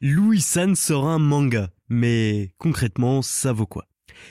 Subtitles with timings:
[0.00, 1.70] Louis San sort un manga.
[1.88, 3.86] Mais concrètement, ça vaut quoi?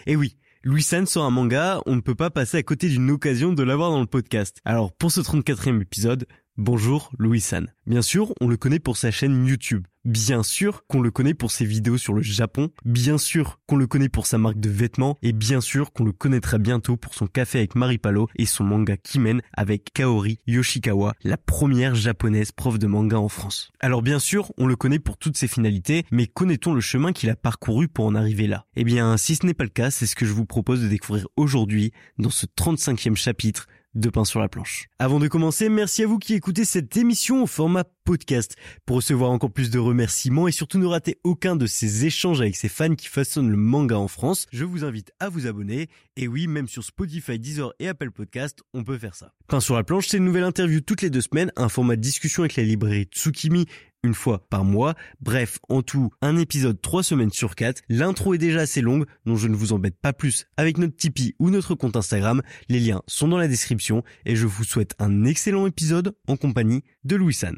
[0.06, 3.12] Eh oui, Louis San sort un manga, on ne peut pas passer à côté d'une
[3.12, 4.60] occasion de l'avoir dans le podcast.
[4.64, 6.26] Alors pour ce 34e épisode,
[6.58, 7.74] bonjour Louis San.
[7.86, 9.86] Bien sûr, on le connaît pour sa chaîne YouTube.
[10.06, 12.70] Bien sûr qu'on le connaît pour ses vidéos sur le Japon.
[12.84, 15.18] Bien sûr qu'on le connaît pour sa marque de vêtements.
[15.22, 18.98] Et bien sûr qu'on le connaîtra bientôt pour son café avec Maripalo et son manga
[18.98, 23.72] Kimen avec Kaori Yoshikawa, la première japonaise prof de manga en France.
[23.80, 27.30] Alors bien sûr, on le connaît pour toutes ses finalités, mais connaît-on le chemin qu'il
[27.30, 28.66] a parcouru pour en arriver là?
[28.76, 30.88] Eh bien, si ce n'est pas le cas, c'est ce que je vous propose de
[30.90, 34.90] découvrir aujourd'hui dans ce 35e chapitre de pain sur la planche.
[35.00, 38.56] Avant de commencer, merci à vous qui écoutez cette émission au format podcast.
[38.86, 42.56] Pour recevoir encore plus de remerciements et surtout ne rater aucun de ces échanges avec
[42.56, 45.90] ces fans qui façonnent le manga en France, je vous invite à vous abonner.
[46.18, 49.34] Et oui, même sur Spotify, Deezer et Apple Podcast, on peut faire ça.
[49.48, 52.02] Pain sur la planche, c'est une nouvelle interview toutes les deux semaines, un format de
[52.02, 53.68] discussion avec la librairie Tsukimi
[54.04, 54.96] une fois par mois.
[55.22, 57.82] Bref, en tout, un épisode trois semaines sur quatre.
[57.90, 61.36] L'intro est déjà assez longue, donc je ne vous embête pas plus avec notre Tipeee
[61.40, 62.42] ou notre compte Instagram.
[62.70, 66.84] Les liens sont dans la description et je vous souhaite un excellent épisode en compagnie
[67.04, 67.58] de Louis San.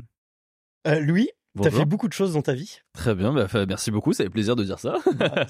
[0.88, 1.30] Euh, Louis,
[1.62, 2.80] T'as fait beaucoup de choses dans ta vie.
[2.94, 4.96] Très bien, bah, merci beaucoup, ça fait plaisir de dire ça.
[5.16, 5.46] Bah,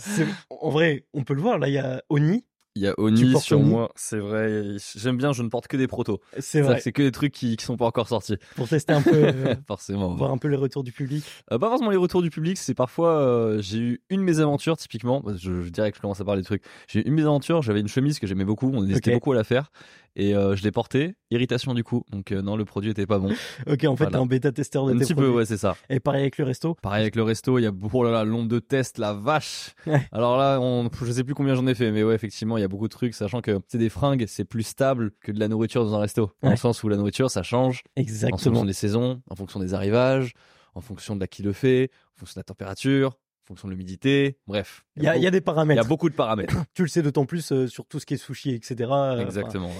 [0.49, 3.39] en vrai, on peut le voir, là il y a Oni, il y a Oni
[3.39, 4.75] sur moi, c'est vrai.
[4.95, 6.19] J'aime bien, je ne porte que des protos.
[6.39, 6.81] C'est vrai.
[6.81, 8.35] C'est que des trucs qui, qui sont pas encore sortis.
[8.55, 9.15] Pour tester un peu.
[9.25, 10.13] Euh, forcément.
[10.15, 11.23] Voir un peu les retours du public.
[11.51, 15.23] Euh, pas forcément les retours du public, c'est parfois euh, j'ai eu une mésaventure typiquement.
[15.35, 16.63] Je, je, dirais que je commence à parler des trucs.
[16.87, 19.43] J'ai eu une mésaventure, j'avais une chemise que j'aimais beaucoup, on hésitait beaucoup à la
[19.43, 19.71] faire
[20.15, 21.15] et je l'ai porté.
[21.31, 23.33] Irritation du coup, donc non, le produit était pas bon.
[23.67, 25.75] ok, en fait, t'es un bêta testeur de un tes petit peu, ouais, c'est ça.
[25.89, 26.75] Et pareil avec le resto.
[26.81, 29.75] Pareil avec le resto, il y a oh là là, l'onde de test, la vache.
[30.11, 32.69] Alors là, on, je sais plus combien j'en ai fait, mais ouais, effectivement, il y
[32.69, 35.47] a beaucoup de trucs, sachant que c'est des fringues, c'est plus stable que de la
[35.47, 37.83] nourriture dans un resto, dans le sens où la nourriture, ça change.
[37.95, 38.35] Exactement.
[38.35, 40.33] En fonction des saisons, en fonction des arrivages,
[40.73, 44.37] en fonction de la qui le fait, en fonction de la température, fonction de l'humidité,
[44.47, 44.85] bref.
[44.97, 45.79] Il y, a, des paramètres.
[45.79, 46.55] Il y a beaucoup de paramètres.
[46.73, 48.89] tu le sais d'autant plus euh, sur tout ce qui est sushi, etc.
[48.91, 49.71] Euh, Exactement.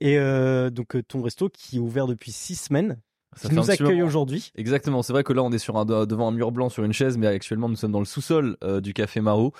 [0.00, 3.00] Et euh, donc ton resto qui est ouvert depuis six semaines,
[3.36, 4.52] ça nous accueille aujourd'hui.
[4.56, 5.02] Exactement.
[5.02, 7.18] C'est vrai que là, on est sur un, devant un mur blanc sur une chaise,
[7.18, 9.52] mais actuellement, nous sommes dans le sous-sol du café Marou.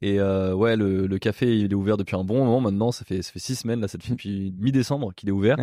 [0.00, 2.92] Et euh, ouais, le, le, café, il est ouvert depuis un bon moment maintenant.
[2.92, 5.56] Ça fait, ça fait six semaines, là, ça fait depuis mi-décembre qu'il est ouvert.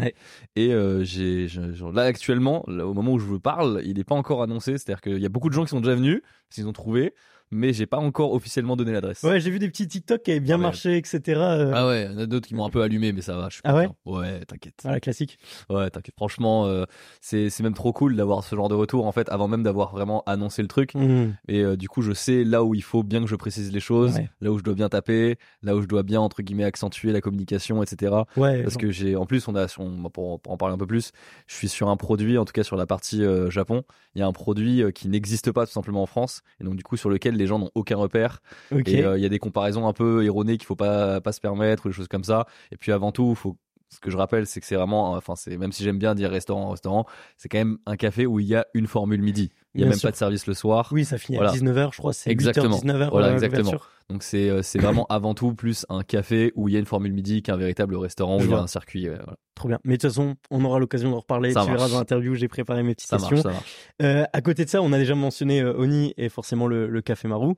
[0.56, 1.48] Et euh, j'ai,
[1.94, 4.78] là, actuellement, au moment où je vous parle, il n'est pas encore annoncé.
[4.78, 7.14] C'est-à-dire qu'il y a beaucoup de gens qui sont déjà venus, s'ils ont trouvé
[7.52, 9.24] mais j'ai pas encore officiellement donné l'adresse.
[9.24, 11.40] Ouais, j'ai vu des petits TikTok qui avaient bien marché, etc.
[11.40, 11.72] Euh.
[11.74, 13.50] Ah ouais, il y en a d'autres qui m'ont un peu allumé, mais ça va.
[13.50, 14.82] Je suis ah ouais Ouais, t'inquiète.
[14.86, 15.40] Ah, la classique.
[15.70, 16.16] Ouais, t'inquiète.
[16.16, 16.86] Franchement, euh,
[17.22, 19.92] c'est c'est même trop cool d'avoir ce genre de retour en fait, avant même d'avoir
[19.92, 20.94] vraiment annoncé le truc.
[20.94, 21.34] Mmh.
[21.48, 23.80] Et euh, du coup, je sais là où il faut bien que je précise les
[23.80, 27.12] choses, là où je dois bien taper, là où je dois bien entre guillemets accentuer
[27.12, 28.14] la communication, etc.
[28.38, 28.62] Ouais.
[28.64, 29.68] Parce que j'ai, en plus, on a,
[30.14, 31.12] pour, pour, en parler un peu plus,
[31.48, 33.84] je suis sur un produit, en tout cas sur la partie Japon,
[34.16, 36.84] il y a un produit qui n'existe pas tout simplement en France, et donc du
[36.84, 38.42] coup sur lequel les gens n'ont aucun repère
[38.72, 41.42] et euh, il y a des comparaisons un peu erronées qu'il faut pas pas se
[41.42, 42.46] permettre ou des choses comme ça.
[42.72, 43.58] Et puis avant tout, faut
[43.90, 46.30] ce que je rappelle, c'est que c'est vraiment, enfin, c'est même si j'aime bien dire
[46.30, 47.06] restaurant, restaurant,
[47.38, 49.52] c'est quand même un café où il y a une formule midi.
[49.76, 50.90] Il y a même pas de service le soir.
[50.92, 52.14] Oui, ça finit à 19h, je crois.
[52.14, 52.78] C'est exactement.
[52.78, 53.10] 8h, 19h.
[53.12, 53.74] Voilà, exactement.
[54.10, 56.88] Donc c'est euh, c'est vraiment avant tout plus un café où il y a une
[56.88, 59.08] formule midi qu'un véritable restaurant où il y a un circuit.
[59.08, 59.36] voilà.
[59.60, 59.80] Trop bien.
[59.84, 61.50] Mais de toute façon, on aura l'occasion d'en reparler.
[61.54, 63.36] tu verras dans l'interview, j'ai préparé mes petites ça questions.
[63.36, 63.76] Marche, ça marche.
[64.02, 67.02] Euh, à côté de ça, on a déjà mentionné euh, Oni et forcément le, le
[67.02, 67.56] Café Marou.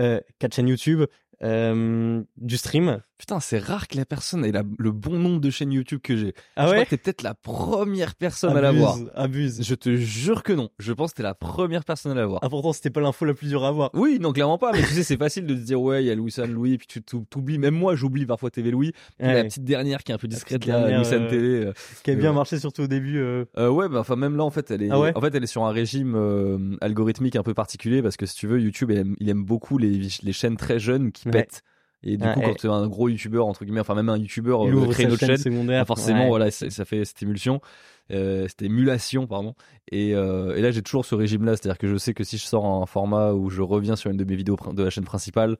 [0.00, 1.04] Euh, quatre chaînes YouTube,
[1.42, 3.00] euh, du stream.
[3.18, 6.34] Putain, c'est rare que la personne ait le bon nombre de chaînes YouTube que j'ai.
[6.56, 8.98] Ah je ouais crois que t'es peut-être la première personne à l'avoir.
[9.14, 9.62] Abuse.
[9.62, 10.70] Je te jure que non.
[10.80, 12.40] Je pense que t'es la première personne à l'avoir.
[12.42, 13.90] Ah pourtant, c'était pas l'info la plus dure à avoir.
[13.94, 14.72] Oui, non, clairement pas.
[14.72, 16.88] Mais tu sais, c'est facile de se dire, ouais, il y a Louis Louis, puis
[16.88, 17.58] tu t'oublies.
[17.58, 18.92] Même moi, j'oublie parfois TV Louis.
[19.20, 21.66] La petite dernière qui est un peu discrète, là, Louis San TV.
[21.66, 23.18] Euh, qui a bien marché surtout au début.
[23.18, 23.44] Euh...
[23.56, 25.46] euh ouais, bah, enfin, même là, en fait, elle est, ah en fait, elle est
[25.46, 28.98] sur un régime euh, algorithmique un peu particulier parce que si tu veux, YouTube, il
[28.98, 31.28] aime, il aime beaucoup les, les chaînes très jeunes qui
[32.04, 34.66] Et du coup, quand tu es un gros youtubeur, entre guillemets, enfin même un youtubeur
[34.66, 37.60] euh, crée une chaîne, secondaire, forcément, voilà, ça fait cette émulsion,
[38.10, 39.54] euh, cette émulation, pardon.
[39.90, 42.44] Et, euh, et là, j'ai toujours ce régime-là, c'est-à-dire que je sais que si je
[42.44, 45.56] sors un format où je reviens sur une de mes vidéos de la chaîne principale,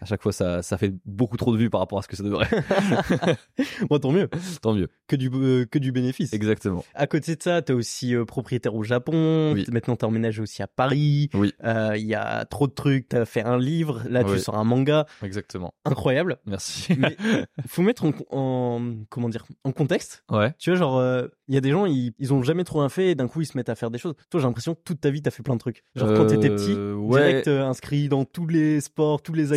[0.00, 2.16] à chaque fois, ça, ça fait beaucoup trop de vues par rapport à ce que
[2.16, 2.48] ça devrait.
[3.88, 4.28] bon, tant mieux.
[4.62, 4.88] Tant mieux.
[5.06, 6.32] Que du, euh, que du bénéfice.
[6.32, 6.84] Exactement.
[6.94, 9.52] À côté de ça, t'es aussi euh, propriétaire au Japon.
[9.54, 9.64] Oui.
[9.70, 11.30] Maintenant, t'es emménagé aussi à Paris.
[11.34, 11.52] Oui.
[11.64, 13.08] Euh, Il y a trop de trucs.
[13.08, 14.02] T'as fait un livre.
[14.08, 14.40] Là, tu Oui.
[14.40, 15.06] sors un manga.
[15.22, 15.74] Exactement.
[15.84, 16.38] Incroyable.
[16.46, 16.94] Merci.
[16.98, 17.16] Mais
[17.66, 20.24] faut mettre en, en- comment dire, en contexte.
[20.30, 20.52] ouais.
[20.58, 21.02] Tu vois, genre,
[21.48, 23.40] il y a des gens, ils, ils ont jamais trop un fait et d'un coup,
[23.42, 24.14] ils se mettent à faire des choses.
[24.30, 25.84] Toi, j'ai l'impression que toute ta vie, t'as fait plein de trucs.
[25.94, 27.20] Genre, quand t'étais petit, ouais.
[27.20, 29.52] direct inscrit dans tous les sports, tous les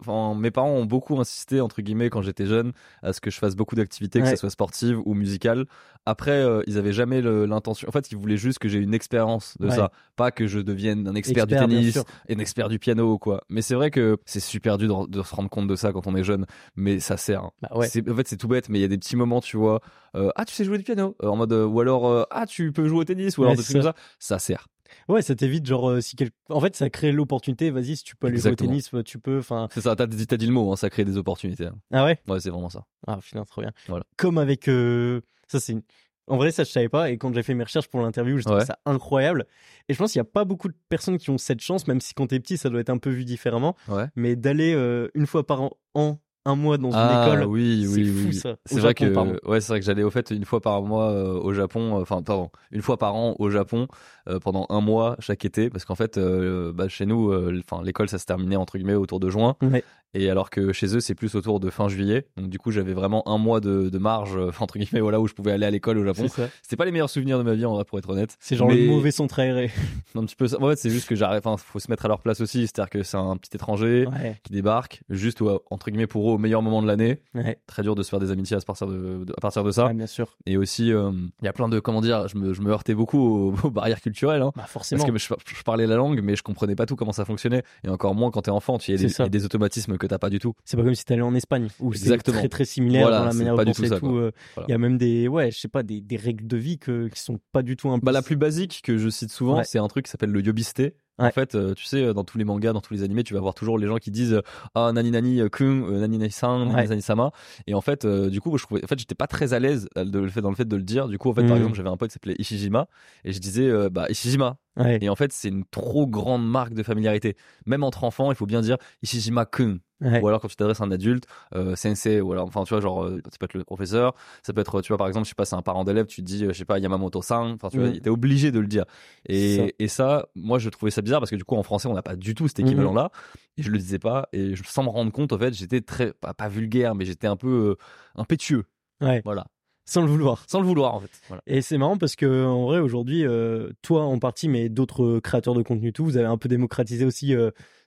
[0.00, 3.38] Enfin, mes parents ont beaucoup insisté, entre guillemets, quand j'étais jeune, à ce que je
[3.38, 4.30] fasse beaucoup d'activités, que Ouais.
[4.32, 5.66] ce soit sportive ou musicale.
[6.06, 7.88] Après, euh, ils avaient jamais l'intention.
[7.88, 9.76] En fait, ils voulaient juste que j'ai une expérience de Ouais.
[9.76, 9.90] ça.
[10.16, 11.98] Pas que je devienne un expert, Expert, du tennis,
[12.28, 13.42] un expert du piano, quoi.
[13.48, 16.06] Mais c'est vrai que c'est super dur de, de se rendre compte de ça quand
[16.06, 16.46] on est jeune.
[16.76, 17.50] Mais ça sert.
[17.62, 17.86] Bah ouais.
[18.10, 19.80] En fait, c'est tout bête, mais il y a des petits moments, tu vois.
[20.16, 21.16] euh, ah, tu sais jouer du piano?
[21.22, 23.76] Euh, En mode, ou alors, ah, tu peux jouer au tennis, ou alors des trucs
[23.76, 23.94] comme ça.
[24.18, 24.66] Ça sert.
[25.08, 26.30] Ouais, ça t'évite, genre, euh, si quel...
[26.48, 29.18] En fait, ça crée l'opportunité, vas-y, si tu peux aller jouer au tennis, euh, tu
[29.18, 29.68] peux, enfin...
[29.72, 31.66] C'est ça, t'as dit, dit le mot, hein, ça crée des opportunités.
[31.66, 31.76] hein.
[31.92, 32.18] Ah ouais?
[32.28, 32.84] Ouais, c'est vraiment ça.
[33.06, 33.72] Ah, putain, trop bien.
[33.88, 34.04] Voilà.
[34.16, 34.68] Comme avec...
[34.68, 35.72] euh, Ça, c'est...
[35.72, 35.82] une-
[36.26, 38.44] En vrai, ça, je savais pas, et quand j'ai fait mes recherches pour l'interview, je
[38.44, 38.64] trouve Ouais.
[38.64, 39.46] ça incroyable.
[39.88, 42.00] Et je pense qu'il y a pas beaucoup de personnes qui ont cette chance, même
[42.00, 44.06] si quand t'es petit, ça doit être un peu vu différemment, Ouais.
[44.16, 48.00] mais d'aller euh, une fois par an, un mois dans une Ah, école, oui, c'est
[48.00, 48.34] oui, fou, oui.
[48.34, 48.56] ça.
[48.66, 49.36] C'est vrai Japon, que pardon.
[49.46, 52.02] ouais, c'est vrai que j'allais au fait une fois par mois euh, au Japon, euh,
[52.02, 53.88] enfin pardon, une fois par an au Japon
[54.28, 58.18] euh, pendant un mois chaque été parce qu'en fait bah, chez nous enfin l'école ça
[58.18, 59.84] se terminait entre guillemets autour de juin Ouais.
[60.14, 62.26] Et alors que chez eux c'est plus autour de fin juillet.
[62.36, 65.26] Donc du coup, j'avais vraiment un mois de, de marge euh, entre guillemets voilà où
[65.28, 66.26] je pouvais aller à l'école au Japon.
[66.62, 68.36] C'était pas les meilleurs souvenirs de ma vie en vrai pour être honnête.
[68.40, 69.70] C'est genre Mais- le mauvais centre aéré.
[70.14, 70.56] Un petit peu ça.
[70.62, 72.90] En fait, c'est juste que j'arrive enfin faut se mettre à leur place aussi, c'est-à-dire
[72.90, 76.62] que c'est un petit étranger Ouais, qui débarque juste entre guillemets pour eux au meilleur
[76.62, 77.20] moment de l'année.
[77.34, 79.70] ouais, Très dur de se faire des amitiés à partir de, de- à partir de
[79.70, 79.86] ça.
[79.86, 80.36] ouais, bien sûr.
[80.46, 81.10] Et aussi, euh,
[81.42, 83.70] il y a plein de, comment dire, je me, je me heurtais beaucoup aux, aux
[83.70, 84.42] barrières culturelles.
[84.42, 85.02] Hein, Bah forcément.
[85.04, 87.62] parce que je, je parlais la langue, mais je comprenais pas tout comment ça fonctionnait.
[87.84, 90.08] Et encore moins quand t'es enfant, tu y a des, y a des automatismes que
[90.10, 90.54] t'as pas du tout.
[90.64, 93.32] C'est pas comme si t'allais en Espagne où c'est très très similaire Voilà, dans la
[93.32, 94.00] manière de tout penser tout.
[94.08, 94.10] quoi.
[94.20, 94.66] euh, Voilà.
[94.68, 97.08] Il y a même des ouais, je sais pas des, des règles de vie que
[97.08, 98.04] qui sont pas du tout imposées.
[98.04, 99.64] Bah, la plus basique que je cite souvent, Ouais.
[99.64, 100.82] c'est un truc qui s'appelle le yobiste.
[101.16, 103.40] En fait, euh, tu sais, dans tous les mangas, dans tous les animés, tu vas
[103.40, 104.40] voir toujours les gens qui disent
[104.74, 107.30] ah nani nani euh, kun, nani nani san, nani nani sama.
[107.68, 109.86] Et en fait, euh, du coup, je trouvais, en fait, j'étais pas très à l'aise
[109.94, 111.06] dans le fait de le dire.
[111.06, 111.56] Du coup, en fait, par Mhm.
[111.58, 112.88] exemple, j'avais un pote qui s'appelait Ishijima
[113.24, 114.56] et je disais euh, bah Ishijima.
[114.76, 114.98] Ouais.
[115.02, 117.36] Et en fait, c'est une trop grande marque de familiarité.
[117.64, 119.78] Même entre enfants, il faut bien dire Ishijima kun.
[120.00, 120.20] Ouais.
[120.20, 121.24] Ou alors quand tu t'adresses à un adulte,
[121.54, 124.52] euh, sensei, ou alors, enfin, tu vois, genre, euh, ça peut être le professeur, ça
[124.52, 126.26] peut être, tu vois, par exemple, je sais pas, c'est un parent d'élève, tu te
[126.26, 128.00] dis, euh, je sais pas, Yamamoto-san, enfin, tu vois, Mhm.
[128.00, 128.84] t'es obligé de le dire.
[129.28, 129.62] C'est ça.
[129.64, 131.94] Et, et ça, moi, je trouvais ça bizarre parce que du coup, en français, on
[131.94, 132.66] n'a pas du tout cet Mhm.
[132.66, 133.10] équivalent-là.
[133.56, 134.28] Et je le disais pas.
[134.32, 137.26] Et je- sans me rendre compte, en fait, j'étais très, pas, pas vulgaire, mais j'étais
[137.28, 137.84] un peu euh,
[138.16, 138.64] impétueux.
[139.00, 139.22] Ouais.
[139.24, 139.46] Voilà.
[139.86, 140.44] Sans le vouloir.
[140.48, 141.10] Sans le vouloir, en fait.
[141.28, 141.42] Voilà.
[141.46, 145.52] Et c'est marrant parce que en vrai aujourd'hui, euh, toi en partie, mais d'autres créateurs
[145.54, 147.34] de contenu tout, vous avez un peu démocratisé aussi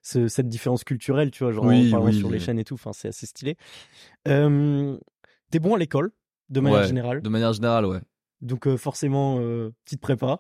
[0.07, 2.17] ce- cette différence culturelle, tu vois, genre Oui, en parlant oui.
[2.17, 2.75] sur les chaînes et tout.
[2.75, 3.57] Enfin, c'est assez stylé.
[4.27, 4.97] Euh,
[5.51, 6.11] T'es bon à l'école
[6.49, 7.99] de manière Ouais, générale, De manière générale, ouais.
[8.41, 10.39] donc euh, forcément euh, petite prépa.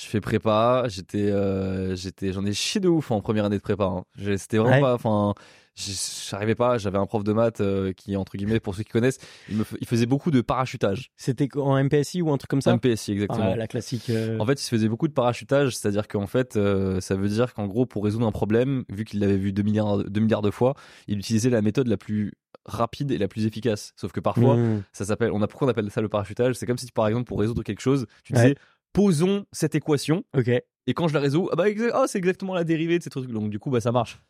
[0.00, 3.62] Je fais prépa, j'étais, euh, j'étais, j'en ai chié de ouf en première année de
[3.62, 3.84] prépa.
[3.84, 4.04] hein.
[4.36, 4.80] C'était vraiment Ouais.
[4.80, 5.34] pas, enfin,
[5.74, 6.78] j'arrivais pas.
[6.78, 9.18] J'avais un prof de maths euh, qui, entre guillemets, pour ceux qui connaissent,
[9.48, 11.10] il, me, f- il faisait beaucoup de parachutage.
[11.16, 12.74] C'était en MPSI ou un truc comme ça?
[12.74, 13.50] MPSI, exactement.
[13.52, 14.08] Ah, La classique.
[14.10, 17.52] euh, En fait, il se faisait beaucoup de parachutage, c'est-à-dire qu'en fait, ça veut dire
[17.54, 20.52] qu'en gros, pour résoudre un problème, vu qu'il l'avait vu 2 milliards, 2 milliards de
[20.52, 20.74] fois,
[21.08, 22.34] il utilisait la méthode la plus
[22.66, 23.92] rapide et la plus efficace.
[23.96, 26.54] Sauf que parfois, hmm, ça s'appelle, on a pourquoi on appelle ça le parachutage?
[26.54, 28.54] C'est comme si, par exemple, pour résoudre quelque chose, tu Ouais.
[28.98, 30.48] Posons cette équation, Ok.
[30.48, 33.30] et quand je la résous, ah bah, ah, c'est exactement la dérivée de ces trucs.
[33.30, 34.20] Donc, du coup, bah, ça marche.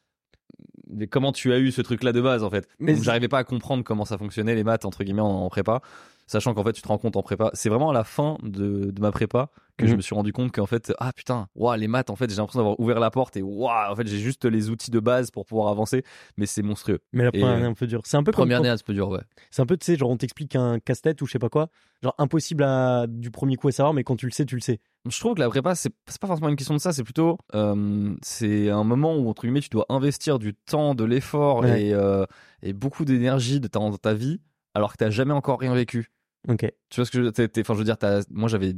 [0.91, 2.69] Mais comment tu as eu ce truc-là de base, en fait?
[2.79, 5.81] Mais j'arrivais pas à comprendre comment ça fonctionnait, les maths, entre guillemets, en, en prépa.
[6.29, 7.51] Sachant qu'en fait, tu te rends compte en prépa.
[7.55, 9.97] C'est vraiment à la fin de, de ma prépa que je Mhm.
[9.97, 12.59] me suis rendu compte qu'en fait, ah putain, ouah, les maths, en fait, j'ai l'impression
[12.61, 15.47] d'avoir ouvert la porte et waouh, en fait, j'ai juste les outils de base pour
[15.47, 16.03] pouvoir avancer,
[16.37, 16.99] mais c'est monstrueux.
[17.13, 18.03] Mais la première année un peu dure.
[18.05, 19.21] C'est un peu comme Première quand- année, un peu dur, ouais.
[19.51, 21.69] C'est un peu, tu sais, genre on t'explique un casse-tête ou je sais pas quoi.
[22.03, 24.61] Genre impossible à, du premier coup à savoir, mais quand tu le sais, tu le
[24.61, 24.81] sais.
[25.09, 27.39] Je trouve que la prépa, c'est c'est pas forcément une question de ça, c'est plutôt,
[27.55, 31.87] euh, c'est un moment où, entre guillemets, tu dois investir du temps, de l'effort Ouais.
[31.87, 32.27] et, euh,
[32.63, 34.41] et beaucoup d'énergie de ta, dans ta vie,
[34.75, 36.11] alors que t'as jamais encore rien vécu.
[36.47, 36.71] Ok.
[36.89, 38.75] Tu vois ce que je, t'es- enfin, je veux dire, t'as- moi j'avais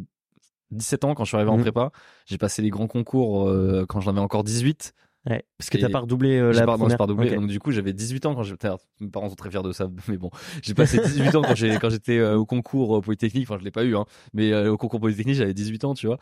[0.71, 1.63] 17 ans quand je suis arrivé en Mhm.
[1.63, 1.91] prépa,
[2.27, 4.95] j'ai passé les grands concours euh, quand j'en avais encore 18.
[5.29, 5.45] Ouais.
[5.59, 6.97] Parce que t'as pas redoublé euh, la pas, non, première.
[6.97, 7.35] pas redoublé.
[7.35, 8.69] Donc du coup, j'avais 18 ans quand j'étais.
[9.01, 10.31] Mes parents sont très fiers de ça, mais bon,
[10.63, 13.47] j'ai passé 18 ans quand j'ai quand j'étais euh, au concours euh, polytechnique.
[13.49, 16.17] Enfin, je l'ai pas eu, hein, mais au concours polytechnique, j'avais 18 ans, tu vois.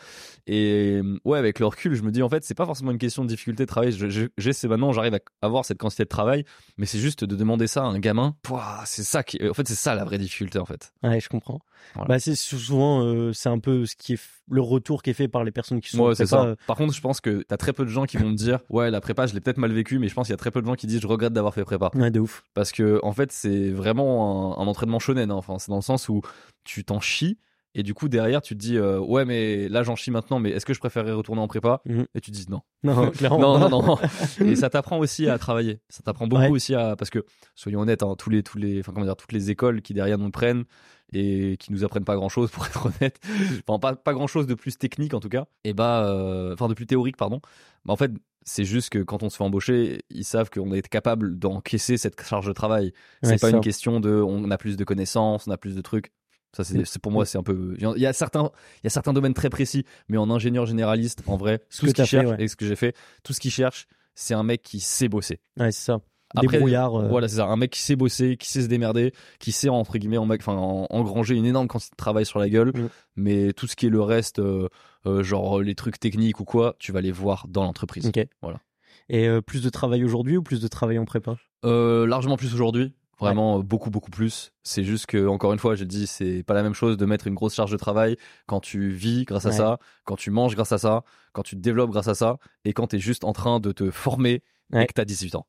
[0.46, 3.22] Et ouais, avec le recul, je me dis en fait, c'est pas forcément une question
[3.22, 3.92] de difficulté de travail.
[3.92, 6.44] Je- je- J'ai c'est maintenant, j'arrive à avoir cette quantité de travail,
[6.76, 8.34] mais c'est juste de demander ça à un gamin.
[8.42, 10.92] Pouah, C'est ça qui, en fait, c'est ça la vraie difficulté en fait.
[11.04, 11.60] Ouais, je comprends.
[11.94, 12.08] Voilà.
[12.08, 14.20] Bah, c'est souvent, euh, c'est un peu ce qui est
[14.50, 16.56] le retour qui est fait par les personnes qui sont Ouais, en c'est prépa, ça.
[16.66, 18.90] Par contre, je pense que t'as très peu de gens qui vont me dire, ouais,
[18.90, 20.62] la prépa, je l'ai peut-être mal vécu, mais je pense qu'il y a très peu
[20.62, 21.90] de gens qui disent, je regrette d'avoir fait prépa.
[21.94, 22.44] Ouais, de ouf.
[22.54, 25.34] parce que en fait c'est vraiment un, un entraînement shonen hein.
[25.34, 26.22] enfin c'est dans le sens où
[26.64, 27.38] tu t'en chies
[27.78, 30.50] Et du coup, derrière, tu te dis, euh, ouais, mais là, j'en chie maintenant, mais
[30.50, 32.06] est-ce que je préférerais retourner en prépa Mhm.
[32.16, 32.60] Et tu te dis non.
[32.82, 33.56] Non, clairement.
[33.56, 33.98] Non, non, non.
[34.44, 35.78] Et ça t'apprend aussi à travailler.
[35.88, 36.50] Ça t'apprend beaucoup Ouais.
[36.50, 39.30] aussi à, parce que, soyons honnêtes, hein, tous les, tous les, enfin, comment dire, toutes
[39.32, 40.64] les écoles qui derrière nous prennent
[41.12, 43.20] et qui nous apprennent pas grand chose, pour être honnête.
[43.66, 45.46] Enfin, pas, pas grand chose de plus technique, en tout cas.
[45.62, 47.40] Et bah, euh, enfin, de plus théorique, pardon.
[47.84, 48.10] Bah, en fait,
[48.42, 52.20] c'est juste que quand on se fait embaucher, ils savent qu'on est capable d'encaisser cette
[52.22, 52.92] charge de travail.
[53.22, 55.80] C'est Ouais, pas une question de, on a plus de connaissances, on a plus de
[55.80, 56.10] trucs.
[56.56, 56.84] Ça, c'est Mm.
[56.86, 57.76] c'est- pour moi, c'est un peu.
[57.78, 61.22] Il y a certains, il y a certains domaines très précis, mais en ingénieur généraliste,
[61.26, 62.42] en vrai, Ce tout que ce qu'il cherche ouais.
[62.42, 65.40] et ce que j'ai fait, tout ce qu'il cherche, c'est un mec qui sait bosser.
[65.58, 66.00] Ouais, c'est ça.
[66.34, 66.94] Après, Débrouillard.
[66.94, 67.46] euh, Voilà, c'est ça.
[67.46, 70.42] Un mec qui sait bosser, qui sait se démerder, qui sait entre guillemets, en mec,
[70.42, 72.72] enfin, en- engranger une énorme quantité de travail sur la gueule.
[72.74, 72.88] Mm.
[73.16, 74.68] Mais tout ce qui est le reste, euh,
[75.06, 78.06] euh, genre les trucs techniques ou quoi, tu vas les voir dans l'entreprise.
[78.06, 78.26] Ok.
[78.42, 78.60] Voilà.
[79.08, 81.36] Et plus de travail aujourd'hui ou plus de travail en prépa?
[81.62, 82.94] Largement plus aujourd'hui.
[83.20, 84.52] Vraiment euh, beaucoup beaucoup plus.
[84.62, 87.26] C'est juste que encore une fois, j'ai dit c'est pas la même chose de mettre
[87.26, 89.54] une grosse charge de travail quand tu vis grâce à Ouais.
[89.56, 92.72] ça, quand tu manges grâce à ça, quand tu te développes grâce à ça et
[92.72, 94.84] quand tu es juste en train de te former Ouais.
[94.84, 95.46] et que tu as 18 ans.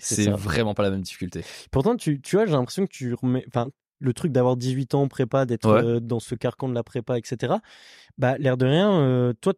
[0.00, 1.44] C'est vraiment pas la même difficulté.
[1.70, 3.44] Pourtant, tu, tu vois, j'ai l'impression que tu remets.
[3.48, 3.68] Enfin,
[4.00, 7.18] le truc d'avoir 18 ans en prépa, d'être euh, dans ce carcan de la prépa,
[7.18, 7.54] etc.
[8.16, 9.54] Bah, l'air de rien, euh, toi,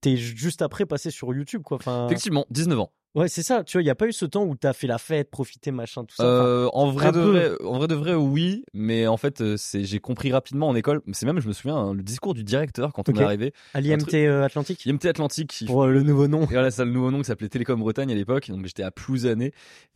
[0.00, 1.76] t'es juste après passé sur YouTube, quoi.
[1.78, 2.92] Enfin, Effectivement, 19 ans.
[3.16, 3.64] Ouais, c'est ça.
[3.64, 5.70] Tu vois, il n'y a pas eu ce temps où t'as fait la fête, profité,
[5.72, 6.22] machin, tout ça.
[6.22, 7.30] Enfin, Euh, en vrai de peu.
[7.30, 11.02] vrai, en vrai de vrai, oui, mais en fait, euh, j'ai compris rapidement en école.
[11.12, 13.52] C'est même, je me souviens, hein, le discours du directeur quand on est arrivé.
[13.74, 16.42] à l'IMT truc- euh, Atlantique IMT Atlantique, Pour euh, le nouveau nom.
[16.42, 18.90] Et voilà, c'est le nouveau nom qui s'appelait Télécom Bretagne à l'époque, donc j'étais à
[18.90, 19.46] Plouzané.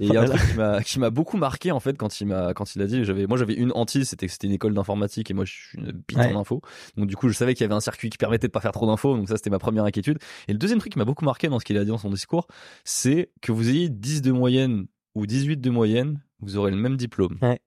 [0.00, 0.40] Et il y a un truc
[0.86, 3.54] qui m'a, beaucoup marqué en fait quand il m'a, quand il a dit, moi j'avais
[3.54, 6.32] une hantise, c'était que c'était une école d'informatique et moi je suis une bite Ouais.
[6.34, 6.60] en info.
[6.96, 8.72] Donc du coup je savais qu'il y avait un circuit qui permettait de pas faire
[8.72, 10.18] trop d'infos, donc ça c'était ma première inquiétude.
[10.48, 12.10] Et le deuxième truc qui m'a beaucoup marqué dans ce qu'il a dit dans son
[12.10, 12.46] discours,
[12.84, 13.09] c'est
[13.40, 17.36] que vous ayez 10 de moyenne ou 18 de moyenne, vous aurez le même diplôme.
[17.42, 17.60] Ouais.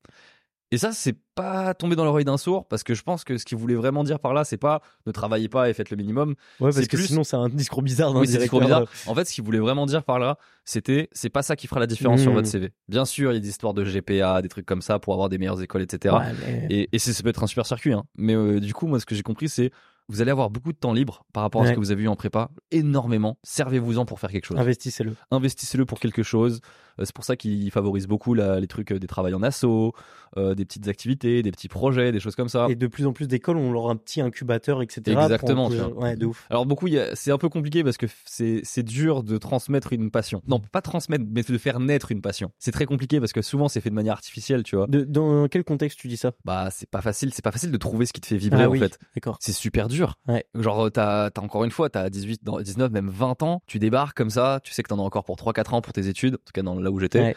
[0.72, 3.46] Et ça, c'est pas tombé dans l'oreille d'un sourd, parce que je pense que ce
[3.46, 6.30] qu'il voulait vraiment dire par là, c'est pas ne travaillez pas et faites le minimum,
[6.60, 8.86] Ouais, parce que plus- sinon, c'est un discours bizarre d'un oui, trop bizarre.
[9.06, 11.80] En fait, ce qu'il voulait vraiment dire par là, c'était c'est pas ça qui fera
[11.80, 12.72] la différence sur votre CV.
[12.88, 15.30] Bien sûr, il y a des histoires de GPA, des trucs comme ça pour avoir
[15.30, 16.16] des meilleures écoles, etc.
[16.16, 16.34] ouais,
[16.70, 17.94] mais- Et, ça peut être un super circuit.
[17.94, 18.06] Hein.
[18.18, 19.70] Mais euh, du coup, moi, ce que j'ai compris, c'est
[20.10, 22.08] vous allez avoir beaucoup de temps libre par rapport à ce que vous avez eu
[22.08, 23.38] en prépa, énormément.
[23.44, 24.60] Servez-vous-en pour faire quelque chose.
[24.60, 25.16] Investissez-le.
[25.32, 26.62] Investissez-le pour quelque chose.
[27.00, 29.94] Euh, c'est pour ça qu'il favorise beaucoup la- les trucs euh, des travails en asso,
[30.38, 32.68] euh, des petites activités, des petits projets, des choses comme ça.
[32.70, 35.02] Et de plus en plus d'écoles ont leur un petit incubateur, etc.
[35.22, 35.80] Exactement, tu.
[35.82, 36.46] Ouais, de ouf.
[36.50, 40.42] Alors beaucoup, c'est un peu compliqué parce que c'est dur de transmettre une passion.
[40.48, 42.52] Non, pas transmettre, mais de faire naître une passion.
[42.60, 44.88] C'est très compliqué parce que souvent c'est fait de manière artificielle, tu vois.
[44.88, 46.32] De- dans quel contexte tu dis ça?
[46.46, 48.68] Bah c'est pas facile, c'est pas facile de trouver ce qui te fait vibrer Ah
[48.70, 49.00] en oui, fait.
[49.16, 49.38] D'accord.
[49.40, 50.18] C'est super dur.
[50.28, 50.46] Ouais.
[50.56, 54.18] Genre t'as as encore une fois, t'as 18, dans- 19, même 20 ans, tu débarques
[54.18, 56.38] comme ça, tu sais que t'en as encore pour 3-4 ans pour tes études, en
[56.46, 57.20] tout cas dans là où j'étais.
[57.22, 57.36] Ouais.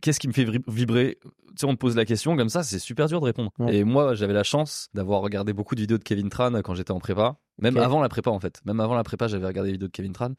[0.00, 1.28] Qu'est-ce qui me fait vibrer- Tu
[1.60, 3.50] sais, on te pose la question comme ça, c'est super dur de répondre.
[3.60, 3.76] Ouais.
[3.76, 6.90] Et moi, j'avais la chance d'avoir regardé beaucoup de vidéos de Kevin Tran quand j'étais
[6.90, 7.36] en prépa.
[7.60, 8.60] Même avant la prépa, en fait.
[8.64, 10.32] Même avant la prépa, j'avais regardé des vidéos de Kevin Tran.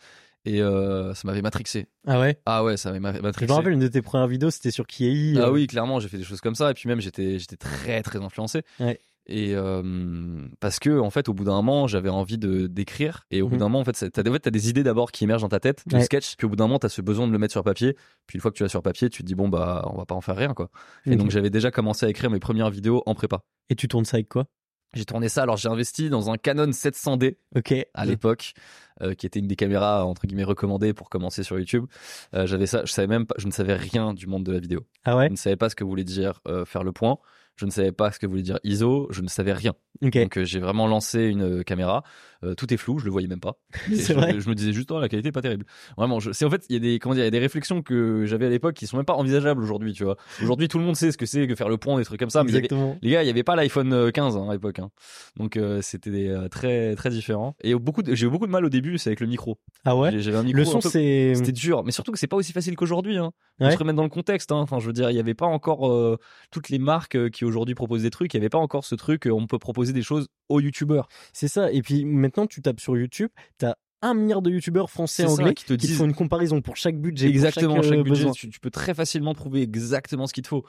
[0.46, 1.88] Et euh, ça m'avait matrixé.
[2.06, 2.40] Ah ouais?
[2.46, 3.52] Ah ouais, ça m'avait ma- Je matrixé.
[3.52, 5.36] me rappelle une de tes premières vidéos, c'était sur Kiei.
[5.38, 6.72] Ah euh, oui, clairement, j'ai fait des choses comme ça.
[6.72, 8.62] Et puis même, j'étais, j'étais très, très influencé.
[8.80, 9.00] Ouais.
[9.30, 13.26] Et euh, parce que en fait, au bout d'un moment, j'avais envie de d'écrire.
[13.30, 13.60] Et au bout Mhm.
[13.60, 15.50] d'un moment, en fait, t'as des, en fait, t'as des idées d'abord qui émergent dans
[15.50, 16.04] ta tête, de Ouais.
[16.04, 16.36] sketch.
[16.38, 17.96] Puis au bout d'un moment, t'as ce besoin de le mettre sur papier.
[18.26, 20.06] Puis une fois que tu l'as sur papier, tu te dis bon bah, on va
[20.06, 20.70] pas en faire rien quoi.
[21.06, 23.42] Et donc j'avais déjà commencé à écrire mes premières vidéos en prépa.
[23.70, 24.46] Et tu tournes ça avec quoi?
[24.94, 25.44] J'ai tourné ça.
[25.44, 27.74] Alors j'ai investi dans un Canon 700D Ok.
[27.94, 28.54] à l'époque,
[29.02, 31.86] euh, qui était une des caméras entre guillemets recommandées pour commencer sur YouTube.
[32.34, 34.60] Euh, j'avais ça, je savais même pas, je ne savais rien du monde de la
[34.60, 34.86] vidéo.
[35.04, 35.26] Ah ouais?
[35.28, 37.18] Je ne savais pas ce que voulait dire euh, faire le point.
[37.58, 39.08] Je ne savais pas ce que voulait dire ISO.
[39.10, 39.74] Je ne savais rien.
[40.02, 42.04] Donc euh, j'ai vraiment lancé une euh, caméra.
[42.44, 43.58] Euh, tout est flou, je le voyais même pas.
[43.92, 44.40] Je, vrai.
[44.40, 45.66] je me disais juste oh, la qualité est pas terrible.
[45.98, 47.82] Vraiment, c'est en fait il y a des comment dire, il y a des réflexions
[47.82, 49.94] que j'avais à l'époque qui sont même pas envisageables aujourd'hui.
[49.94, 50.18] Tu vois.
[50.44, 52.30] Aujourd'hui tout le monde sait ce que c'est que faire le point, des trucs comme
[52.30, 52.44] ça.
[52.44, 52.68] Mais avait-
[53.02, 54.78] les gars, il y avait pas l'iPhone euh, 15 hein, à l'époque.
[54.78, 54.92] hein.
[55.38, 57.56] Donc c'était très très différent.
[57.64, 59.58] Et beaucoup j'ai eu beaucoup de mal au début, c'est avec le micro.
[59.84, 60.20] Ah ouais?
[60.20, 60.58] J'avais un micro.
[60.60, 61.34] Le son, c'est.
[61.34, 63.18] c'était dur, mais surtout que c'est pas aussi facile qu'aujourd'hui.
[63.18, 63.32] Hein.
[63.60, 63.72] Ouais.
[63.72, 64.52] se remettre dans le contexte.
[64.52, 66.18] Enfin, je veux dire, il y avait pas encore euh,
[66.52, 68.34] toutes les marques qui aujourd'hui proposent des trucs.
[68.34, 69.26] Il y avait pas encore ce truc.
[69.28, 71.08] euh, on peut proposer des choses aux youtubeurs.
[71.34, 71.72] C'est ça.
[71.72, 75.56] Et puis maintenant, tu tapes sur YouTube, t'as un milliard de youtubeurs français ça, anglais
[75.56, 77.28] qui te disent- font une comparaison pour chaque budget.
[77.30, 77.74] Exactement.
[77.76, 80.50] pour chaque, Chaque, euh, budget, tu, tu peux très facilement trouver exactement ce qu'il te
[80.50, 80.64] faut.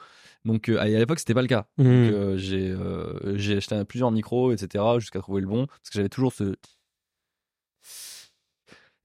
[0.45, 1.67] Donc euh, à l'époque, c'était pas le cas.
[1.77, 4.83] Donc, euh, euh, j'ai acheté plusieurs micros, etc.
[4.99, 6.55] jusqu'à trouver le bon parce que j'avais toujours ce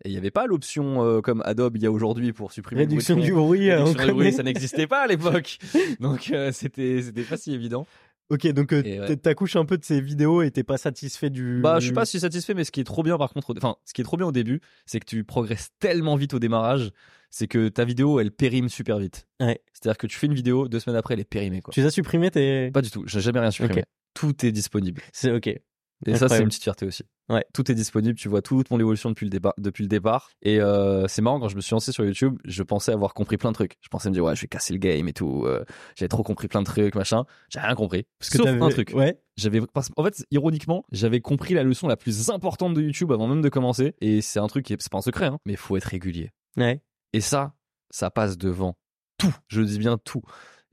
[0.05, 2.83] et il n'y avait pas l'option euh, comme Adobe il y a aujourd'hui pour supprimer
[2.83, 4.33] le bruit Réduction du bruit, on Réduction du bruit, connaît.
[4.33, 5.59] ça n'existait pas à l'époque.
[6.01, 7.87] Donc euh, c'était c'était pas si évident.
[8.31, 9.17] Ok, donc euh, ouais.
[9.17, 11.61] t'accouches un peu de ces vidéos et t'es pas satisfait du.
[11.61, 13.77] Bah, je suis pas si satisfait, mais ce qui est trop bien par contre, enfin,
[13.85, 16.91] ce qui est trop bien au début, c'est que tu progresses tellement vite au démarrage,
[17.29, 19.27] c'est que ta vidéo, elle périme super vite.
[19.41, 19.61] Ouais.
[19.75, 21.73] C'est-à-dire que tu fais une vidéo, deux semaines après, elle est périmée, quoi.
[21.75, 22.71] Tu les as supprimés tes.
[22.71, 23.85] Pas du tout, j'ai jamais rien supprimé.
[24.15, 25.03] Tout est disponible.
[25.13, 25.61] C'est ok.
[26.07, 27.05] Et ça, c'est une petite fierté aussi.
[27.31, 27.45] Ouais.
[27.55, 29.55] Tout est disponible, tu vois toute mon évolution depuis le départ.
[29.57, 30.31] Depuis le départ.
[30.43, 33.39] Et euh, c'est marrant, quand je me suis lancé sur YouTube, je pensais avoir compris
[33.39, 33.77] plein de trucs.
[33.81, 35.45] Je pensais me dire, ouais, je vais casser le game et tout.
[35.47, 35.65] Euh,
[35.97, 37.25] j'avais trop compris plein de trucs, machin.
[37.49, 38.05] J'ai rien compris.
[38.19, 38.93] Parce que Sauf un truc.
[38.95, 39.19] Ouais.
[39.37, 43.27] J'avais, parce- en fait, ironiquement, j'avais compris la leçon la plus importante de YouTube avant
[43.27, 43.95] même de commencer.
[44.03, 46.31] Et c'est un truc qui c'est pas un secret, hein, mais il faut être régulier.
[46.59, 46.83] Ouais.
[47.15, 47.55] Et ça,
[47.91, 48.77] ça passe devant
[49.19, 49.35] tout.
[49.49, 50.23] Je dis bien tout.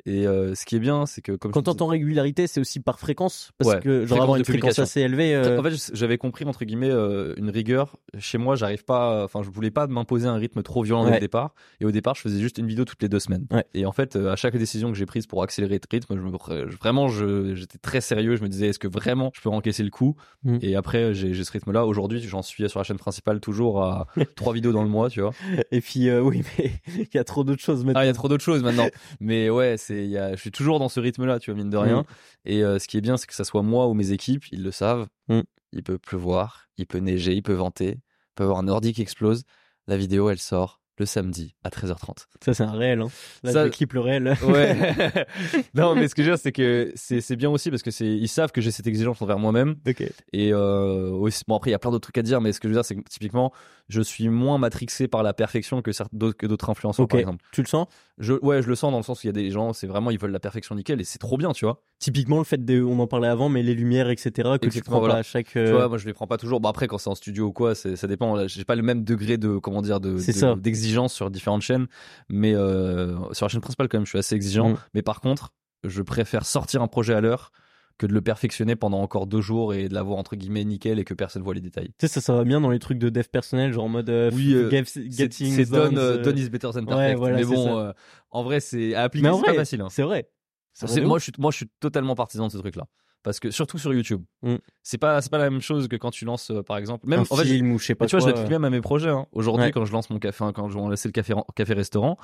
[0.06, 3.00] Et euh, ce qui est bien, c'est que comme Quand t'entends régularité, c'est aussi par
[3.00, 3.52] fréquence.
[3.58, 5.36] Parce Ouais, que, genre, avoir une fréquence assez élevée.
[5.36, 7.98] euh, En fait, j'avais compris entre guillemets euh, une rigueur.
[8.18, 9.24] Chez moi, j'arrive pas.
[9.24, 11.16] Enfin, je voulais pas m'imposer un rythme trop violent dès Ouais.
[11.18, 11.54] le départ.
[11.80, 13.46] Et au départ, je faisais juste une vidéo toutes les deux semaines.
[13.52, 13.66] Ouais.
[13.74, 16.32] Et en fait, à chaque décision que j'ai prise pour accélérer le rythme, je me,
[16.70, 18.36] je- vraiment, j'étais très sérieux.
[18.36, 20.16] Je me disais, est-ce que vraiment je peux encaisser le coup?
[20.44, 20.58] Mm.
[20.62, 21.86] Et après, j'ai ce rythme-là.
[21.86, 25.22] Aujourd'hui, j'en suis sur la chaîne principale toujours à trois vidéos dans le mois, tu
[25.22, 25.32] vois.
[25.72, 28.00] Et puis, oui, mais il y a trop d'autres choses maintenant.
[28.02, 28.88] Ah, il y a trop d'autres choses maintenant.
[29.20, 31.70] Mais ouais, c'est, il y a, je suis toujours dans ce rythme-là, tu vois, mine
[31.70, 32.02] de rien.
[32.02, 32.06] Mm.
[32.46, 34.64] Et euh, ce qui est bien, c'est que ça soit moi ou mes équipes, ils
[34.64, 35.08] le savent.
[35.28, 35.42] Mm.
[35.74, 38.94] Il peut pleuvoir, il peut neiger, il peut venter, il peut y avoir un ordi
[38.94, 39.44] qui explose.
[39.88, 42.28] La vidéo, elle sort le samedi à 13h30.
[42.44, 43.02] Ça, c'est un réel.
[43.02, 43.08] Hein.
[43.44, 44.38] Là, Ça- je clip le réel.
[44.44, 44.78] Ouais.
[45.74, 48.08] non, mais ce que je veux dire, c'est que c'est, bien aussi parce que c'est,
[48.08, 49.76] ils savent que j'ai cette exigence envers moi-même.
[49.88, 50.04] ok.
[50.34, 52.60] Et euh, aussi, bon après il y a plein d'autres trucs à dire, mais ce
[52.60, 53.52] que je veux dire c'est que typiquement
[53.90, 57.12] je suis moins matrixé par la perfection que d'autres que d'autres influenceurs Ok.
[57.12, 57.44] par exemple.
[57.52, 57.88] Tu le sens?
[58.20, 59.88] Je, ouais, je le sens dans le sens où il y a des gens, c'est
[59.88, 61.84] vraiment ils veulent la perfection nickel et c'est trop bien, tu vois.
[62.02, 64.98] Typiquement, le fait de, on en parlait avant, mais les lumières, etc., que tu prends
[65.00, 65.14] voilà.
[65.14, 65.56] pas à chaque.
[65.56, 66.60] euh, Tu vois, moi je les prends pas toujours.
[66.60, 68.48] Bon après quand c'est en studio ou quoi, ça dépend.
[68.48, 70.18] J'ai pas le même degré de comment dire de,
[70.56, 71.86] d'exigence sur différentes chaînes,
[72.28, 74.70] mais euh, sur la chaîne principale quand même je suis assez exigeant.
[74.72, 74.78] Mm.
[74.96, 75.54] Mais par contre,
[75.84, 77.52] je préfère sortir un projet à l'heure
[78.00, 81.04] que de le perfectionner pendant encore deux jours et de l'avoir entre guillemets nickel et
[81.04, 81.90] que personne voit les détails.
[82.00, 84.10] Tu sais, ça, ça va bien dans les trucs de dev personnel, genre en mode.
[84.10, 87.18] euh, Oui, euh, getting c'est done, euh, done is better than ouais, perfect.
[87.20, 87.94] voilà, mais bon,
[88.32, 89.82] en vrai, c'est à appliquer, Mais en c'est pas facile.
[89.82, 89.88] hein.
[89.92, 90.28] c'est vrai.
[90.74, 92.86] C'est- moi, je suis, moi, je suis totalement partisan de ce truc-là.
[93.24, 94.56] Parce que surtout sur YouTube, Mm.
[94.82, 97.20] c'est pas, c'est pas la même chose que quand tu lances, euh, par exemple, même
[97.20, 98.72] un en fait, film ou je sais pas tu vois, je l'applique euh, même à
[98.72, 99.10] mes projets.
[99.10, 99.28] hein.
[99.32, 99.72] Aujourd'hui, Ouais.
[99.72, 102.18] quand je lance mon café, hein, quand je vais lancer le café, café restaurant,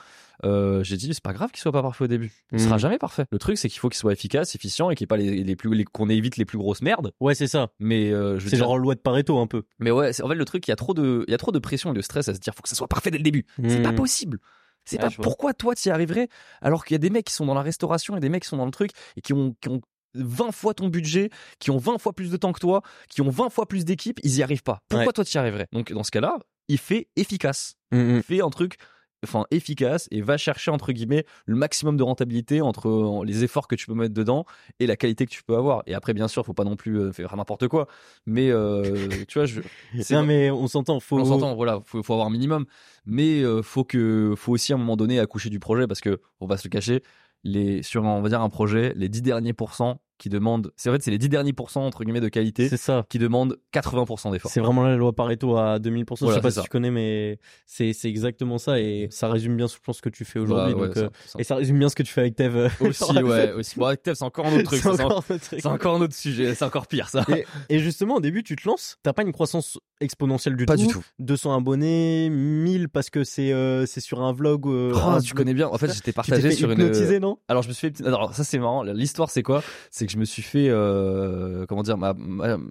[0.44, 2.32] euh, j'ai dit c'est pas grave qu'il soit pas parfait au début.
[2.51, 2.60] Il Mm.
[2.60, 3.25] sera jamais parfait.
[3.32, 5.72] Le truc, c'est qu'il faut qu'il soit efficace, efficient et qu'il pas les, les plus,
[5.75, 7.12] les- qu'on évite les plus grosses merdes.
[7.20, 7.70] Ouais, c'est ça.
[7.80, 9.66] Mais euh, je C'est genre loi de Pareto un peu.
[9.77, 11.38] mais ouais, c'est- en fait, le truc, il y a trop de, il y a
[11.38, 13.20] trop de pression et de stress à se dire, faut que ça soit parfait dès
[13.20, 13.46] le début.
[13.68, 13.84] C'est Mm.
[13.84, 14.39] pas possible.
[14.88, 16.29] C'est Ouais, pas pourquoi toi t'y arriverais
[16.62, 18.50] alors qu'il y a des mecs qui sont dans la restauration et des mecs qui
[18.50, 19.81] sont dans le truc et qui ont, qui ont
[20.16, 23.29] 20 fois ton budget, qui ont 20 fois plus de temps que toi, qui ont
[23.29, 24.79] 20 fois plus d'équipes, ils y arrivent pas.
[24.90, 25.14] Pourquoi Ouais.
[25.14, 25.68] toi t'y arriverais?
[25.74, 26.38] Donc dans ce cas-là,
[26.70, 27.75] il fait efficace.
[27.92, 28.24] Mm, mm.
[28.24, 28.77] Fais un truc
[29.24, 33.68] enfin efficace et va chercher entre guillemets le maximum de rentabilité entre euh, les efforts
[33.68, 34.46] que tu peux mettre dedans
[34.80, 37.00] et la qualité que tu peux avoir et après bien sûr faut pas non plus
[37.00, 37.88] euh, faire n'importe quoi
[38.25, 39.62] mais euh, tu vois je
[40.01, 41.00] c'est- Non, mais on s'entend.
[41.00, 41.20] Faut.
[41.20, 42.66] on s'entend, voilà, faut, faut avoir un minimum,
[43.06, 46.20] mais euh, faut que, faut aussi à un moment donné accoucher du projet parce que
[46.40, 47.01] on va se le cacher,
[47.44, 51.00] les sur on va dire un projet, les 10 derniers pourcents qui demandent, c'est vrai,
[51.01, 53.06] c'est les 10 derniers pourcents entre guillemets de qualité C'est ça.
[53.10, 54.51] qui demandent 80% d'efforts.
[54.51, 56.18] C'est vraiment la loi Pareto à 2000%.
[56.22, 56.62] Voilà, je sais pas si ça.
[56.64, 60.10] tu connais, mais c'est c'est exactement ça et ça résume bien, je pense, ce que
[60.10, 60.74] tu fais aujourd'hui.
[60.74, 62.58] Ouais, ouais, euh, et ça résume bien ce que tu fais avec Tev.
[62.58, 63.77] euh, aussi, ouais, aussi.
[63.80, 64.82] Bon, avec Tev, c'est encore un autre truc.
[64.82, 65.24] c'est encore
[65.66, 67.24] un encore un autre sujet, c'est encore pire ça.
[67.36, 70.75] Et, et justement, au début, tu te lances, t'as pas une croissance exponentielle du Pas
[70.75, 70.88] tout.
[70.88, 71.03] du tout.
[71.20, 74.68] 200 abonnés, 1000 parce que c'est euh, c'est sur un vlog.
[74.68, 75.68] euh, Oh, un tu connais bien.
[75.68, 77.20] En fait, j'étais Tu partagé fait sur une.
[77.20, 77.38] non?
[77.48, 78.06] Alors je me suis fait.
[78.06, 78.84] Alors ça c'est marrant.
[78.84, 79.64] L'histoire c'est quoi?
[79.92, 80.67] C'est que je me suis fait.
[80.70, 81.96] euh, Comment dire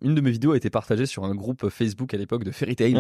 [0.03, 2.75] Une de mes vidéos a été partagée sur un groupe Facebook à l'époque de Fairy
[2.75, 2.95] Tail.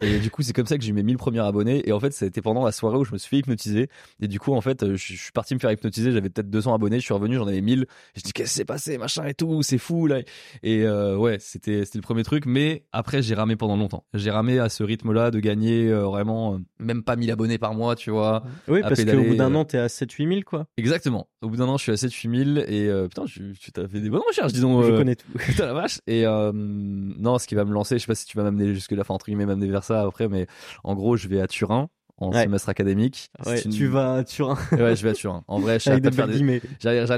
[0.00, 1.88] Et du coup, c'est comme ça que j'ai mes 1000 premiers abonnés.
[1.88, 3.88] Et en fait, c'était pendant la soirée où je me suis fait hypnotiser.
[4.20, 6.12] Et du coup, en fait, euh, je suis parti me faire hypnotiser.
[6.12, 6.98] J'avais peut-être 200 abonnés.
[7.00, 7.82] Je suis revenu, j'en avais 1000.
[7.82, 10.20] Et je dis, qu'est-ce qui s'est passé, machin et tout, c'est fou, là.
[10.62, 12.44] Et euh, ouais, c'était c'était le premier truc.
[12.44, 14.04] Mais après, j'ai ramé pendant longtemps.
[14.12, 17.72] J'ai ramé à ce rythme-là de gagner euh, vraiment euh, même pas 1000 abonnés par
[17.72, 18.44] mois, tu vois.
[18.68, 20.66] Oui, À parce qu'au bout d'un an, t'es à 7-8 000, quoi.
[20.76, 21.28] Exactement.
[21.40, 24.10] Au bout d'un an, je suis à 7 8000 et putain, tu t'as fait des
[24.10, 24.82] bonnes recherches, disons.
[24.82, 25.26] Je connais tout.
[25.38, 26.00] Putain la vache.
[26.06, 28.92] Et non, ce qui va me lancer, je sais pas si tu vas m'amener jusque
[28.92, 30.46] là, enfin entre guillemets m'amener vers ça après, mais
[30.84, 32.44] en gros, je vais à Turin en Ouais.
[32.44, 33.30] semestre académique.
[33.44, 34.54] Ouais, une- tu vas sur un.
[34.72, 35.44] Ouais, je vais à Turin.
[35.48, 36.42] En vrai, j'arrête pas, de faire belles des...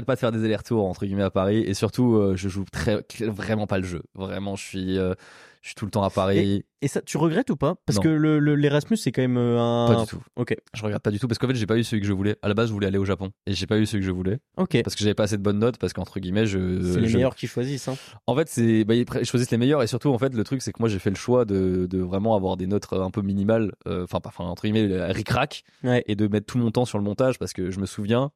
[0.05, 3.05] pas de faire des allers-retours entre guillemets à Paris et surtout, euh, je joue très
[3.21, 4.01] vraiment pas le jeu.
[4.15, 5.13] Vraiment, je suis euh,
[5.61, 6.63] je suis tout le temps à Paris.
[6.81, 7.75] Et ça, tu regrettes ou pas?
[7.85, 8.03] Parce Non.
[8.03, 9.87] que le- le- l'Erasmus, c'est quand même euh, un.
[9.93, 10.21] Pas du tout.
[10.37, 10.55] Ok.
[10.73, 12.37] Je regarde pas du tout parce qu'en fait, j'ai pas eu celui que je voulais.
[12.41, 14.11] À la base, je voulais aller au Japon et j'ai pas eu celui que je
[14.11, 14.81] voulais Ok.
[14.83, 17.15] parce que j'avais pas assez de bonnes notes parce qu'entre guillemets, je C'est les je-
[17.17, 17.89] meilleurs qui choisissent.
[17.89, 17.95] Hein.
[18.27, 20.71] En fait, c'est bah, ils choisissent les meilleurs et surtout en fait le truc c'est
[20.71, 23.73] que moi j'ai fait le choix de, de vraiment avoir des notes un peu minimales,
[23.87, 26.03] euh, enfin pas enfin entre guillemets ric-rac Ouais.
[26.07, 28.31] et de mettre tout mon temps sur le montage parce que je me souviens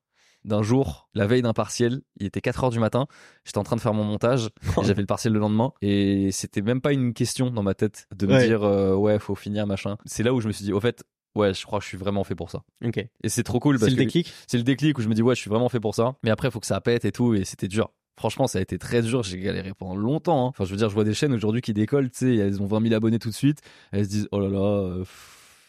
[0.46, 3.08] d'un jour, la veille d'un partiel, il était 4 heures du matin,
[3.46, 4.50] j'étais en train de faire mon montage
[4.84, 8.28] j'avais le partiel le lendemain et c'était même pas une question dans ma tête de
[8.28, 8.48] me Ouais.
[8.48, 9.98] dire euh, ouais faut finir machin.
[10.06, 11.04] C'est là où je me suis dit au fait
[11.36, 12.98] ouais je crois que je suis vraiment fait pour ça Ok.
[12.98, 14.32] et c'est trop cool C'est le déclic?
[14.48, 16.30] c'est le déclic où je me dis ouais je suis vraiment fait pour ça mais
[16.30, 19.02] après faut que ça pète et tout et c'était dur Franchement, ça a été très
[19.02, 19.24] dur.
[19.24, 20.46] J'ai galéré pendant longtemps.
[20.46, 20.50] Hein.
[20.50, 22.68] Enfin, je veux dire, je vois des chaînes aujourd'hui qui décollent, tu sais, elles ont
[22.68, 23.62] 20 000 abonnés tout de suite.
[23.92, 25.04] Elles se disent, oh là là, euh,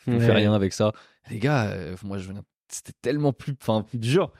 [0.06, 0.92] on fait rien avec ça.
[1.30, 2.30] Les gars, euh, moi, je
[2.68, 4.30] c'était tellement plus, enfin, plus dur.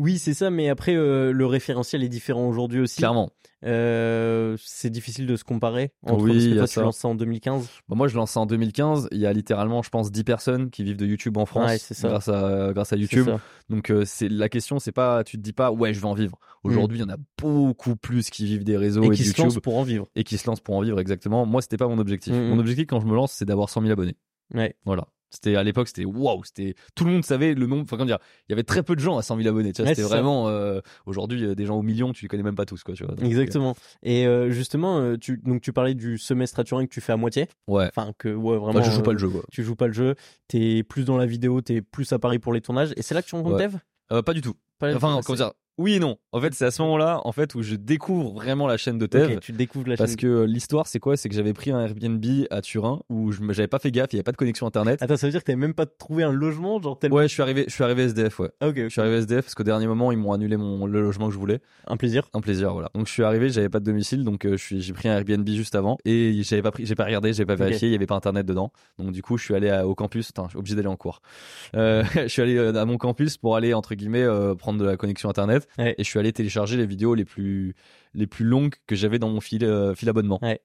[0.00, 2.96] Oui, c'est ça, mais après, euh, le référentiel est différent aujourd'hui aussi.
[2.96, 3.28] Clairement.
[3.66, 5.92] Euh, c'est difficile de se comparer.
[6.06, 7.68] Entre, oui, parce que toi, tu lances ça en 2015.
[7.86, 9.08] Bah, moi, je lance ça en 2015.
[9.12, 12.08] Il y a littéralement, je pense, 10 personnes qui vivent de YouTube en France ça.
[12.08, 13.28] grâce à grâce à YouTube.
[13.68, 16.14] Donc, euh, c'est la question, c'est pas, tu te dis pas, ouais, je vais en
[16.14, 16.38] vivre.
[16.64, 19.60] Aujourd'hui, il y en a beaucoup plus qui vivent des réseaux et, qui se lancent
[19.60, 20.08] pour en vivre.
[20.16, 21.44] Et qui se lancent pour en vivre, exactement.
[21.44, 22.32] Moi, c'était pas mon objectif.
[22.32, 22.48] Mm, mm.
[22.48, 24.16] Mon objectif quand je me lance, c'est d'avoir 100 000 abonnés.
[24.54, 24.74] Ouais.
[24.86, 25.08] Voilà.
[25.30, 27.82] C'était à l'époque, c'était waouh, c'était tout le monde savait le nombre.
[27.82, 29.72] Enfin, comment dire, il y avait très peu de gens à 100 000 abonnés.
[29.72, 32.56] Tu vois, c'était vraiment euh, aujourd'hui euh, des gens au million, tu les connais même
[32.56, 32.94] pas tous, quoi.
[32.94, 33.14] Tu vois.
[33.22, 33.76] Exactement.
[34.02, 37.16] Et euh, justement, tu donc tu parlais du semestre à Turin que tu fais à
[37.16, 37.48] moitié.
[37.68, 37.88] Ouais.
[37.88, 38.82] Enfin que ouais vraiment.
[38.82, 39.28] je joue pas le jeu.
[39.28, 39.42] Quoi.
[39.52, 40.14] Tu joues pas le jeu.
[40.48, 42.92] T'es plus dans la vidéo, t'es plus à Paris pour les tournages.
[42.96, 43.76] Et c'est là que tu rencontres Dev?
[44.22, 44.54] pas du tout.
[44.82, 46.18] enfin, comment dire oui et non.
[46.32, 49.06] En fait, c'est à ce moment-là, en fait, où je découvre vraiment la chaîne de
[49.06, 49.38] Tev.
[49.40, 51.16] tu découvres la parce que euh, l'histoire, c'est quoi?
[51.16, 54.16] C'est que j'avais pris un Airbnb à Turin où je j'avais pas fait gaffe, il
[54.16, 55.02] y avait pas de connexion internet.
[55.02, 57.42] Attends, ça veut dire que t'avais même pas trouvé un logement, genre Ouais, je suis
[57.42, 58.50] arrivé, je suis arrivé SDF, ouais.
[58.62, 58.74] ok.
[58.76, 61.32] Je suis arrivé SDF parce qu'au dernier moment, ils m'ont annulé mon le logement que
[61.34, 61.60] je voulais.
[61.86, 62.28] Un plaisir.
[62.34, 62.90] Un plaisir, voilà.
[62.94, 65.16] Donc je suis arrivé, j'avais pas de domicile, donc euh, je suis, j'ai pris un
[65.16, 67.94] Airbnb juste avant et j'avais pas pris, j'ai pas regardé, j'ai pas vérifié, il y
[67.94, 68.70] avait pas internet dedans.
[68.98, 70.26] Donc du coup, je suis allé au campus.
[70.26, 71.22] Putain, je suis obligé d'aller en cours.
[71.74, 74.26] Euh, je suis allé à mon campus pour aller entre guillemets
[74.58, 77.74] prendre de la connexion internet et je suis allé télécharger les vidéos les plus
[78.14, 80.38] les plus longues que j'avais dans mon fil euh, fil abonnement.
[80.42, 80.60] Ouais.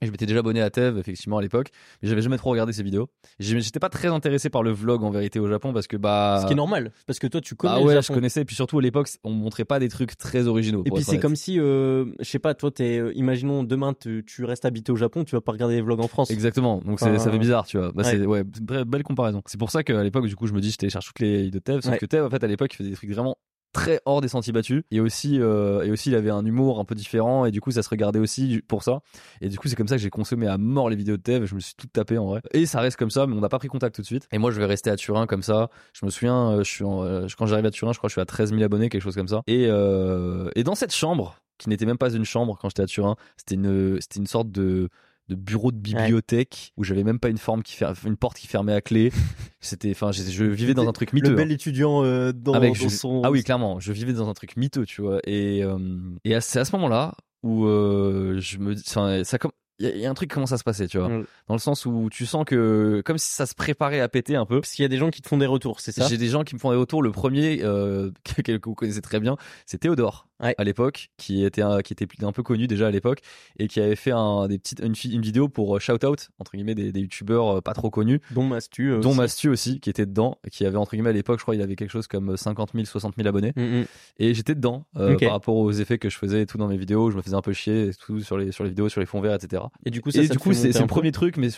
[0.00, 2.72] Et je m'étais déjà abonné à Tev effectivement à l'époque, mais j'avais jamais trop regardé
[2.72, 3.08] ces vidéos.
[3.40, 6.46] J'étais pas très intéressé par le vlog en vérité au Japon parce que bah ce
[6.46, 7.74] qui est normal parce que toi tu connais.
[7.74, 10.46] Ah ouais, je connaissais et puis surtout à l'époque on montrait pas des trucs très
[10.46, 10.84] originaux.
[10.86, 14.44] Et puis c'est comme si euh, je sais pas toi t'es euh, imaginons demain tu,
[14.44, 16.30] restes habité au Japon tu vas pas regarder les vlogs en France.
[16.30, 17.90] Exactement donc ça fait bizarre tu vois.
[17.92, 19.42] Bah, c'est ouais belle comparaison.
[19.46, 21.58] C'est pour ça qu'à l'époque du coup je me dis je télécharge toutes les de
[21.58, 23.36] Tev sauf que Tev en fait à l'époque il faisait des trucs vraiment
[23.72, 24.82] très hors des sentiers battus.
[24.90, 27.70] Et aussi euh, et aussi il avait un humour un peu différent et du coup
[27.70, 29.00] ça se regardait aussi pour ça.
[29.40, 31.46] Et du coup c'est comme ça que j'ai consommé à mort les vidéos de Tev
[31.46, 32.40] je me suis tout tapé en vrai.
[32.52, 34.28] Et ça reste comme ça mais on n'a pas pris contact tout de suite.
[34.32, 35.70] Et moi je vais rester à Turin comme ça.
[35.92, 38.26] Je me souviens euh, euh, quand j'arrive à Turin je crois que je suis à
[38.26, 39.42] 13 000 abonnés quelque chose comme ça.
[39.46, 43.16] Et et dans cette chambre qui n'était même pas une chambre quand j'étais à Turin
[43.36, 44.88] c'était une c'était une sorte de
[45.28, 47.92] de bureau de bibliothèque où j'avais même pas une forme qui fer...
[48.04, 49.12] une porte qui fermait à clé.
[49.60, 51.30] C'était, enfin, je, vivais dans un truc miteux.
[51.30, 51.54] Le bel hein.
[51.54, 53.22] étudiant euh, dans, Avec, dans son.
[53.24, 55.20] Ah oui, clairement, je vivais dans un truc miteux, tu vois.
[55.24, 55.78] Et euh,
[56.24, 60.10] et c'est à ce moment-là où euh, je me, enfin, ça comme il y, a
[60.10, 61.08] un truc qui commence à se passer, tu vois?
[61.08, 61.26] Mm.
[61.46, 64.44] Dans le sens où tu sens que, comme si ça se préparait à péter un
[64.44, 64.60] peu.
[64.60, 66.08] Parce qu'il y a des gens qui te font des retours, c'est ça?
[66.08, 67.00] J'ai des gens qui me font des retours.
[67.00, 68.10] Le premier, euh,
[68.44, 69.36] que vous connaissez très bien,
[69.66, 70.27] c'est Théodore.
[70.40, 73.20] À l'époque, qui était un, qui était un peu connu déjà à l'époque
[73.58, 76.52] et qui avait fait un, des petites, une, une vidéo pour euh, shout out entre
[76.52, 79.90] guillemets des, des youtubeurs euh, pas trop connus, dont Mastu, euh, dont Mastu aussi, qui
[79.90, 82.36] était dedans, qui avait entre guillemets à l'époque, je crois, il avait quelque chose comme
[82.36, 83.84] 50 000, 60 000 abonnés, mm, mm.
[84.20, 87.10] et j'étais dedans par rapport aux effets que je faisais et tout dans mes vidéos,
[87.10, 89.06] je me faisais un peu chier et tout sur les sur les vidéos, sur les
[89.06, 89.62] fonds verts, etc.
[89.84, 91.48] Et du coup, ça, du coup, c'est le premier truc, mais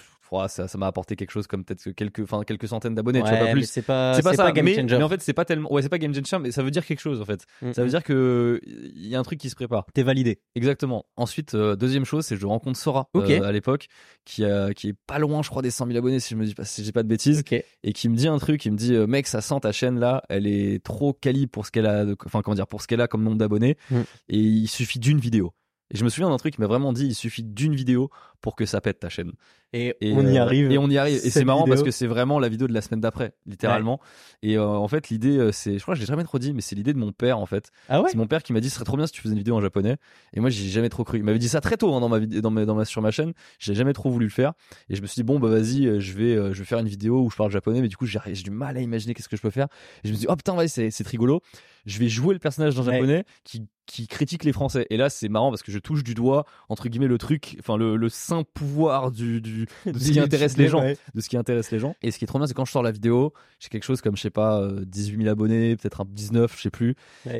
[0.49, 3.39] ça ça m'a apporté quelque chose comme peut-être quelques enfin quelques centaines d'abonnés tu vois
[3.39, 3.65] pas plus.
[3.65, 5.89] c'est pas c'est pas, ça game mais, mais, en fait c'est pas tellement ouais c'est
[5.89, 7.45] pas game changer mais ça veut dire quelque chose en fait.
[7.63, 7.91] Mm, ça veut mm.
[7.91, 9.87] dire que il y a un truc qui se prépare.
[9.95, 10.41] T'es validé.
[10.55, 11.07] Exactement.
[11.17, 13.89] Ensuite euh, deuxième chose c'est je rencontre Sora euh, à l'époque
[14.25, 16.45] qui a, qui est pas loin je crois des 100 000 abonnés si je me
[16.45, 17.43] dis pas si j'ai pas de bêtises
[17.83, 19.99] et qui me dit un truc il me dit euh, mec ça sent ta chaîne
[19.99, 23.01] là elle est trop quali pour ce qu'elle a enfin comment dire pour ce qu'elle
[23.01, 24.01] a comme nombre d'abonnés mm.
[24.29, 25.53] et il suffit d'une vidéo.
[25.93, 28.57] Et je me souviens d'un truc qui m'a vraiment dit il suffit d'une vidéo pour
[28.57, 29.33] que ça pète ta chaîne.
[29.73, 30.73] Et, on y euh, arrive.
[30.73, 31.21] Et on y arrive.
[31.25, 34.01] Et c'est marrant parce que c'est vraiment la vidéo de la semaine d'après, littéralement.
[34.43, 36.53] Et euh, en fait, l'idée, euh, c'est, je crois que je l'ai jamais trop dit,
[36.53, 37.71] mais c'est l'idée de mon père en fait.
[37.89, 38.09] Ah ouais.
[38.11, 39.55] C'est mon père qui m'a dit ce serait trop bien si tu faisais une vidéo
[39.55, 39.97] en japonais.
[40.33, 41.19] Et moi, j'ai jamais trop cru.
[41.19, 43.01] Il m'avait dit ça très tôt hein, dans ma vidéo, dans ma, dans ma sur
[43.01, 43.33] ma chaîne.
[43.59, 44.55] J'ai jamais trop voulu le faire.
[44.89, 47.23] Et je me suis dit bon bah vas-y, je vais, je vais faire une vidéo
[47.23, 47.81] où je parle japonais.
[47.81, 49.69] Mais du coup, j'ai du mal à imaginer qu'est-ce que je peux faire.
[50.03, 51.43] Et je me suis dit oh putain, ouais, c'est rigolo.
[51.87, 54.87] Je vais jouer le personnage d'un japonais qui qui critique les Français.
[54.91, 57.77] Et là, c'est marrant parce que je touche du doigt entre guillemets le truc, enfin
[57.77, 61.37] le, le saint pouvoir du, du de ce qui intéresse les gens, de ce qui
[61.37, 61.95] intéresse les gens.
[62.03, 64.01] Et ce qui est trop bien, c'est quand je sors la vidéo, j'ai quelque chose
[64.01, 66.95] comme je sais pas 18 euh, 000 abonnés, peut-être un 19, je sais plus.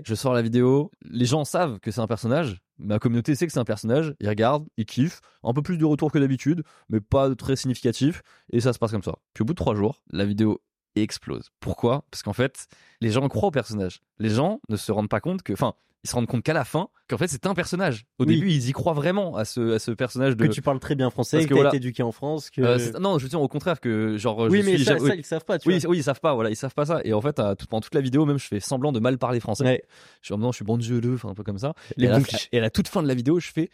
[0.05, 2.61] Je sors la vidéo, les gens savent que c'est un personnage.
[2.79, 5.85] Ma communauté sait que c'est un personnage, ils regardent, ils kiffent, un peu plus de
[5.85, 8.23] retour que d'habitude, mais pas très significatif,
[8.53, 9.17] et ça se passe comme ça.
[9.35, 10.63] Puis au bout de trois jours, la vidéo
[10.97, 11.51] explose.
[11.61, 12.05] Pourquoi?
[12.11, 12.67] Parce qu'en fait,
[13.01, 14.03] les gens croient au personnage.
[14.19, 16.65] Les gens ne se rendent pas compte que, enfin, ils se rendent compte qu'à la
[16.65, 18.07] fin, qu'en fait c'est un personnage.
[18.19, 20.47] Au début, ils y croient vraiment à ce, à ce personnage de.
[20.47, 22.49] Que tu parles très bien français, que, tu as été éduqué en France.
[22.49, 22.63] Que...
[22.63, 24.47] Euh, non, je veux dire au contraire que genre.
[24.51, 25.59] Oui, mais ça, ça, ils savent pas.
[25.59, 25.91] Tu oui, vois.
[25.91, 26.35] oui, ils savent pas.
[26.35, 27.01] Voilà, ils savent pas ça.
[27.05, 27.37] Et en fait,
[27.69, 29.85] pendant toute la vidéo, même, je fais semblant de mal parler français.
[30.23, 31.75] Je suis en je suis bon Dieu, enfin un peu comme ça.
[31.99, 32.21] et, à la,
[32.53, 33.71] et à la toute fin de la vidéo, je fais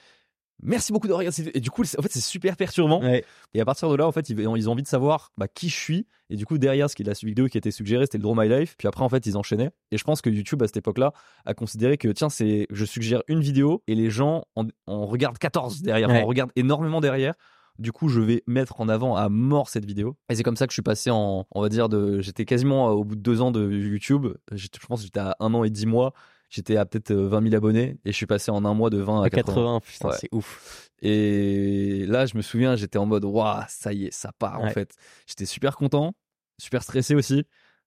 [0.62, 1.50] merci beaucoup de regarder.
[1.54, 3.02] Et du coup, en fait, c'est super perturbant.
[3.02, 5.76] Et à partir de là, en fait, ils, ont envie de savoir bah, qui je
[5.76, 6.06] suis.
[6.28, 8.34] Et du coup, derrière, ce qui la vidéo qui a été suggérée, c'était le Draw
[8.34, 8.74] My Life.
[8.78, 9.70] Puis après, en fait, ils enchaînaient.
[9.90, 11.12] Et je pense que YouTube, à cette époque-là,
[11.44, 14.66] a considéré que, tiens, c'est, je suggère une vidéo et les gens en,
[15.06, 16.10] regardent 14 derrière.
[16.10, 17.34] On regarde énormément derrière.
[17.78, 20.16] Du coup, je vais mettre en avant à mort cette vidéo.
[20.30, 22.88] Et c'est comme ça que je suis passé en, on va dire, de, j'étais quasiment
[22.88, 24.28] au bout de deux ans de YouTube.
[24.50, 26.14] Je pense que j'étais à un an et dix mois
[26.48, 28.98] j'étais à peut-être 20 euh, 000 abonnés et je suis passé en un mois de
[28.98, 29.54] 20 à 80.
[29.54, 30.90] 80 putain, c'est ouf.
[31.02, 34.70] Et là, je me souviens, j'étais en mode, waouh, ça y est, ça part en
[34.70, 34.94] fait.
[35.26, 36.14] J'étais super content,
[36.58, 37.44] super stressé aussi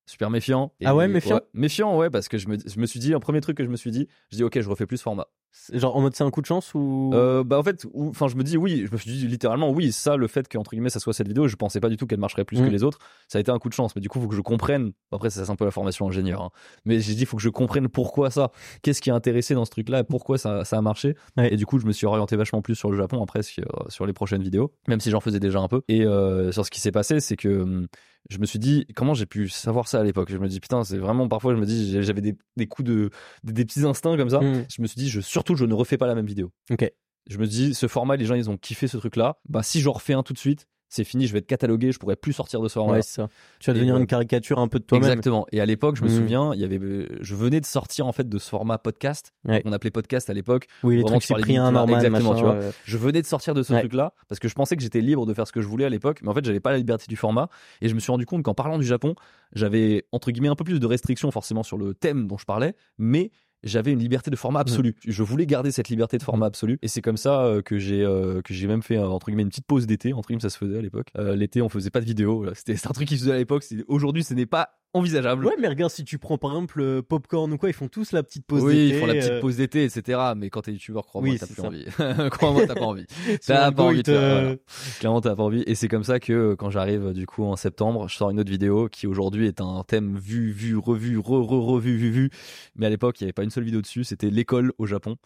[0.09, 0.73] super méfiant.
[0.83, 1.39] ah ouais, méfiant?
[1.53, 3.69] Méfiant, ouais, parce que je me, je me suis dit, un premier truc que je
[3.69, 5.27] me suis dit, je dis, ok, je refais plus format.
[5.73, 7.11] Genre en mode c'est un coup de chance ou?
[7.13, 9.91] Euh, Bah en fait, enfin je me dis oui, je me suis dit littéralement oui,
[9.91, 12.19] ça, le fait qu'entre guillemets ça soit cette vidéo, je pensais pas du tout qu'elle
[12.19, 12.69] marcherait plus que mm.
[12.69, 12.99] les autres.
[13.27, 14.91] Ça a été un coup de chance, mais du coup, faut que je comprenne.
[15.11, 16.49] Après, ça c'est un peu la formation ingénieur, hein.
[16.85, 19.71] mais j'ai dit, faut que je comprenne pourquoi ça, qu'est-ce qui a intéressé dans ce
[19.71, 21.15] truc-là, pourquoi ça, ça a marché.
[21.37, 24.05] Et du coup, je me suis orienté vachement plus sur le Japon après sur, sur
[24.05, 25.81] les prochaines vidéos, même si j'en faisais déjà un peu.
[25.87, 27.87] Et euh, sur ce qui s'est passé, c'est que hum,
[28.29, 30.29] je me suis dit comment j'ai pu savoir ça à l'époque?
[30.31, 33.09] Je me dis putain, c'est vraiment parfois je me dis j'avais des, des, coups de
[33.43, 34.39] des, petits instincts comme ça.
[34.39, 34.65] Mm.
[34.69, 36.51] Je me suis dit je surtout je ne refais pas la même vidéo.
[36.71, 36.91] Ok.
[37.27, 39.39] Je me dis ce format les gens ils ont kiffé ce truc là.
[39.47, 41.99] Bah si j'en refais un tout de suite, c'est fini, je vais être catalogué, je
[41.99, 42.93] pourrais plus sortir de ce format.
[42.93, 43.29] Ouais, ça.
[43.59, 45.07] Tu vas devenir une caricature un peu de toi-même.
[45.07, 45.45] Exactement.
[45.51, 46.17] Et à l'époque, je me mmh.
[46.17, 46.79] souviens, il y avait,
[47.21, 50.67] je venais de sortir en fait de ce format podcast, on appelait podcast à l'époque.
[50.83, 52.59] Oui, les trucs Cyprien, normal, exactement, tu vois.
[52.83, 55.33] Je venais de sortir de ce truc-là parce que je pensais que j'étais libre de
[55.33, 57.15] faire ce que je voulais à l'époque, mais en fait, j'avais pas la liberté du
[57.15, 57.49] format.
[57.81, 59.13] Et je me suis rendu compte qu'en parlant du Japon,
[59.53, 62.75] j'avais entre guillemets un peu plus de restrictions forcément sur le thème dont je parlais,
[62.97, 63.31] mais
[63.63, 64.95] j'avais une liberté de format absolue.
[65.05, 65.11] Mm.
[65.11, 66.47] Je voulais garder cette liberté de format mm.
[66.47, 69.43] absolue et c'est comme ça euh, que j'ai euh, que j'ai même fait entre guillemets
[69.43, 70.13] une petite pause d'été.
[70.13, 71.09] Entre guillemets, ça se faisait à l'époque.
[71.17, 72.45] Euh, l'été, on faisait pas de vidéo.
[72.53, 73.65] C'était un truc qui se faisait à l'époque.
[73.87, 75.45] Aujourd'hui, ce n'est pas envisageable.
[75.45, 78.11] Ouais, mais regarde, si tu prends par exemple euh, Popcorn ou quoi, ils font tous
[78.11, 78.75] la petite pause d'été.
[78.75, 79.41] Oui, ils font la petite euh.
[79.41, 80.19] pause d'été, etc.
[80.35, 81.85] Mais quand t'es youtubeur, crois-moi, t'as plus envie.
[82.31, 83.05] crois-moi, t'as pas envie.
[83.45, 84.03] t'as pas envie.
[84.03, 85.63] Clairement, t'as pas envie.
[85.67, 88.39] Et c'est comme ça que euh, quand j'arrive du coup en septembre, je sors une
[88.39, 92.29] autre vidéo qui aujourd'hui est un thème vu, vu, revu, re, re, revu, vu, vu.
[92.75, 94.03] Mais à l'époque, il y avait pas une seule vidéo dessus.
[94.03, 95.17] C'était l'école au Japon.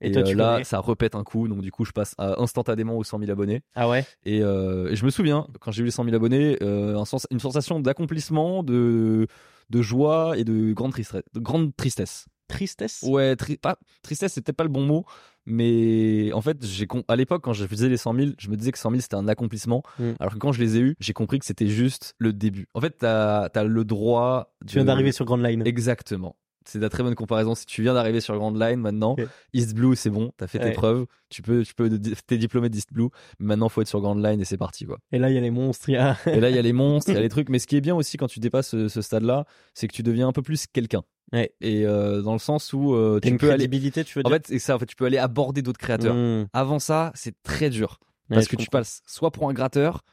[0.00, 3.18] Et, euh, là, ça repète un coup, donc du coup, je passe instantanément aux 100
[3.20, 3.62] 000 abonnés.
[3.74, 4.04] Ah ouais?
[4.26, 7.80] Euh, et, je me souviens quand j'ai eu les 100 000 abonnés, euh, une sensation
[7.80, 9.26] d'accomplissement, de
[9.70, 11.22] de joie et de grande tristesse.
[11.34, 12.26] De grande tristesse.
[12.48, 13.04] Tristesse?
[13.06, 15.04] Ouais, pas tristesse, c'était pas le bon mot,
[15.44, 18.72] mais en fait, j'ai à l'époque quand je faisais les 100 000, je me disais
[18.72, 20.12] que 100 000 c'était un accomplissement, mm.
[20.20, 22.68] alors que quand je les ai eus, j'ai compris que c'était juste le début.
[22.72, 24.54] En fait, t'as as le droit.
[24.66, 25.62] Tu viens d'arriver sur Grand Line.
[25.66, 26.36] Exactement
[26.68, 27.54] c'est de la très bonne comparaison.
[27.54, 29.16] Si tu viens d'arriver sur Grand Line maintenant,
[29.54, 31.90] East Blue, c'est bon, t'as fait tes preuves, tu peux, tu peux,
[32.26, 33.08] t'es diplômé d'East Blue.
[33.38, 34.98] Maintenant, faut être sur Grand Line et c'est parti, quoi.
[35.12, 37.14] Et là, il y a les monstres, et là, il y a les monstres, il
[37.14, 37.48] y a les trucs.
[37.48, 40.28] Mais ce qui est bien aussi quand tu dépasses ce, stade-là, c'est que tu deviens
[40.28, 41.02] un peu plus quelqu'un.
[41.32, 43.68] Et euh, dans le sens où euh, tu peux aller.
[43.68, 44.26] tu veux dire.
[44.26, 44.76] En fait, ça.
[44.76, 46.14] En fait, tu peux aller aborder d'autres créateurs.
[46.14, 46.46] Hmm.
[46.52, 50.04] Avant ça, c'est très dur parce que tu passes soit pour un gratteur,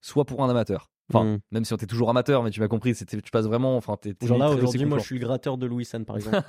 [0.00, 0.90] soit pour un amateur.
[1.12, 1.38] Enfin, mm.
[1.52, 3.76] même si on était toujours amateur, mais tu m'as compris, c'était, tu passes vraiment.
[3.76, 6.42] Enfin, t'es, Genre là, aujourd'hui, moi, je suis le gratteur de Louis San, par exemple.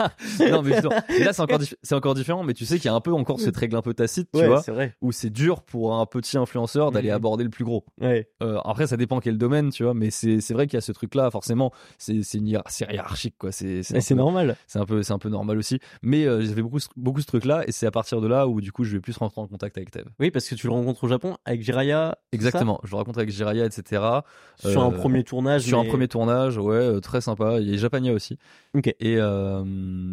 [0.49, 3.01] non, mais là, c'est encore, c'est encore différent, mais tu sais qu'il y a un
[3.01, 4.95] peu encore cette règle un peu tacite, tu vois, vrai.
[5.01, 7.15] où c'est dur pour un petit influenceur d'aller mm.
[7.15, 7.85] aborder le plus gros.
[7.99, 8.29] Ouais.
[8.41, 10.93] Euh, après, ça dépend quel domaine, tu vois, mais c'est, vrai qu'il y a ce
[10.93, 13.51] truc-là, forcément, c'est, hiérarchique, quoi.
[13.51, 14.55] C'est, c'est, normal.
[14.67, 15.79] C'est un peu, c'est un peu normal aussi.
[16.01, 18.71] Mais euh, j'avais beaucoup, beaucoup ce truc-là, et c'est à partir de là où, du
[18.71, 20.05] coup, je vais plus rentrer en contact avec Tev.
[20.19, 22.17] Oui, parce que tu le rencontres au Japon avec Jiraya.
[22.31, 22.79] Exactement.
[22.83, 24.21] Je le rencontre avec Jiraya, etc.
[24.57, 25.63] Sur un euh, premier tournage.
[25.63, 27.59] Sur un premier tournage, ouais, euh, très sympa.
[27.59, 28.37] Il y a Japania aussi.
[28.73, 28.87] Ok.
[28.87, 29.63] Et euh,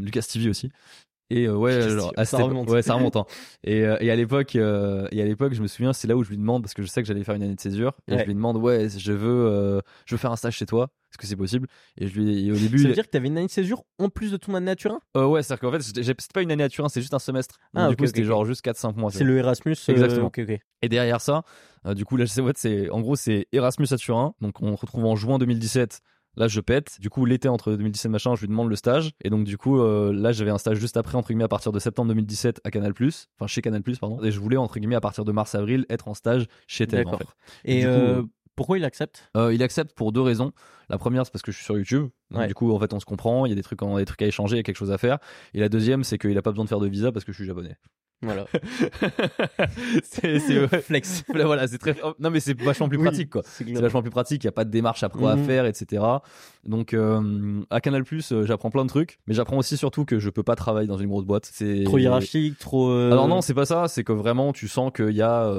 [0.01, 0.71] Lucas TV aussi.
[1.33, 1.81] Et euh, ouais,
[2.25, 2.69] ça remonte.
[2.69, 3.17] Ouais, ça remonte.
[3.17, 3.25] Hein.
[3.65, 6.39] Et, et à l'époque, et à l'époque, je me souviens, c'est là où je lui
[6.39, 7.93] demande parce que je sais que j'allais faire une année de césure.
[8.09, 10.91] Et je lui demande, ouais, je veux, je veux faire un stage chez toi.
[11.13, 11.69] Est-ce que c'est possible?
[11.99, 13.85] Et je lui, au début, ça veut dire que tu avais une année de césure
[13.99, 16.63] en plus de ton année nature euh, Ouais, c'est-à-dire qu'en fait, c'était pas une année
[16.63, 17.59] nature, c'est juste un semestre.
[17.75, 19.11] Ah, du coup, c'était genre juste 4-5 mois.
[19.11, 19.77] C'est le Erasmus.
[19.89, 20.33] Exactement.
[20.81, 21.43] Et derrière ça,
[21.85, 24.35] du coup, là, c'est en gros, c'est Erasmus à Turin.
[24.41, 26.01] Donc, on se retrouve en juin 2017
[26.37, 26.99] Là, je pète.
[27.01, 29.11] Du coup, l'été entre 2017 machin, je lui demande le stage.
[29.23, 31.73] Et donc, du coup, euh, là, j'avais un stage juste après, entre guillemets, à partir
[31.73, 34.23] de septembre 2017 à Canal+, enfin chez Canal+, pardon.
[34.23, 37.11] Et je voulais, entre guillemets, à partir de mars-avril, être en stage chez TF, en
[37.19, 37.27] fait.
[37.65, 38.23] Et, euh,
[38.57, 39.31] pourquoi il accepte?
[39.37, 40.53] euh, Il accepte pour deux raisons.
[40.89, 42.09] La première, c'est parce que je suis sur YouTube.
[42.49, 43.45] Du coup, en fait, on se comprend.
[43.47, 44.99] Il y a des trucs, des trucs à échanger, il y a quelque chose à
[44.99, 45.19] faire.
[45.55, 47.37] Et la deuxième, c'est qu'il a pas besoin de faire de visa parce que je
[47.37, 47.77] suis japonais.
[48.23, 48.47] Voilà.
[50.05, 50.39] c'est
[50.83, 51.25] flex.
[51.29, 51.97] voilà, c'est très.
[52.19, 53.43] Non, mais c'est vachement plus pratique, quoi.
[53.45, 54.45] C'est vachement plus pratique.
[54.45, 55.45] Il y a pas de démarche à mhm.
[55.45, 56.03] faire, etc.
[56.65, 60.31] Donc, euh, à Canal euh, j'apprends plein de trucs, mais j'apprends aussi surtout que je
[60.31, 61.49] peux pas travailler dans une grosse boîte.
[61.53, 62.91] C'est trop hiérarchique, trop.
[62.91, 63.89] Euh, Alors non, c'est pas ça.
[63.89, 65.53] C'est que vraiment, tu sens qu'il y a,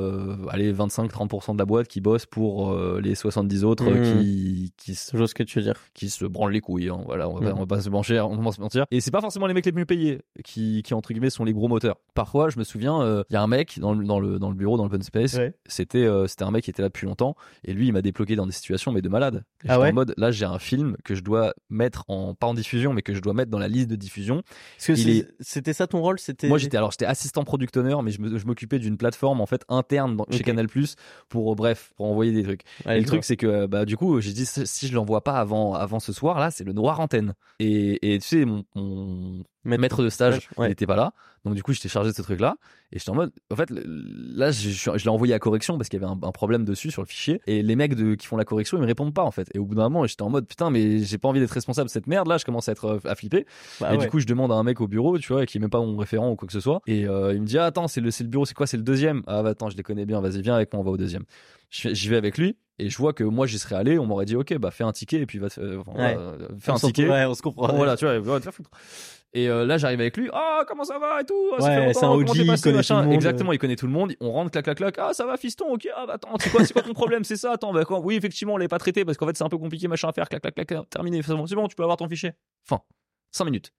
[0.50, 4.22] allez, 25-30% de la boîte qui bosse pour les 70 autres mhm.
[4.22, 5.18] qui, qui se.
[5.18, 5.80] Je ce que tu veux dire.
[5.94, 6.90] Qui se branlent les couilles.
[6.90, 7.02] Hein.
[7.06, 7.58] Voilà, on va, mhm.
[7.58, 8.86] on va pas se mentir, on va se mentir.
[8.92, 11.54] Et c'est pas forcément les mecs les mieux payés qui, qui entre guillemets sont les
[11.54, 11.98] gros moteurs.
[12.14, 14.50] Parfois je me souviens, euh, il y a un mec dans le, dans le, dans
[14.50, 15.40] le bureau, dans l'open space.
[15.66, 17.36] C'était, euh, c'était un mec qui était là depuis longtemps.
[17.64, 19.44] Et lui, il m'a débloqué dans des situations, mais de malade.
[19.68, 22.54] Ah ouais en mode, là, j'ai un film que je dois mettre en, pas en
[22.54, 24.44] diffusion, mais que je dois mettre dans la liste de diffusion.
[24.78, 26.20] c'était ça ton rôle?
[26.20, 26.48] C'était...
[26.48, 30.18] Moi, j'étais, alors, j'étais assistant product owner, mais je, m'occupais d'une plateforme, en fait, interne
[30.32, 30.96] chez Canal Plus
[31.30, 32.62] pour, bref, pour envoyer des trucs.
[32.88, 35.74] et le truc, c'est que, bah, du coup, j'ai dit, si je l'envoie pas avant,
[35.74, 37.34] avant ce soir, là, c'est le noir antenne.
[37.60, 41.14] Et, et tu sais, mon, mon maître de stage il n'était pas là.
[41.46, 42.56] Donc du coup, j'étais chargé de ce truc-là
[42.92, 46.00] et j'étais en mode, en fait, là, je, je l'ai envoyé à correction parce qu'il
[46.00, 48.46] y avait un, problème dessus sur le fichier et les mecs de, qui font la
[48.46, 49.50] correction, ils me répondent pas en fait.
[49.54, 51.88] Et au bout d'un moment, j'étais en mode putain, mais j'ai pas envie d'être responsable
[51.88, 52.38] de cette merde là.
[52.38, 53.46] Je commence à être euh, à flipper.
[53.82, 55.62] Bah et du coup, je demande à un mec au bureau, tu vois, qui est
[55.62, 56.82] même pas mon référent ou quoi que ce soit.
[56.88, 58.84] Et euh, il me dit ah, attends, c'est le, le bureau, c'est quoi, c'est le
[58.84, 59.22] deuxième.
[59.28, 60.22] Ah bah attends, je les connais bien.
[60.22, 61.24] Vas-y, viens avec moi, on va au deuxième.
[61.74, 64.36] J'y vais avec lui et je vois que moi j'y serais allé on m'aurait dit
[64.36, 65.84] ok bah fais un ticket et puis va euh,
[66.60, 68.72] fais un ticket ouais, on se comprend voilà tu vois va te faire foutre
[69.36, 70.30] et euh, là, j'arrive avec lui.
[70.32, 71.34] Ah, oh, comment ça va et tout.
[71.58, 73.14] Ah, ouais, c'est un OG, il connaît tout le monde.
[73.14, 74.14] Exactement, il connaît tout le monde.
[74.20, 74.96] On rentre, clac, clac, clac.
[75.00, 75.66] Ah, ça va, fiston.
[75.74, 75.88] Ok.
[75.96, 77.54] Ah, bah, attends, c'est quoi, c'est quoi ton problème C'est ça.
[77.54, 79.58] Attends, bah, quoi Oui, effectivement, on l'avait pas traité parce qu'en fait, c'est un peu
[79.58, 80.30] compliqué, machin à faire.
[80.30, 80.90] Clac, clac, clac.
[80.90, 81.22] Terminé.
[81.24, 82.34] C'est bon, tu peux avoir ton fichier.
[82.64, 82.82] Fin.
[83.32, 83.74] 5 minutes.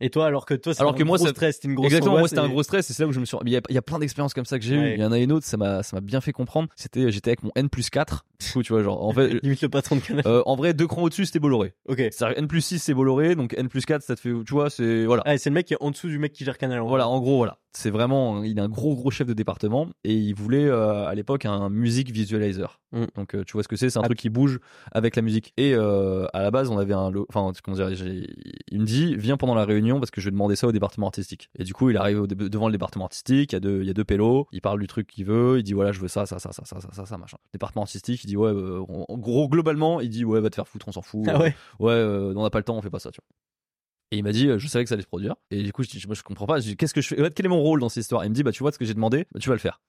[0.00, 2.18] Et toi, alors que toi, c'est un que moi, gros stress, c'était une grosse Exactement,
[2.18, 2.90] moi, c'était un gros stress.
[2.90, 3.36] Et c'est là où je me suis.
[3.46, 4.92] Il y a, il y a plein d'expériences comme ça que j'ai eu.
[4.94, 6.68] Il y en a une autre, ça m'a, ça m'a bien fait comprendre.
[6.76, 8.24] C'était, j'étais avec mon N plus 4.
[8.40, 9.28] Du coup, tu vois, genre, en fait.
[9.42, 10.22] Limite le patron de canal.
[10.26, 11.74] Euh, en vrai, deux crans au-dessus, c'était Bolloré.
[11.88, 12.00] Ok.
[12.00, 13.34] N plus 6, c'est Bolloré.
[13.34, 15.22] Donc N plus 4, ça te fait, tu vois, c'est, voilà.
[15.24, 16.80] Ah, c'est le mec qui est en dessous du mec qui gère canal.
[16.80, 17.58] voilà, en gros, voilà.
[17.76, 19.88] C'est vraiment, il est un gros, gros chef de département.
[20.02, 22.80] Et il voulait, euh, à l'époque, un music visualizer.
[22.92, 23.04] Mm.
[23.16, 23.90] Donc, euh, tu vois ce que c'est?
[23.90, 24.06] C'est un ah.
[24.06, 24.60] truc qui bouge
[24.92, 25.52] avec la musique.
[25.58, 29.36] Et, euh, à la base, on avait un, enfin, comment dire, il me dit, viens
[29.36, 31.50] pendant la réunion parce que je vais demander ça au département artistique.
[31.58, 33.90] Et du coup, il arrive devant le département artistique, il y a deux, il y
[33.90, 36.24] a deux pélos, il parle du truc qu'il veut, il dit voilà, je veux ça,
[36.24, 37.36] ça, ça, ça, ça, ça, ça, machin.
[37.52, 40.88] département artistique, il dit ouais, en gros, globalement, il dit ouais, va te faire foutre,
[40.88, 41.26] on s'en fout.
[41.28, 41.54] Ah ouais.
[41.78, 43.28] ouais, on n'a pas le temps, on fait pas ça, tu vois.
[44.12, 45.34] Et il m'a dit, euh, je savais que ça allait se produire.
[45.50, 46.60] Et du coup, je dis, moi, je comprends pas.
[46.60, 47.30] Je dis, qu'est-ce que je fais?
[47.34, 48.24] Quel est mon rôle dans cette histoire?
[48.24, 49.80] Il me dit, bah, tu vois ce que j'ai demandé, bah, tu vas le faire.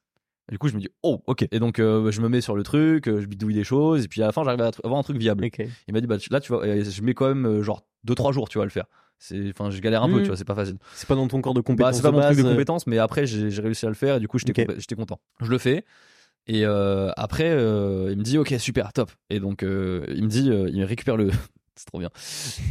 [0.51, 1.47] du coup, je me dis, oh, ok.
[1.51, 4.27] Et donc, je me mets sur le truc, je bidouille des choses, et puis à
[4.27, 5.47] la fin, j'arrive à avoir un truc viable.
[5.87, 8.57] Il m'a dit, bah, là, tu vois, je mets quand même genre 2-3 jours, tu
[8.57, 8.85] vas le faire.
[9.19, 10.27] C'est enfin je galère un peu tu mm.
[10.27, 10.77] vois c'est pas facile.
[10.93, 12.99] C'est pas dans ton corps de compétences bah, c'est pas mon truc de compétences mais
[12.99, 14.17] après j'ai réussi à le faire.
[14.17, 15.19] Et du coup j'étais j'étais content.
[15.41, 15.85] Je le fais.
[16.45, 19.11] Et euh, après euh, il me dit ok super top.
[19.29, 21.31] Et donc euh, il me dit il récupère le
[21.75, 22.09] c'est trop bien.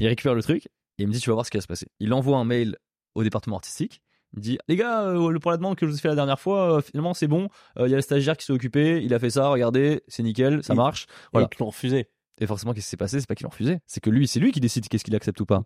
[0.01, 1.67] Il récupère le truc et il me dit tu vas voir ce qui va se
[1.67, 1.87] passer.
[2.01, 2.77] Il envoie un mail
[3.15, 4.03] au département artistique.
[4.33, 6.41] Il me dit les gars pour la demande que je vous ai fait la dernière
[6.41, 7.49] fois finalement c'est bon.
[7.79, 9.03] Il y a le stagiaire qui s'est occupé.
[9.03, 9.49] Il a fait ça.
[9.49, 10.63] Regardez c'est nickel.
[10.63, 11.07] Ça marche.
[11.33, 11.49] voilà.
[11.53, 12.09] ils l'ont refusé.
[12.41, 13.21] Et forcément, qu'est-ce qui s'est passé?
[13.21, 15.41] C'est pas qu'ils l'ont refusé, c'est que lui, c'est lui qui décide qu'est-ce qu'il accepte
[15.41, 15.63] ou pas.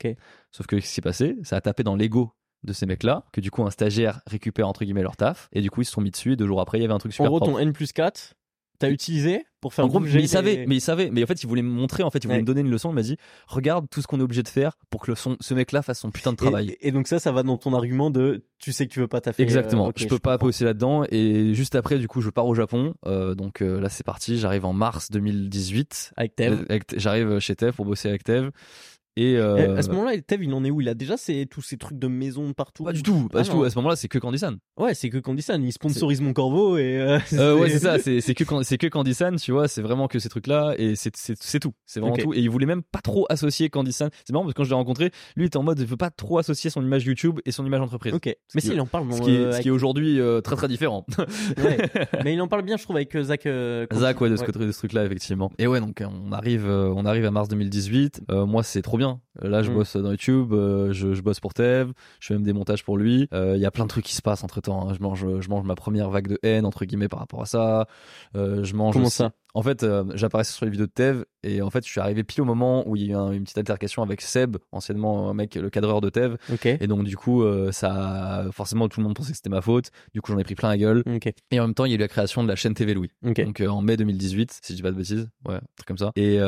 [0.52, 3.40] Sauf que ce qui s'est passé, ça a tapé dans l'ego de ces mecs-là, que
[3.40, 6.02] du coup un stagiaire récupère entre guillemets leur taf, et du coup ils se sont
[6.02, 7.58] mis dessus, et deux jours après il y avait un truc super En gros, ton
[7.58, 8.34] N plus 4,
[8.78, 9.44] t'as utilisé?
[9.60, 11.62] Pour faire en gros, mais il savait, mais il savait, mais en fait, il voulait
[11.62, 12.90] me montrer, en fait, il voulait me donner une leçon.
[12.90, 15.36] Il m'a dit, regarde tout ce qu'on est obligé de faire pour que le son,
[15.40, 16.76] ce mec-là fasse son putain de travail.
[16.80, 19.20] Et, donc ça, ça va dans ton argument de, tu sais que tu veux pas
[19.20, 19.42] taffer.
[19.42, 19.88] Exactement.
[19.88, 21.04] Euh, je peux pas bosser là-dedans.
[21.10, 22.94] Et juste après, du coup, je pars au Japon.
[23.06, 24.38] Euh, donc euh, là, c'est parti.
[24.38, 26.12] J'arrive en mars 2018.
[26.16, 26.64] Avec Tev.
[26.96, 28.50] J'arrive chez Tev pour bosser avec Tev.
[29.16, 29.76] Et euh...
[29.76, 30.80] à ce moment-là, Tev, il en est où?
[30.80, 31.16] Il a déjà
[31.50, 32.84] tous ces trucs de maison partout?
[32.84, 33.64] Pas du tout, pas ah du tout.
[33.64, 34.56] À ce moment-là, c'est que Candysan.
[34.78, 35.60] Ouais, c'est que Candysan.
[35.62, 36.96] Il sponsorise mon corbeau et.
[36.96, 37.98] Euh, euh, ouais, c'est ça.
[37.98, 39.66] C'est que c'est que Candysan, tu vois.
[39.66, 41.10] C'est vraiment que ces trucs-là et c'est
[41.58, 41.72] tout.
[41.86, 42.32] C'est vraiment tout.
[42.34, 44.10] Et il voulait même pas trop associer Candysan.
[44.24, 46.10] C'est marrant parce que quand je l'ai rencontré, lui était en mode, il veut pas
[46.10, 48.14] trop associer son image YouTube et son image entreprise.
[48.14, 48.34] Ok.
[48.54, 49.12] Mais si, il en parle.
[49.12, 51.04] ce qui est, ce qui est aujourd'hui très très différent.
[51.58, 51.78] ouais.
[52.24, 53.48] Mais il en parle bien, je trouve, avec Zach.
[53.92, 55.50] Zach, ouais, de ce, de ce truc-là, effectivement.
[55.58, 58.22] Et ouais, donc on arrive, on arrive à mars 2018.
[58.28, 59.20] moi, c'est trop bien.
[59.40, 62.42] Là, je mm bosse dans YouTube, euh, je, je, bosse pour Tev, je fais même
[62.42, 63.28] des montages pour lui.
[63.32, 64.88] Il euh, y a plein de trucs qui se passent entre temps.
[64.88, 64.94] Hein.
[64.94, 67.86] Je mange, je mange ma première vague de haine entre guillemets par rapport à ça.
[68.36, 68.94] Euh, je mange.
[68.94, 69.32] Comment ça?
[69.52, 69.84] En fait,
[70.14, 72.88] j'apparaissais sur les vidéos de Tev et en fait, je suis arrivé pile au moment
[72.88, 76.00] où il y a eu une petite altercation avec Seb, anciennement un mec, le cadreur
[76.00, 76.36] de Tev.
[76.64, 79.90] Et donc du coup, ça, forcément, tout le monde pensait que c'était ma faute.
[80.14, 81.02] Du coup, j'en ai pris plein la gueule.
[81.50, 83.10] Et en même temps, il y a eu la création de la chaîne TV Louis.
[83.22, 86.12] Donc en mai 2018, si je dis pas de bêtises, ouais, un truc comme ça.
[86.14, 86.38] Et, et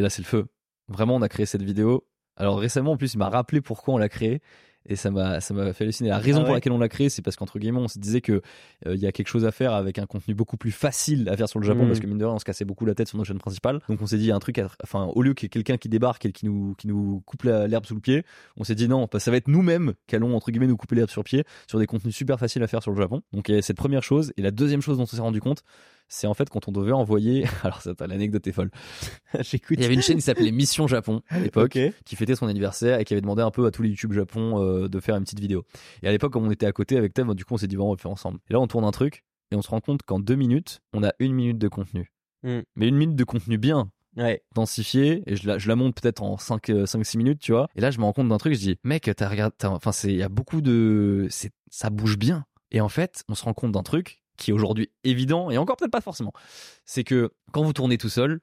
[0.00, 0.46] là, c'est le feu.
[0.88, 2.04] Vraiment, on a créé cette vidéo
[2.36, 4.40] alors récemment, en plus, il m'a rappelé pourquoi on l'a créé.
[4.84, 6.08] Et ça m'a ça m'a fait halluciner.
[6.08, 8.20] La raison ah pour laquelle on l'a créé, c'est parce qu'entre guillemets, on se disait
[8.20, 8.42] que
[8.84, 11.36] euh, il y a quelque chose à faire avec un contenu beaucoup plus facile à
[11.36, 11.86] faire sur le Japon, mmh.
[11.86, 13.78] parce que mine de rien, on se cassait beaucoup la tête sur nos chaînes principales.
[13.88, 15.50] Donc on s'est dit, il y a un truc, enfin, au lieu qu'il y ait
[15.50, 18.24] quelqu'un qui débarque et qui nous qui nous coupe l'herbe sous le pied,
[18.56, 21.10] on s'est dit non, ça va être nous-mêmes qui allons entre guillemets nous couper l'herbe
[21.10, 23.22] sur le pied sur des contenus super faciles à faire sur le Japon.
[23.32, 24.32] Donc il y a cette première chose.
[24.36, 25.62] Et la deuxième chose dont on s'est rendu compte,
[26.12, 27.44] c'est en fait quand on devait envoyer.
[27.62, 28.70] Alors, ça, l'anecdote est folle.
[29.40, 29.78] J'écoute.
[29.78, 33.00] Il y avait une chaîne qui s'appelait Mission Japon à l'époque, qui fêtait son anniversaire
[33.00, 35.24] et qui avait demandé un peu à tous les YouTube Japon euh, de faire une
[35.24, 35.64] petite vidéo.
[36.02, 37.76] Et à l'époque, comme on était à côté avec Thème, du coup, on s'est dit,
[37.76, 38.38] bon, on va le faire ensemble.
[38.50, 41.02] Et là, on tourne un truc et on se rend compte qu'en deux minutes, on
[41.02, 42.12] a une minute de contenu.
[42.42, 42.60] Hmm.
[42.76, 43.90] Mais une minute de contenu bien.
[44.16, 44.42] ouais.
[44.54, 47.68] densifiée et je la, je la monte peut-être en 5 5 6 minutes, tu vois.
[47.74, 50.08] Et là, je me rends compte d'un truc, je dis "Mec, t'as regardé enfin c'est
[50.08, 53.54] il y a beaucoup de c'est ça bouge bien." Et en fait, on se rend
[53.54, 56.32] compte d'un truc qui est aujourd'hui évident et encore peut-être pas forcément.
[56.84, 58.40] C'est que quand vous tournez tout seul,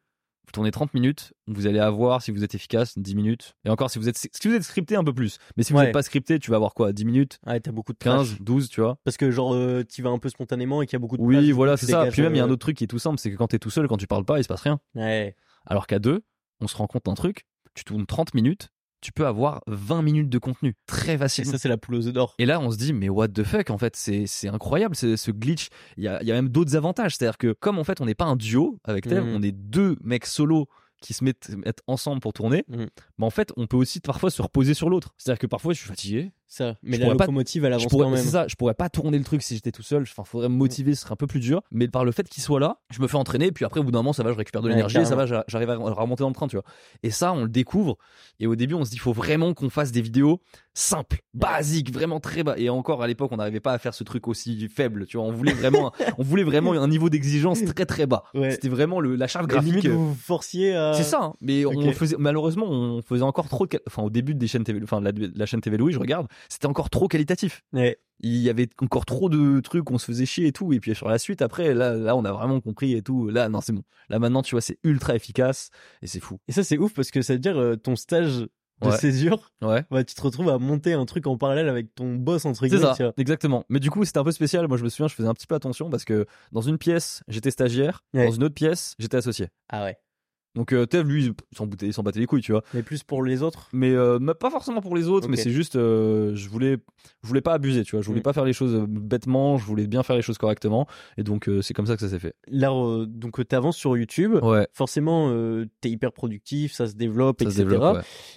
[0.50, 3.56] vous tournez 30 minutes, vous allez avoir, si vous êtes efficace, 10 minutes.
[3.66, 5.38] Et encore, si vous êtes, si vous êtes scripté, un peu plus.
[5.56, 7.40] Mais si vous n'êtes pas scripté, tu vas avoir quoi 10 minutes?
[7.46, 8.98] Ouais, t'as beaucoup de 15, 12, tu vois.
[9.04, 11.22] Parce que genre, euh, tu vas un peu spontanément et qu'il y a beaucoup de
[11.22, 12.08] Oui, voilà, c'est ça.
[12.08, 13.36] Puis même, il y a un euh, autre truc qui est tout simple, c'est que
[13.36, 14.80] quand t'es tout seul, quand tu parles pas, il se passe rien.
[14.96, 15.36] Ouais.
[15.68, 16.24] Alors qu'à deux,
[16.62, 18.70] on se rend compte d'un truc, tu tournes 30 minutes,
[19.02, 21.50] tu peux avoir 20 minutes de contenu très facilement.
[21.50, 22.36] Et ça, c'est la poule aux œufs d'or.
[22.38, 25.32] Et là, on se dit, mais what the fuck, en fait, c'est, c'est incroyable, ce
[25.32, 25.70] glitch.
[25.98, 27.16] Il y a, y a même d'autres avantages.
[27.16, 29.36] C'est-à-dire que, comme en fait, on n'est pas un duo avec Tel, mmh.
[29.36, 30.68] on est deux mecs solo
[31.02, 31.50] qui se mettent,
[31.88, 32.86] ensemble pour tourner, mmh.
[33.18, 35.14] mais en fait, on peut aussi parfois se reposer sur l'autre.
[35.18, 36.32] C'est-à-dire que parfois, je suis fatigué.
[36.52, 38.20] Ça, mais la locomotive, elle avance quand même.
[38.20, 40.02] C'est ça, je pourrais pas tourner le truc si j'étais tout seul.
[40.02, 41.62] Enfin, faudrait me motiver, ce serait un peu plus dur.
[41.72, 43.92] Mais par le fait qu'il soit là, je me fais entraîner, puis après, au bout
[43.92, 46.34] d'un moment, ça va, je récupère de l'énergie, ça va, j'arrive à remonter dans le
[46.34, 46.66] train, tu vois.
[47.04, 48.00] Et ça, on le découvre.
[48.40, 50.42] Et au début, on se dit, il faut vraiment qu'on fasse des vidéos
[50.74, 52.56] simples, basiques, vraiment très bas.
[52.58, 55.26] Et encore, à l'époque, on n'arrivait pas à faire ce truc aussi faible, tu vois.
[55.28, 58.24] On voulait vraiment, on voulait vraiment un niveau d'exigence très très bas.
[58.50, 59.86] C'était vraiment le, la charge graphique.
[59.86, 60.94] vous forciez à...
[60.94, 61.34] C'est ça, hein.
[61.42, 65.00] mais on faisait, malheureusement, on faisait encore trop, enfin, au début des chaînes TV, enfin,
[65.02, 67.64] la, la chaîne TV Louis, je regarde, c'était encore trop qualitatif.
[68.22, 70.74] Il y avait encore trop de trucs, on se faisait chier et tout.
[70.74, 73.30] Et puis sur la suite, après, là, là, on a vraiment compris et tout.
[73.30, 73.84] Là, non, c'est bon.
[74.10, 75.70] Là, maintenant, tu vois, c'est ultra efficace
[76.02, 76.38] et c'est fou.
[76.48, 78.46] Et ça, c'est ouf parce que ça veut dire euh, ton stage
[78.82, 79.84] de césure, ouais.
[79.92, 82.94] Bah, tu te retrouves à monter un truc en parallèle avec ton boss entre guillemets.
[82.96, 83.66] C'est ça, exactement.
[83.70, 84.68] Mais du coup, c'était un peu spécial.
[84.68, 87.24] Moi, je me souviens, je faisais un petit peu attention parce que dans une pièce,
[87.28, 89.48] j'étais stagiaire, dans une autre pièce, j'étais associé.
[89.70, 89.98] Ah ouais.
[90.56, 91.32] Donc euh, Tev, lui,
[91.82, 92.64] il s'en battait les couilles, tu vois.
[92.74, 95.76] Mais plus pour les autres Mais euh, pas forcément pour les autres, mais c'est juste,
[95.76, 96.78] euh, je voulais
[97.24, 98.02] je voulais pas abuser, tu vois.
[98.02, 98.24] Je voulais mm.
[98.24, 100.88] pas faire les choses bêtement, je voulais bien faire les choses correctement.
[101.18, 102.36] Et donc, c'est comme ça que ça s'est fait.
[102.48, 102.70] Là,
[103.08, 104.36] donc, t'avances sur YouTube.
[104.42, 104.68] Ouais.
[104.74, 105.34] Forcément,
[105.82, 107.66] t'es hyper productif, ça se développe, etc.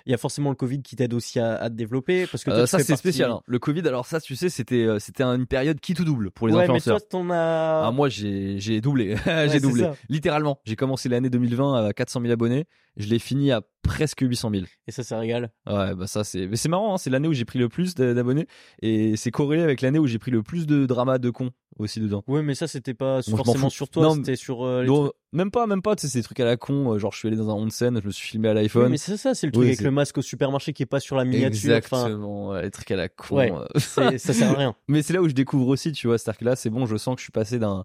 [0.06, 2.26] Il y a forcément le Covid qui t'aide aussi à, te développer.
[2.26, 3.30] Parce que ça, c'est spécial.
[3.30, 3.40] Hein.
[3.46, 6.54] Le Covid, alors ça, tu sais, c'était c'était une période qui tout double pour les
[6.54, 6.96] ouais, influenceurs.
[6.96, 7.86] Mais toi, t'en as...
[7.86, 9.16] Ah, moi, j'ai doublé.
[9.50, 9.90] j'ai doublé.
[10.08, 10.58] Littéralement.
[10.64, 14.64] J'ai commencé l'année 2020 à 400 000 abonnés je l'ai fini à presque 800 000.
[14.86, 15.50] Et ça, ça régale.
[15.66, 17.94] Ouais, bah ça, c'est, mais c'est marrant, hein, c'est l'année où j'ai pris le plus
[17.94, 18.46] d'abonnés
[18.80, 22.00] et c'est corrélé avec l'année où j'ai pris le plus de drama de con aussi
[22.00, 22.22] dedans.
[22.28, 25.96] Ouais, mais ça, c'était pas forcément sur toi, c'était sur euh, même pas, même pas,
[25.96, 27.54] tu sais, c'est des trucs à la con, euh, genre je suis allé dans un
[27.54, 28.90] onsen, je me suis filmé à l'iPhone.
[28.90, 31.16] mais c'est ça, c'est le truc avec le masque au supermarché qui est pas sur
[31.16, 31.74] la miniature.
[31.74, 33.36] Exactement, les trucs à la con.
[33.36, 33.80] Ouais, euh.
[33.80, 34.76] ça sert à rien.
[34.88, 36.96] mais c'est là où je découvre aussi, tu vois, c'est-à-dire que là, c'est bon, je
[36.96, 37.84] sens que je suis passé d'un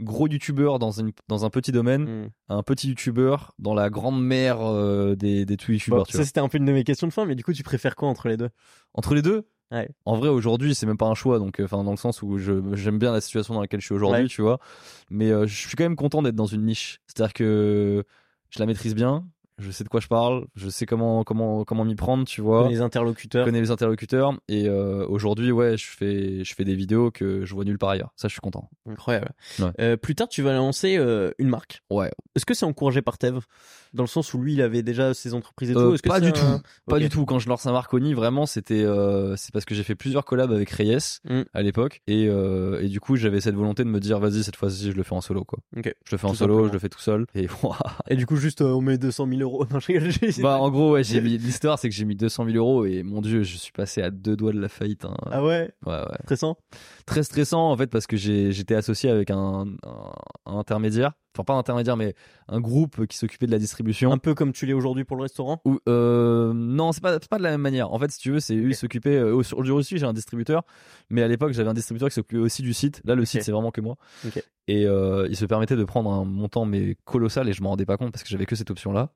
[0.00, 2.28] gros youtubeur dans, une, dans un petit domaine, hmm.
[2.48, 6.06] un petit youtubeur dans la grande mer euh, des, des tout youtubeurs.
[6.10, 7.96] ça, c'était un peu une de mes questions de fin, mais du coup, tu préfères
[7.96, 8.50] quoi entre les deux?
[8.94, 9.48] Entre les deux?
[10.04, 12.98] En vrai, aujourd'hui, c'est même pas un choix, donc, enfin, dans le sens où j'aime
[12.98, 14.58] bien la situation dans laquelle je suis aujourd'hui, tu vois.
[15.10, 17.00] Mais euh, je suis quand même content d'être dans une niche.
[17.06, 18.04] C'est-à-dire que
[18.50, 19.26] je la maîtrise bien,
[19.58, 22.68] je sais de quoi je parle, je sais comment comment comment m'y prendre, tu vois.
[22.68, 23.46] Les interlocuteurs.
[23.46, 27.44] Je connais les interlocuteurs et euh, aujourd'hui ouais, je fais je fais des vidéos que
[27.44, 28.12] je vois nulle part ailleurs.
[28.16, 28.68] Ça je suis content.
[28.86, 29.30] Incroyable.
[29.80, 31.82] Euh, plus tard tu vas lancer euh, une marque.
[31.90, 32.10] Ouais.
[32.34, 33.40] Est-ce que c'est encouragé par Tev?
[33.94, 36.20] Dans le sens où lui il avait déjà ses entreprises et tout Est-ce que Pas
[36.20, 36.60] du tout.
[36.86, 37.24] Pas du tout.
[37.24, 38.84] Quand je lance un Marconi, vraiment c'était
[39.36, 41.42] c'est parce que j'ai fait plusieurs collabs avec Reyes mm.
[41.54, 44.90] à l'époque et et du coup j'avais cette volonté de me dire vas-y cette fois-ci
[44.90, 45.60] je le fais en solo quoi.
[45.74, 47.48] Je le fais en solo, je le fais tout seul et
[48.08, 49.45] et du coup juste on met 200 000
[50.42, 53.02] bah, en gros, ouais, j'ai mis l'histoire, c'est que j'ai mis 200 000 euros et
[53.02, 55.04] mon dieu, je suis passé à deux doigts de la faillite.
[55.04, 55.14] Hein.
[55.30, 55.70] Ah ouais?
[55.86, 56.18] Ouais, ouais.
[56.24, 56.56] Stressant?
[57.06, 61.12] Très stressant en fait parce que j'étais associé avec un, un, intermédiaire.
[61.36, 62.14] Enfin, pas un intermédiaire, mais
[62.48, 64.12] un groupe qui s'occupait de la distribution.
[64.12, 65.60] Un peu comme tu l'es aujourd'hui pour le restaurant?
[65.64, 67.92] Ou, euh, Non, c'est pas, pas de la même manière.
[67.92, 69.16] En fait, si tu veux, c'est eux, ils s'occupaient.
[69.16, 70.62] Euh, du aussi, j'ai un distributeur,
[71.10, 73.02] mais à l'époque, j'avais un distributeur qui s'occupait aussi du site.
[73.04, 73.96] Là, le site, c'est vraiment que moi.
[74.26, 77.70] Okay et euh, il se permettait de prendre un montant mais colossal et je m'en
[77.70, 79.10] rendais pas compte parce que j'avais que cette option là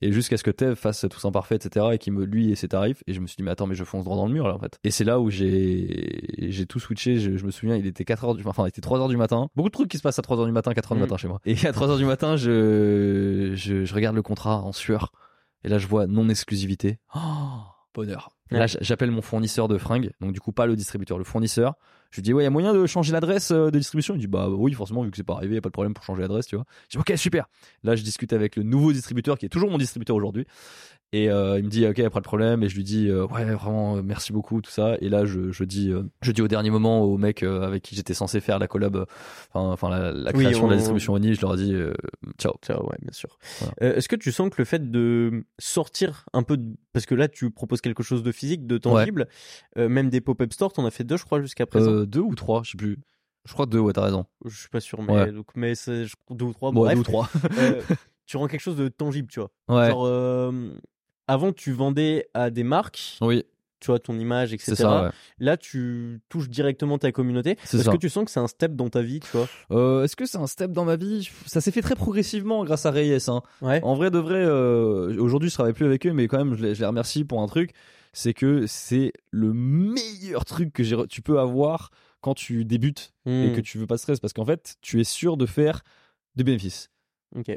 [0.00, 2.54] et jusqu'à ce que Tev fasse tout ça parfait etc et qu'il me lui et
[2.54, 4.32] ses tarifs et je me suis dit mais attends mais je fonce droit dans le
[4.32, 7.76] mur là en fait et c'est là où j'ai j'ai tout switché je, me souviens
[7.76, 9.90] il était 4 heures du enfin il était 3 heures du matin beaucoup de trucs
[9.90, 11.04] qui se passent à 3 heures du matin 4 heures du mm.
[11.04, 14.62] matin chez moi et à 3 heures du matin je, je, je regarde le contrat
[14.62, 15.12] en sueur.
[15.64, 17.20] Et là je vois non exclusivité oh,
[17.94, 18.30] bonheur.
[18.50, 21.74] Là, j'appelle mon fournisseur de fringues, donc du coup pas le distributeur, le fournisseur.
[22.14, 24.14] Je lui dis ouais, il y a moyen de changer l'adresse euh, de distribution?
[24.14, 25.94] Il dit bah oui, forcément vu que c'est pas arrivé, y a pas de problème
[25.94, 26.64] pour changer l'adresse, tu vois.
[26.88, 27.48] Je dis ok super.
[27.82, 30.46] Là, je discute avec le nouveau distributeur qui est toujours mon distributeur aujourd'hui
[31.12, 32.62] et euh, il me dit ok, pas de problème.
[32.62, 34.94] Et je lui dis euh, ouais, vraiment, merci beaucoup, tout ça.
[35.00, 35.92] Et là, je, je dis,
[36.22, 39.06] je dis au dernier moment au mec avec qui j'étais censé faire la collab,
[39.52, 41.74] enfin, la, la, création de la distribution Oni, je leur ai dit
[42.38, 42.54] ciao.
[42.64, 43.38] Ciao, ouais, bien sûr.
[43.80, 46.60] Est-ce que tu sens que le fait de sortir un peu,
[46.94, 49.28] parce que là, tu proposes quelque chose de physique, de tangible,
[49.76, 52.04] même des pop-up stores, t'en as fait deux, je crois, jusqu'à présent.
[52.04, 52.98] deux ou trois, je sais plus.
[53.46, 54.24] Je crois deux, ouais, t'as raison.
[54.46, 56.72] Je suis pas sûr, mais, donc, mais c'est deux ou trois.
[56.72, 57.28] Bon, deux ou trois.
[58.26, 59.50] tu rends quelque chose de tangible, tu vois.
[59.68, 59.90] Ouais.
[59.90, 60.70] Genre, euh,
[61.26, 63.44] avant, tu vendais à des marques, Oui,
[63.84, 64.64] tu vois, ton image, etc.
[64.74, 65.04] c'est ça.
[65.04, 65.10] ouais.
[65.38, 67.58] Là, tu touches directement ta communauté.
[67.64, 69.46] Est-ce que tu sens que c'est un step dans ta vie, tu vois?
[69.72, 71.28] Euh, Est-ce que c'est un step dans ma vie?
[71.44, 73.18] Ça s'est fait très progressivement grâce à Reyes.
[73.28, 73.42] Hein.
[73.60, 73.80] Ouais.
[73.82, 76.62] En vrai de vrai, euh, aujourd'hui je travaille plus avec eux, mais quand même je
[76.62, 77.72] les, je les remercie pour un truc,
[78.14, 83.50] c'est que c'est le meilleur truc que j'ai tu peux avoir quand tu débutes et
[83.50, 85.82] Hmm, que tu veux pas de stress, parce qu'en fait tu es sûr de faire
[86.36, 86.90] des bénéfices.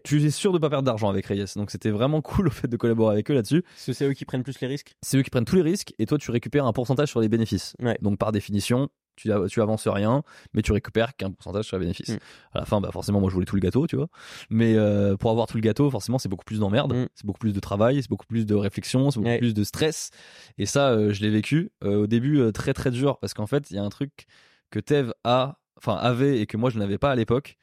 [0.04, 2.68] Tu es sûr de pas perdre d'argent avec Reyes, donc c'était vraiment cool au fait
[2.68, 3.62] de collaborer avec eux là-dessus.
[3.62, 4.96] Parce que c'est eux qui prennent plus les risques.
[5.02, 7.30] C'est eux qui prennent tous les risques et toi tu récupères un pourcentage sur les
[7.30, 7.76] bénéfices.
[7.80, 7.98] Ouais.
[8.02, 10.22] Donc par définition, tu, tu avances rien,
[10.54, 12.10] mais tu récupères qu'un pourcentage sur les bénéfices.
[12.10, 12.18] Mm.
[12.54, 14.08] À la fin, bah forcément, moi je voulais tout le gâteau, tu vois.
[14.52, 17.08] Mais euh, pour avoir tout le gâteau, forcément, c'est beaucoup plus d'emmerde, Mm.
[17.16, 19.40] c'est beaucoup plus de travail, c'est beaucoup plus de réflexion, c'est beaucoup Ouais.
[19.40, 20.12] plus de stress.
[20.60, 23.70] Et ça, euh, je l'ai vécu euh, au début très très dur parce qu'en fait,
[23.72, 24.26] il y a un truc
[24.70, 27.58] que Tev a, enfin avait et que moi je n'avais pas à l'époque.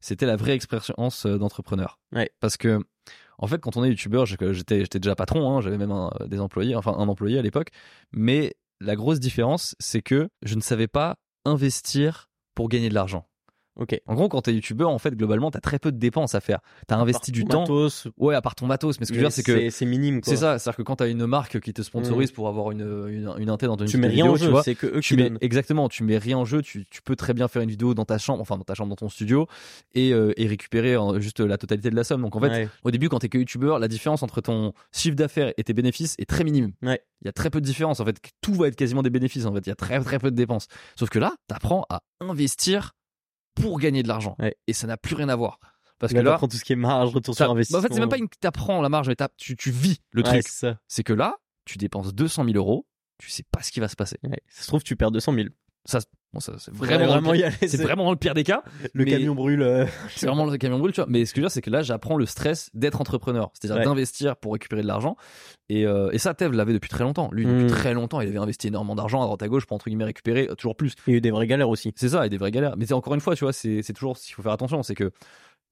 [0.00, 1.98] C'était la vraie expérience euh, d'entrepreneur.
[2.12, 2.30] Ouais.
[2.40, 2.80] Parce que
[3.38, 6.74] en fait, quand on est youtubeur, j'étais déjà patron, hein, j'avais même un, des employés,
[6.74, 7.68] enfin un employé à l'époque.
[8.12, 13.28] Mais la grosse différence, c'est que je ne savais pas investir pour gagner de l'argent.
[13.78, 14.00] Ok.
[14.06, 16.58] En gros, quand t'es youtubeur, en fait, globalement, t'as très peu de dépenses à faire.
[16.86, 17.60] T'as investi du temps.
[17.60, 18.98] Matos, Ouais, à part ton matos.
[19.00, 20.30] Mais ce que je veux dire, c'est que c'est minime, quoi.
[20.32, 20.58] c'est ça.
[20.58, 23.66] C'est-à-dire que quand t'as une marque qui te sponsorise pour avoir une, une, une inté
[23.66, 25.88] dans une Tu mets vidéo, rien en jeu, c'est que eux tu qui mets exactement
[25.88, 28.18] tu mets rien en jeu tu, tu peux très bien faire une vidéo dans ta
[28.18, 29.46] chambre enfin dans ta chambre dans ton studio
[29.94, 32.68] et, euh, et récupérer euh, juste la totalité de la somme donc en fait Ouais.
[32.84, 36.14] au début quand t'es que youtubeur la différence entre ton chiffre d'affaires et tes bénéfices
[36.18, 37.00] est très minime Ouais.
[37.22, 39.44] il y a très peu de différence en fait tout va être quasiment des bénéfices
[39.46, 40.66] en fait il y a très très peu de dépenses
[40.96, 42.92] sauf que là t'apprends à investir
[43.60, 44.56] pour gagner de l'argent Ouais.
[44.66, 45.58] et ça n'a plus rien à voir
[45.98, 47.78] parce Là, que là t'apprends tout ce qui est marge, retour sur bah, investissement.
[47.80, 50.40] en fait c'est même pas une t'apprends la marge mais tu, tu vis le Ouais,
[50.42, 52.86] truc c'est que là tu dépenses 200 000 euros
[53.18, 54.40] tu sais pas ce qui va se passer Ouais.
[54.48, 55.48] Ça se trouve, tu perds 200 000.
[55.84, 55.98] ça,
[56.32, 57.68] bon, ça c'est vraiment, vraiment le pire- aller.
[57.68, 58.62] c'est vraiment le pire des cas.
[58.94, 59.62] Le mais- camion brûle.
[59.62, 61.08] euh, C'est vraiment le camion brûle, tu vois.
[61.08, 63.78] Mais ce que je veux dire, c'est que là, j'apprends le stress d'être entrepreneur, c'est-à-dire
[63.78, 63.84] Ouais.
[63.84, 65.16] d'investir pour récupérer de l'argent.
[65.68, 67.28] Et, euh, et ça, Tev l'avait depuis très longtemps.
[67.32, 67.68] Lui, depuis Mm.
[67.68, 70.48] très longtemps, il avait investi énormément d'argent à droite à gauche pour entre guillemets récupérer
[70.50, 70.94] euh, toujours plus.
[71.06, 71.92] Il y a eu des vraies galères aussi.
[71.96, 72.74] C'est ça, et des vraies galères.
[72.76, 75.10] Mais c'est encore une fois, tu vois, c'est toujours, il faut faire attention, c'est que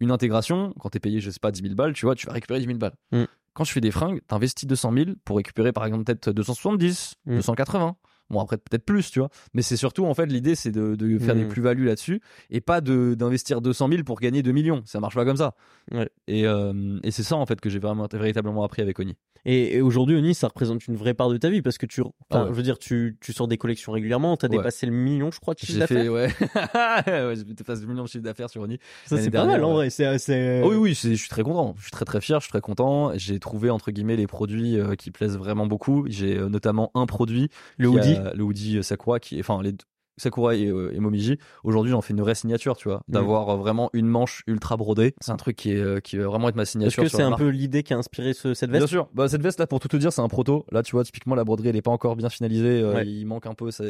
[0.00, 2.32] une intégration, quand t'es payé, je sais pas, 10 000 balles, tu vois, tu vas
[2.34, 2.92] récupérer 10 000 balles.
[3.12, 3.24] Mm.
[3.54, 7.36] Quand tu fais des fringues, t'investis 200 000 pour récupérer par exemple peut-être 270, Mm.
[7.36, 7.96] 280.
[8.30, 9.28] Bon après peut-être plus, tu vois.
[9.54, 12.20] Mais c'est surtout en fait l'idée c'est de, de faire des plus-values là-dessus
[12.50, 14.82] et pas de d'investir 200 000 pour gagner 2 millions.
[14.84, 15.54] Ça marche pas comme ça.
[15.92, 16.08] Ouais.
[16.26, 19.16] Et, euh, et c'est ça en fait que j'ai vraiment véritablement appris avec Oni.
[19.48, 22.02] Et, et aujourd'hui, Oni, ça représente une vraie part de ta vie parce que tu,
[22.30, 22.48] Ah ouais.
[22.48, 24.36] je veux dire, tu, tu sors des collections régulièrement.
[24.36, 24.56] T'as Ouais.
[24.58, 26.02] dépassé le million, je crois, de chiffre J'ai d'affaires.
[26.02, 26.28] fait ouais,
[27.28, 28.78] ouais j'ai dépassé 2 millions de chiffre d'affaires sur Oni.
[29.06, 29.88] Ça, c'est pas mal en vrai.
[29.90, 30.60] C'est, c'est...
[30.64, 31.74] Oh oui, oui, c'est- je suis très content.
[31.78, 33.12] Je suis très très fier, je suis très content.
[33.16, 36.04] J'ai trouvé entre guillemets les produits euh, qui plaisent vraiment beaucoup.
[36.08, 38.16] J'ai euh, notamment un produit, Le a- hoodie.
[38.34, 39.74] le hoodie euh, Sakura, qui, enfin les
[40.18, 41.38] deux- Sakura et, euh, et Momiji.
[41.64, 45.14] Aujourd'hui, j'en fais une vraie signature, tu vois, d'avoir euh, vraiment une manche ultra brodée.
[45.20, 47.02] C'est un truc qui est euh, qui va vraiment être ma Est-ce signature.
[47.02, 47.42] que sur c'est un marque.
[47.42, 49.08] peu l'idée qui a inspiré ce- cette Bien veste sûr.
[49.14, 50.64] Bah, cette veste là, pour tout te dire, c'est un proto.
[50.72, 52.82] Là, tu vois, typiquement la broderie, elle est pas encore bien finalisée.
[52.84, 53.06] Ouais.
[53.06, 53.70] Il manque un peu.
[53.70, 53.84] Ça,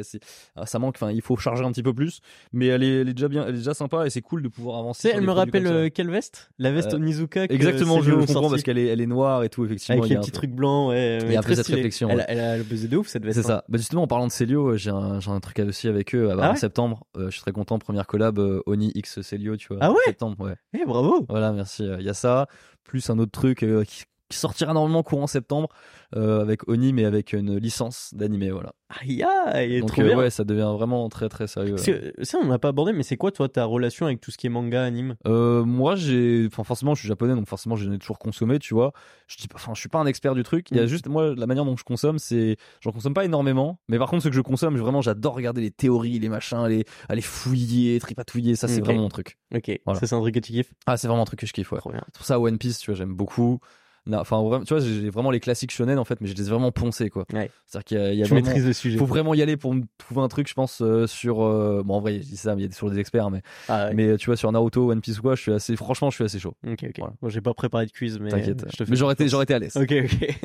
[0.56, 0.96] ah, ça manque.
[0.96, 2.20] Enfin, il faut charger un petit peu plus.
[2.52, 4.48] Mais elle est, elle est déjà bien, elle est déjà sympa et c'est cool de
[4.48, 5.10] pouvoir avancer.
[5.14, 6.50] elle me rappelle quelle veste?
[6.58, 7.46] La veste Onizuka.
[7.48, 8.50] que Exactement, je, comprends sorti.
[8.50, 9.98] parce qu'elle est, elle est noire et tout, effectivement.
[10.02, 11.18] Avec les petits peu- trucs blancs, ouais.
[11.22, 13.06] Il y a un peu très cette réflexion, Elle, a- elle a buzzé de ouf
[13.08, 13.40] cette veste.
[13.40, 13.56] C'est hein.
[13.58, 13.64] ça.
[13.68, 16.36] Bah justement, en parlant de Célio, j'ai un, j'ai un truc aussi avec eux euh,
[16.40, 17.06] Ah en ouais septembre.
[17.16, 17.78] Euh, je suis très content.
[17.78, 19.78] Première collab euh, Oni X Célio, tu vois.
[19.80, 20.56] Ah en ouais Septembre, ouais.
[20.72, 21.24] Eh, bravo.
[21.28, 21.84] Voilà, merci.
[21.84, 22.46] Il y a ça,
[22.84, 25.68] plus un autre truc euh, qui, qui sortira normalement courant septembre
[26.16, 28.72] euh, avec Oni, mais avec une licence d'animé, voilà.
[28.88, 30.16] Aïe, aïe, Donc trop euh, bien.
[30.18, 31.74] ouais, ça devient vraiment très très sérieux.
[31.74, 34.30] Parce que, ça, on n'a pas abordé, mais c'est quoi, toi, ta relation avec tout
[34.30, 35.16] ce qui est manga, anime?
[35.26, 38.74] Euh, moi, j'ai, enfin, forcément, je suis japonais, donc forcément, j'en ai toujours consommé, tu
[38.74, 38.92] vois.
[39.26, 40.70] Je dis, pas- enfin, je suis pas un expert du truc.
[40.70, 40.88] Il y a Mm.
[40.88, 44.22] juste, moi, la manière dont je consomme, c'est, j'en consomme pas énormément, mais par contre,
[44.22, 48.54] ce que je consomme, vraiment, j'adore regarder les théories, les machins, aller, aller fouiller, tripatouiller.
[48.56, 48.86] Ça, c'est Ok.
[48.86, 49.36] vraiment mon truc.
[49.54, 49.98] Ok, Voilà.
[50.00, 50.72] ça, c'est un truc que tu kiffes?
[50.86, 51.78] Ah, c'est vraiment un truc que je kiffe, ouais.
[51.80, 52.02] Trop bien.
[52.06, 53.58] C'est pour ça, One Piece, tu vois, j'aime beaucoup.
[54.06, 56.50] Non, Enfin, tu vois, j'ai vraiment les classiques shonen, en fait, mais je les ai
[56.50, 57.24] vraiment poncés, quoi.
[57.32, 57.50] Ouais.
[57.66, 58.98] C'est-à-dire qu'il y a, il y a Tu vraiment, maîtrises le sujet.
[58.98, 61.94] faut vraiment y aller pour me trouver un truc, je pense, euh, sur, euh, bon,
[61.94, 63.94] en vrai, je dis ça, mais il y a sur des experts, mais, Ah, ouais.
[63.94, 66.24] mais tu vois, sur Naruto, One Piece ou quoi, je suis assez, franchement, je suis
[66.24, 66.54] assez chaud.
[66.66, 66.94] Ok, ok.
[66.98, 67.14] Voilà.
[67.20, 68.30] Bon, j'ai pas préparé de quiz, mais.
[68.30, 68.64] T'inquiète.
[68.70, 69.76] je te fais Mais j'aurais été, j'aurais été à l'aise.
[69.76, 70.38] Ok, ok.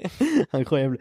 [0.54, 0.98] Incroyable.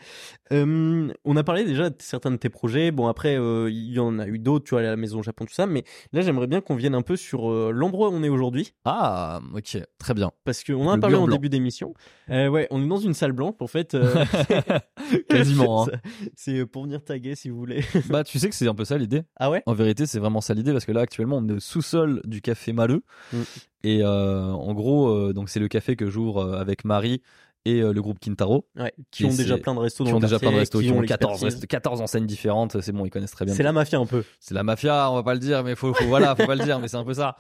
[0.53, 2.91] Euh, on a parlé déjà de certains de tes projets.
[2.91, 5.23] Bon, après, euh, il y en a eu d'autres, tu vois, à la maison au
[5.23, 5.67] Japon, tout ça.
[5.67, 8.73] Mais là, j'aimerais bien qu'on vienne un peu sur euh, l'endroit où on est aujourd'hui.
[8.85, 10.31] Ah, ok, très bien.
[10.45, 11.37] Parce qu'on en a parlé en blanc.
[11.37, 11.95] début d'émission.
[12.31, 13.95] Euh, ouais, on est dans une salle blanche, en fait.
[13.95, 14.25] euh,
[15.29, 15.87] Quasiment.
[15.89, 15.93] hein.
[16.37, 17.83] C'est pour venir taguer si vous voulez.
[18.09, 19.23] bah, tu sais que c'est un peu ça l'idée.
[19.37, 19.63] Ah ouais?
[19.67, 22.41] En vérité, c'est vraiment ça l'idée parce que là, actuellement, on est au sous-sol du
[22.43, 23.03] café Maleux.
[23.33, 23.39] Mm.
[23.83, 27.23] Et euh, en gros, euh, donc c'est le café que j'ouvre avec Marie
[27.65, 28.67] et le groupe Kintaro.
[29.11, 31.67] qui ont déjà plein de restos qui ont déjà plein de restos, qui, ont 14,
[31.67, 32.81] 14 enseignes différentes.
[32.81, 33.55] C'est bon, ils connaissent très bien.
[33.55, 34.25] C'est la mafia un peu.
[34.39, 36.65] C'est la mafia, on va pas le dire, mais faut, faut voilà, faut pas le
[36.65, 37.37] dire, mais c'est un peu ça.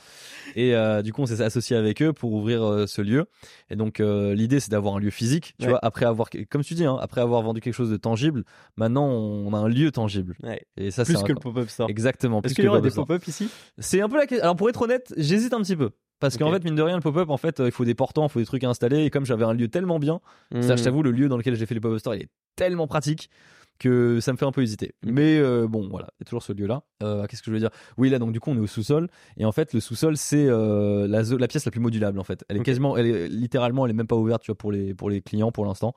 [0.56, 3.26] Et du coup, on s'est associé avec eux pour ouvrir ce lieu.
[3.70, 5.54] Et donc, l'idée, c'est d'avoir un lieu physique.
[5.58, 8.44] Tu vois, après avoir, comme tu dis, hein, après avoir vendu quelque chose de tangible,
[8.76, 10.36] maintenant, on a un lieu tangible.
[10.76, 11.88] Et ça, plus que le pop-up store.
[11.90, 12.42] Exactement.
[12.42, 13.48] Est-ce qu'il y aura des pop-up ici?
[13.78, 14.44] C'est un peu la question.
[14.44, 15.90] Alors, pour être honnête, j'hésite un petit peu.
[16.20, 18.26] Parce qu'en fait, mine de rien, le pop-up, en fait, euh, il faut des portants,
[18.26, 19.04] il faut des trucs à installer.
[19.04, 20.20] Et comme j'avais un lieu tellement bien,
[20.60, 22.86] ça, je t'avoue, le lieu dans lequel j'ai fait le pop-up store, il est tellement
[22.86, 23.30] pratique
[23.80, 24.94] que ça me fait un peu hésiter.
[25.02, 25.10] Hmm.
[25.10, 26.82] Mais euh, bon, voilà, il y a toujours ce lieu-là.
[27.02, 27.70] Euh, Qu'est-ce que je veux dire?
[27.96, 29.08] Oui, là, donc du coup, on est au sous-sol.
[29.38, 32.44] Et en fait, le sous-sol, c'est euh, la, la, pièce la plus modulable, en fait.
[32.48, 34.94] Elle est quasiment, elle est littéralement, elle est même pas ouverte, tu vois, pour les,
[34.94, 35.94] pour les clients pour l'instant.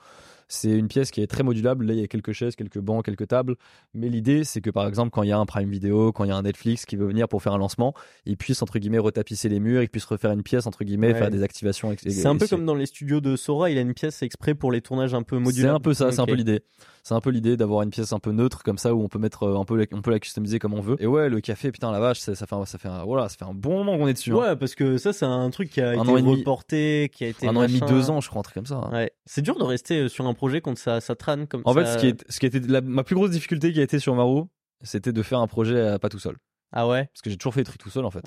[0.48, 1.86] C'est une pièce qui est très modulable.
[1.86, 3.56] Là, il y a quelques chaises, quelques bancs, quelques tables.
[3.94, 6.30] Mais l'idée, c'est que par exemple, quand il y a un Prime Video, quand il
[6.30, 7.94] y a un Netflix qui veut venir pour faire un lancement,
[8.26, 11.30] il puisse entre guillemets retapisser les murs, il puisse refaire une pièce entre guillemets, faire
[11.30, 11.94] des activations.
[11.98, 13.70] C'est un peu comme dans les studios de Sora.
[13.70, 15.74] Il a une pièce exprès pour les tournages un peu modulables.
[15.74, 16.12] C'est un peu ça.
[16.12, 16.62] C'est un peu l'idée.
[17.06, 19.20] C'est un peu l'idée d'avoir une pièce un peu neutre comme ça où on peut
[19.20, 20.96] mettre euh, un peu, on peut la customiser comme on veut.
[21.02, 23.36] Et ouais, le café, putain la vache, ça, fait, un, ça fait un, voilà, ça
[23.38, 24.32] fait un bon moment qu'on est dessus.
[24.32, 24.38] Hein.
[24.38, 27.58] Ouais, parce que ça, c'est un truc qui a été reporté, qui a été un
[27.58, 28.90] an et demi, deux ans, je crois, un truc comme ça.
[28.90, 29.12] Ouais.
[29.26, 31.16] C'est dur de rester euh, sur un projet quand ça, ça
[31.50, 33.84] comme en fait, ce qui, est, ce qui était ma plus grosse difficulté qui a
[33.84, 34.44] été sur Maru,
[34.82, 36.36] c'était de faire un projet pas tout seul.
[36.74, 37.06] Ah ouais?
[37.06, 38.26] Parce que j'ai toujours fait des trucs tout seul en fait.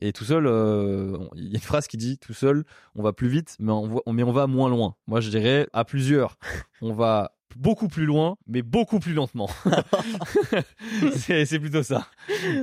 [0.00, 2.64] Et tout seul, euh, il y a une phrase qui dit tout seul,
[2.96, 4.96] on va plus vite, mais on, mais on va moins loin.
[5.06, 6.36] Moi je dirais à plusieurs,
[6.82, 9.48] on va beaucoup plus loin, mais beaucoup plus lentement.
[11.16, 12.08] c'est plutôt ça.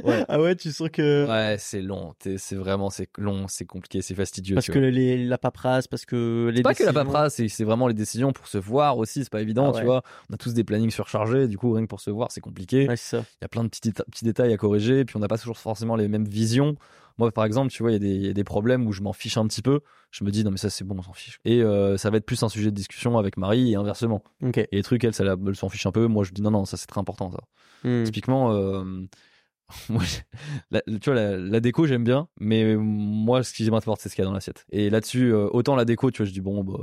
[0.04, 0.26] Ouais.
[0.28, 1.28] Ah ouais, tu sens que.
[1.28, 2.14] Ouais, c'est long.
[2.38, 4.56] C'est vraiment c'est long, c'est compliqué, c'est fastidieux.
[4.56, 6.62] Parce que les, la paperasse, parce que les.
[6.62, 9.24] Pas que la paperasse, c'est vraiment les décisions pour se voir aussi.
[9.24, 10.04] C'est pas évident, ah tu vois.
[10.30, 12.88] On a tous des plannings surchargés, du coup rien que pour se voir, c'est compliqué.
[12.88, 15.38] Ouais, Il y a plein de petits, petits détails à corriger, puis on n'a pas
[15.38, 16.76] toujours forcément les mêmes visions.
[17.18, 19.48] Moi, par exemple, tu vois, il y, a des problèmes où je m'en fiche un
[19.48, 19.82] petit peu.
[20.12, 21.40] Je me dis, non, mais ça, c'est bon, on s'en fiche.
[21.46, 24.24] Et euh, ça va être plus un sujet de discussion avec Marie et inversement.
[24.42, 26.08] Et les trucs, elle, ça, elle s'en fiche un peu.
[26.08, 27.40] Moi, je dis, non, non, ça, c'est très important, ça.
[27.84, 28.04] Hmm.
[28.04, 28.84] Typiquement, euh,
[29.90, 30.04] moi,
[30.72, 34.26] tu vois, la, déco, j'aime bien, mais moi, ce qui m'importe, c'est ce qu'il y
[34.26, 34.66] a dans l'assiette.
[34.72, 36.80] Et là-dessus, euh, autant la déco, tu vois, je dis, bon, bah,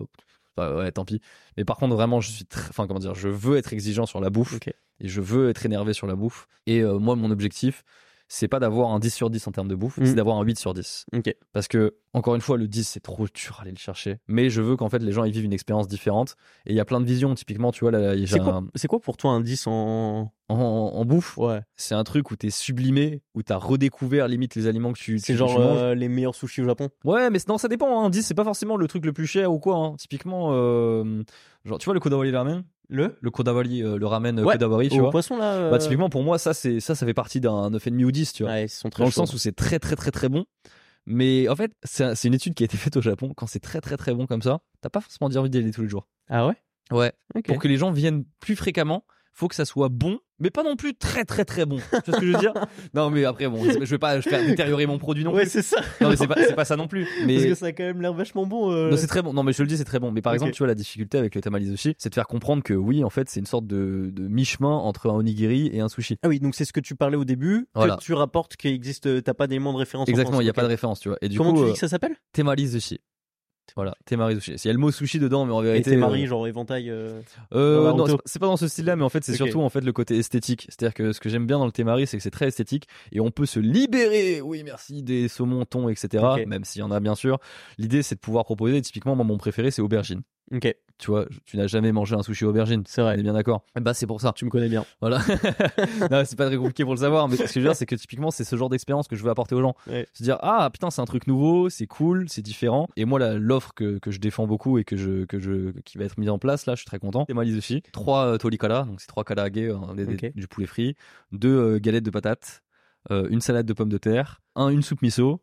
[0.57, 1.21] bah, ouais, tant pis.
[1.57, 4.31] Mais par contre, vraiment, je suis enfin, comment dire, je veux être exigeant sur la
[4.31, 4.59] bouffe.
[5.03, 6.47] Et je veux être énervé sur la bouffe.
[6.67, 7.85] Et moi, mon objectif,
[8.33, 10.15] c'est pas d'avoir un 10 sur 10 en termes de bouffe, c'est mm.
[10.15, 11.07] d'avoir un 8 sur 10.
[11.53, 14.19] Parce que, encore une fois, le 10, c'est trop dur à aller le chercher.
[14.29, 16.37] Mais je veux qu'en fait, les gens ils vivent une expérience différente.
[16.65, 17.35] Et il y a plein de visions.
[17.35, 20.33] Typiquement, tu vois, là, c'est quoi, quoi, pour toi un 10 en.
[20.49, 21.61] En, bouffe, ouais.
[21.77, 25.21] c'est un truc où t'es sublimé, où t'as redécouvert limite les aliments que tu.
[25.21, 26.89] C'est genre euh, les meilleurs sushis au Japon?
[27.05, 28.05] Ouais, mais non, ça dépend.
[28.05, 28.11] Hein.
[28.11, 29.77] 10, c'est pas forcément le truc le plus cher ou quoi.
[29.77, 29.95] Hein.
[29.97, 31.23] Typiquement, euh,
[31.65, 34.99] genre, tu vois le Kodawari Ramen le le kodawari euh, le ramen euh, kodawari tu
[34.99, 35.11] vois.
[35.11, 38.11] poisson là bah typiquement pour moi ça c'est ça ça fait partie d'un 9,5 ou
[38.13, 38.53] 10 tu vois.
[38.53, 40.45] Ouais, ils sont très dans le sens où c'est très très très très bon.
[41.07, 43.33] Mais en fait c'est une étude qui a été faite au Japon.
[43.35, 45.83] Quand c'est très très très bon comme ça t'as pas forcément envie d'y aller tous
[45.83, 46.09] les jours.
[46.29, 46.55] Ah ouais?
[46.91, 47.13] Ouais.
[47.45, 49.05] Pour que les gens viennent plus fréquemment
[49.41, 51.77] faut que ça soit bon mais pas non plus très très très bon.
[51.77, 52.55] Tu vois ce que je veux dire
[52.95, 55.41] Non, mais après bon, je vais pas faire détériorer mon produit non plus.
[55.41, 55.83] Ouais, c'est ça.
[56.01, 57.07] Non, mais c'est pas, pas ça non plus.
[57.27, 58.73] Mais parce que ça a quand même l'air vachement bon.
[58.73, 58.91] Euh.
[58.91, 59.35] Non, c'est très bon.
[59.35, 60.11] Non, mais je te le dis, c'est très bon.
[60.11, 62.63] Mais par exemple, tu vois la difficulté avec le tamale sushi, c'est de faire comprendre
[62.63, 65.91] que oui, en fait, c'est une sorte de, de mi-chemin entre un onigiri et un
[65.91, 66.17] sushi.
[66.23, 67.69] Ah oui, donc c'est ce que tu parlais au début.
[67.75, 70.09] Que tu rapportes qu'il existe, t'as pas d'éléments de référence.
[70.09, 71.19] Exactement, il y a pas de référence, tu vois.
[71.21, 72.17] Et du Comment tu dis euh, que ça s'appelle?
[72.33, 73.01] Temari sushi.
[73.77, 74.53] Voilà, Temari sushi.
[74.53, 75.91] Il y a le mot sushi dedans, mais en vérité.
[75.91, 76.27] Et Temari, euh...
[76.27, 76.91] genre éventail.
[76.91, 77.21] Euh...
[77.55, 79.93] euh non, c'est pas dans ce style-là, mais en fait, c'est surtout en fait le
[79.93, 80.67] côté esthétique.
[80.69, 83.21] C'est-à-dire que ce que j'aime bien dans le Temari, c'est que c'est très esthétique et
[83.21, 86.25] on peut se libérer, oui, merci, des saumons, thon, etc.
[86.47, 87.39] Même s'il y en a bien sûr.
[87.79, 88.81] L'idée, c'est de pouvoir proposer.
[88.83, 90.23] Typiquement, moi, mon préféré, c'est aubergine.
[90.55, 90.75] Ok.
[90.99, 92.83] Tu vois, tu n'as jamais mangé un sushi aubergine.
[92.87, 93.15] C'est vrai.
[93.17, 93.65] On est bien d'accord.
[93.75, 94.35] Bah, c'est pour ça.
[94.37, 94.85] Tu me connais bien.
[95.01, 95.21] Voilà.
[96.11, 97.87] non, c'est pas très compliqué pour le savoir, mais ce que je veux dire, c'est
[97.87, 99.75] que typiquement, c'est ce genre d'expérience que je veux apporter aux gens.
[99.87, 102.87] Se dire, ah, putain, c'est un truc nouveau, c'est cool, c'est différent.
[102.97, 106.05] Et moi, l'offre que, que je défends beaucoup et que je, que je, qui va
[106.05, 107.25] être mise en place, là, je suis très content.
[107.27, 107.83] C'est Mali Sushi.
[107.93, 110.97] Trois euh, tolikara, donc c'est trois karaage, euh, du poulet frit.
[111.33, 112.63] Deux euh, galettes de patates.
[113.11, 114.43] Euh, une salade de pommes de terre.
[114.57, 115.41] Un, une soupe miso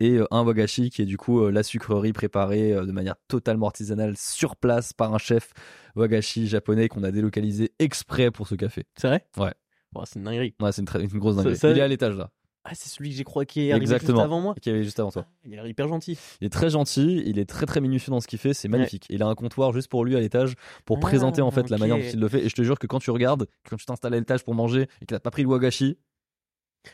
[0.00, 3.16] et euh, un wagashi qui est du coup euh, la sucrerie préparée euh, de manière
[3.28, 5.52] totalement artisanale sur place par un chef
[5.94, 8.84] wagashi japonais qu'on a délocalisé exprès pour ce café.
[8.96, 9.26] C'est vrai?
[9.36, 9.52] Ouais.
[10.04, 10.54] c'est une dinguerie.
[10.60, 11.58] Ouais, c'est une, grosse dinguerie.
[11.62, 12.30] Il est à l'étage là.
[12.64, 14.18] Ah, c'est celui que j'ai crois qui est arrivé Exactement.
[14.18, 14.54] juste avant moi?
[14.60, 15.24] Qui avait juste avant toi.
[15.26, 16.18] Ah, il est hyper gentil.
[16.42, 19.06] Il est très gentil, il est très très minutieux dans ce qu'il fait, c'est magnifique.
[19.08, 20.54] Il a un comptoir juste pour lui à l'étage
[20.84, 22.44] pour présenter en fait la manière dont il le fait.
[22.44, 24.82] Et je te jure que quand tu regardes, quand tu t'installes à l'étage pour manger
[25.00, 25.96] et que t'as pas pris le wagashi,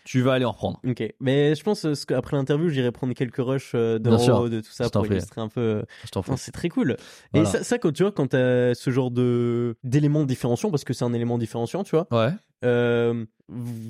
[0.05, 0.81] tu vas aller en reprendre.
[0.87, 4.11] Ok, mais je pense euh, qu'après l'interview, j'irai prendre quelques rushs euh, de
[4.49, 5.61] de tout ça pour illustrer un peu.
[5.61, 6.97] Euh, je t'en C'est très cool.
[7.35, 10.93] Et ça, ça, quand tu vois, quand t'as ce genre de d'éléments différenciants, parce que
[10.93, 12.07] c'est un élément différenciant, tu vois.
[12.11, 12.33] Ouais.
[12.65, 13.25] Euh,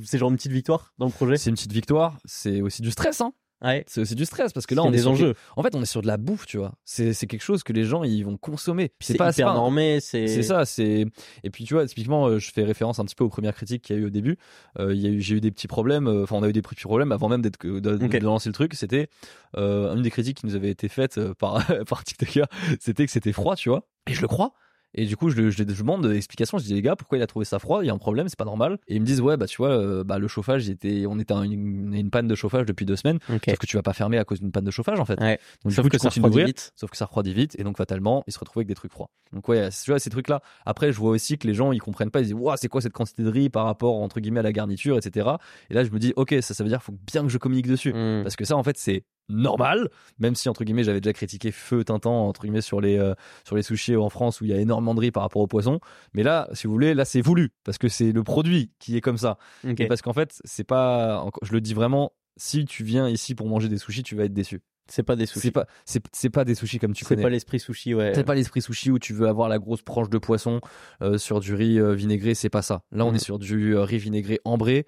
[0.04, 1.36] c'est genre une petite victoire dans le projet.
[1.36, 2.18] C'est une petite victoire.
[2.24, 3.32] C'est aussi du stress, hein.
[3.64, 3.84] Ouais.
[3.86, 5.34] C'est aussi du stress parce que là, on est des enjeux.
[5.56, 6.74] En fait, on est sur de la bouffe, tu vois.
[6.84, 8.92] C'est quelque chose que les gens ils vont consommer.
[9.00, 10.00] C'est pas hyper normé.
[10.00, 10.64] C'est ça.
[10.64, 11.06] C'est
[11.42, 13.82] et puis tu vois, typiquement, euh, je fais référence un petit peu aux premières critiques
[13.82, 14.38] qu'il y a eu au début.
[14.78, 16.06] Euh, j'ai eu des petits problèmes.
[16.06, 18.74] Euh, enfin, on a eu des petits problèmes avant même d'être de, lancer le truc.
[18.74, 19.08] C'était
[19.56, 22.46] une des critiques qui nous avait été faite par par TikToker.
[22.80, 23.88] C'était que c'était froid, tu vois.
[24.06, 24.52] Et je le crois.
[24.94, 26.58] Et du coup, je, je, je demande explications.
[26.58, 27.82] Je dis les gars, pourquoi il a trouvé ça froid?
[27.82, 28.78] Il y a un problème, c'est pas normal.
[28.88, 31.34] Et ils me disent ouais, bah tu vois, euh, bah le chauffage, était, on était
[31.34, 33.18] en une, une, panne de chauffage depuis deux semaines.
[33.28, 35.20] Sauf que tu vas pas fermer à cause d'une panne de chauffage en fait.
[35.20, 35.38] Ouais.
[35.64, 36.72] Donc sauf que ça refroidit vite.
[36.76, 39.10] Sauf que ça refroidit vite et donc fatalement, ils se retrouvent avec des trucs froids.
[39.32, 40.40] Donc ouais, tu vois ces trucs là.
[40.64, 42.20] Après, je vois aussi que les gens ils comprennent pas.
[42.20, 44.52] Ils disent waouh, c'est quoi cette quantité de riz par rapport entre guillemets à la
[44.52, 45.28] garniture, etc.
[45.70, 47.66] Et là, je me dis ok, ça, ça veut dire faut bien que je communique
[47.66, 48.22] dessus hmm.
[48.22, 51.84] parce que ça en fait c'est normal, même si entre guillemets j'avais déjà critiqué feu
[51.84, 53.14] Tintin entre guillemets sur les euh,
[53.44, 55.46] sur les sushis en France où il y a énormément de riz par rapport au
[55.46, 55.80] poisson,
[56.12, 59.00] mais là si vous voulez là c'est voulu parce que c'est le produit qui est
[59.00, 63.08] comme ça et parce qu'en fait c'est pas je le dis vraiment si tu viens
[63.08, 64.60] ici pour manger des sushis tu vas être déçu.
[64.86, 65.40] C'est pas des sushis.
[65.40, 65.66] C'est pas
[66.12, 67.20] c'est pas des sushis comme tu connais.
[67.20, 68.12] C'est pas l'esprit sushi ouais.
[68.14, 70.60] C'est pas l'esprit sushi où tu veux avoir la grosse branche de poisson
[71.00, 72.82] euh, sur du riz euh, vinaigré, c'est pas ça.
[72.92, 73.14] Là on mm.
[73.14, 74.84] est sur du riz vinaigré ambré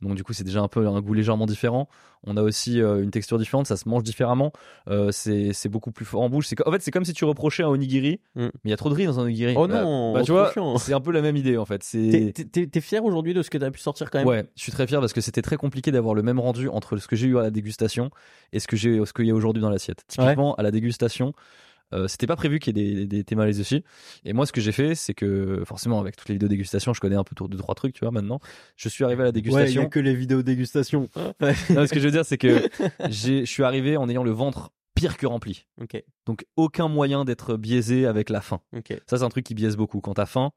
[0.00, 1.88] donc du coup, c'est déjà un peu un goût légèrement différent.
[2.24, 4.52] On a aussi euh, une texture différente, ça se mange différemment.
[4.88, 6.48] Euh, c'est beaucoup plus fort en bouche.
[6.66, 8.42] En fait, c'est comme si tu reprochais un onigiri, mm.
[8.42, 9.54] mais il y a trop de riz dans un onigiri.
[9.56, 11.84] Oh non, bah, tu vois, c'est un peu la même idée en fait.
[11.90, 14.28] T'es fier aujourd'hui de ce que tu as pu sortir quand même?
[14.28, 16.96] Ouais, je suis très fier parce que c'était très compliqué d'avoir le même rendu entre
[16.96, 18.10] ce que j'ai eu à la dégustation
[18.52, 20.04] et ce que j'ai, ce qu'il y a aujourd'hui dans l'assiette.
[20.08, 21.32] Typiquement, à la dégustation,
[21.94, 23.82] euh, c'était pas prévu qu'il y ait des, des, aussi.
[24.24, 27.00] Et moi, ce que j'ai fait, c'est que forcément, avec toutes les vidéos dégustation, je
[27.00, 28.10] connais un peu de trois trucs, tu vois.
[28.10, 28.40] Maintenant,
[28.76, 29.82] je suis arrivé à la dégustation.
[29.82, 31.08] Ouais, a que les vidéos dégustation.
[31.40, 32.68] ce que je veux dire, c'est que
[33.08, 35.66] je suis arrivé en ayant le ventre pire que rempli.
[36.26, 38.60] Donc aucun moyen d'être biaisé avec la faim.
[39.06, 40.00] Ça, c'est un truc qui biaise beaucoup.
[40.00, 40.50] Quand t'as faim,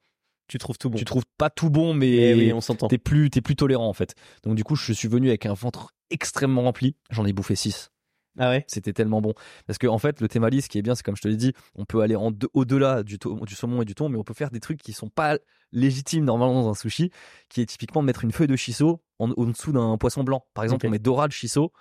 [0.48, 0.98] tu trouves tout bon.
[0.98, 2.88] Tu trouves pas tout bon, mais eh oui, on s'entend.
[2.88, 4.16] T'es plus, plus tolérant en fait.
[4.44, 6.96] Donc du coup, je suis venu avec un ventre extrêmement rempli.
[7.10, 7.91] J'en ai bouffé 6
[8.40, 9.34] ah ouais C'était tellement bon.
[9.68, 11.36] Parce que en fait, le thémalis, ce qui est bien, c'est comme je te l'ai
[11.36, 12.16] dit, on peut aller
[12.54, 15.10] au-delà du, du saumon et du thon, mais on peut faire des trucs qui sont
[15.10, 15.38] pas
[15.72, 17.12] légitimes normalement dans un sushi,
[17.50, 20.46] qui est typiquement de mettre une feuille de shiso en, dessous d'un poisson blanc.
[20.54, 21.72] Par exemple, on met dorade shiso.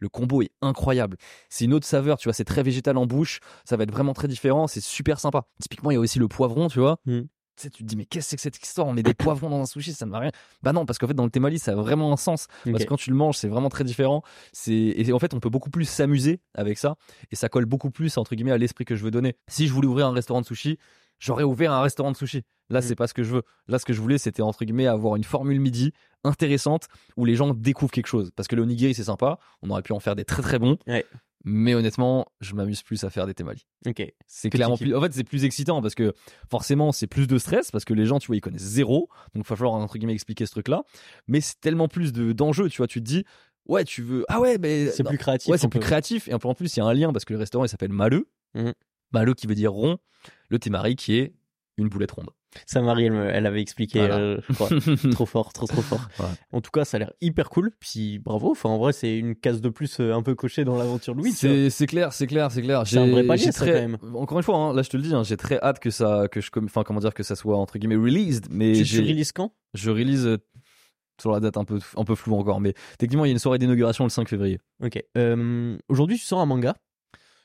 [0.00, 1.16] Le combo est incroyable.
[1.48, 4.14] C'est une autre saveur, tu vois, c'est très végétal en bouche, ça va être vraiment
[4.14, 5.48] très différent, c'est super sympa.
[5.60, 7.00] Typiquement, il y a aussi le poivron, tu vois.
[7.04, 7.22] Hmm
[7.60, 8.86] tu te dis mais qu'est-ce que c'est que cette histoire?
[8.86, 10.30] On met des poivrons dans un sushi, ça ne va rien.
[10.62, 12.46] Bah non, parce qu'en fait dans le thémalis ça a vraiment un sens.
[12.64, 14.22] Parce que quand tu le manges, c'est vraiment très différent.
[14.52, 16.96] C'est et en fait on peut beaucoup plus s'amuser avec ça
[17.30, 19.36] et ça colle beaucoup plus entre guillemets à l'esprit que je veux donner.
[19.48, 20.78] Si je voulais ouvrir un restaurant de sushi,
[21.18, 22.42] j'aurais ouvert un restaurant de sushi.
[22.70, 22.96] Là, c'est mm.
[22.96, 23.42] pas ce que je veux.
[23.66, 25.92] Là, ce que je voulais, c'était entre guillemets avoir une formule midi
[26.24, 28.30] intéressante où les gens découvrent quelque chose.
[28.34, 29.38] Parce que le onigiri, c'est sympa.
[29.62, 30.78] On aurait pu en faire des très très bons.
[31.44, 33.66] Mais honnêtement, je m'amuse plus à faire des thémalies.
[33.86, 34.02] Ok.
[34.26, 34.94] C'est clairement plus.
[34.94, 36.12] En fait, c'est plus excitant parce que
[36.50, 39.08] forcément, c'est plus de stress parce que les gens, tu vois, ils connaissent zéro.
[39.34, 40.82] Donc, il va falloir entre guillemets expliquer ce truc-là.
[41.28, 42.88] Mais c'est tellement plus de d'enjeux, tu vois.
[42.88, 43.24] Tu te dis,
[43.66, 44.24] ouais, tu veux.
[44.28, 45.50] Ah ouais, mais c'est plus créatif.
[45.50, 46.28] Ouais, c'est plus créatif.
[46.28, 48.28] Et en plus, il y a un lien parce que le restaurant, il s'appelle Maleux.
[48.54, 48.70] Mmh.
[49.12, 49.98] Maleux qui veut dire rond.
[50.50, 51.34] Le thémarie qui est
[51.76, 52.30] une boulette ronde.
[52.66, 54.38] Ça Marie, elle, avait expliqué, euh,
[55.12, 56.08] trop fort, trop trop fort.
[56.52, 57.72] En tout cas, ça a l'air hyper cool.
[57.78, 58.50] Puis bravo.
[58.50, 61.32] Enfin, en vrai, c'est une case de plus euh, un peu cochée dans l'aventure Louis.
[61.32, 62.86] C'est clair, c'est clair, c'est clair.
[62.86, 63.72] C'est un vrai palier, très...
[63.72, 63.98] quand même.
[64.14, 66.26] Encore une fois, hein, là, je te le dis, hein, j'ai très hâte que ça,
[66.30, 68.46] que je, enfin, comment dire, que ça soit entre guillemets released.
[68.50, 69.52] Mais tu, tu release quand?
[69.74, 70.38] Je release euh,
[71.20, 73.38] sur la date un peu, un peu floue encore, mais techniquement, il y a une
[73.38, 74.58] soirée d'inauguration le 5 février.
[74.82, 75.02] Ok.
[75.88, 76.74] Aujourd'hui, tu sors un manga?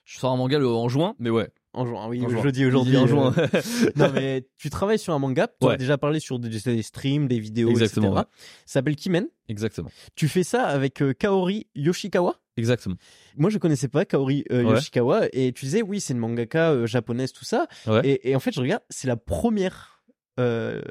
[0.05, 1.49] Je sors un manga en juin, mais ouais.
[1.73, 2.97] En juin, oui, je dis aujourd'hui.
[2.97, 3.33] En juin.
[3.37, 3.47] Euh.
[3.95, 5.47] non, mais tu travailles sur un manga.
[5.59, 8.27] Tu as déjà parlé sur des, streams, des vidéos, Exactement, etc.
[8.65, 9.27] Ça s'appelle Kimen.
[9.49, 9.89] Exactement.
[10.15, 12.39] Tu fais ça avec euh, Kaori Yoshikawa?
[12.57, 12.95] Exactement.
[13.37, 17.33] Moi, je connaissais pas Kaori euh, Yoshikawa et tu disais, oui, c'est une mangaka japonaise,
[17.33, 17.67] tout ça.
[18.03, 20.03] Et, et, en fait, je regarde, c'est la première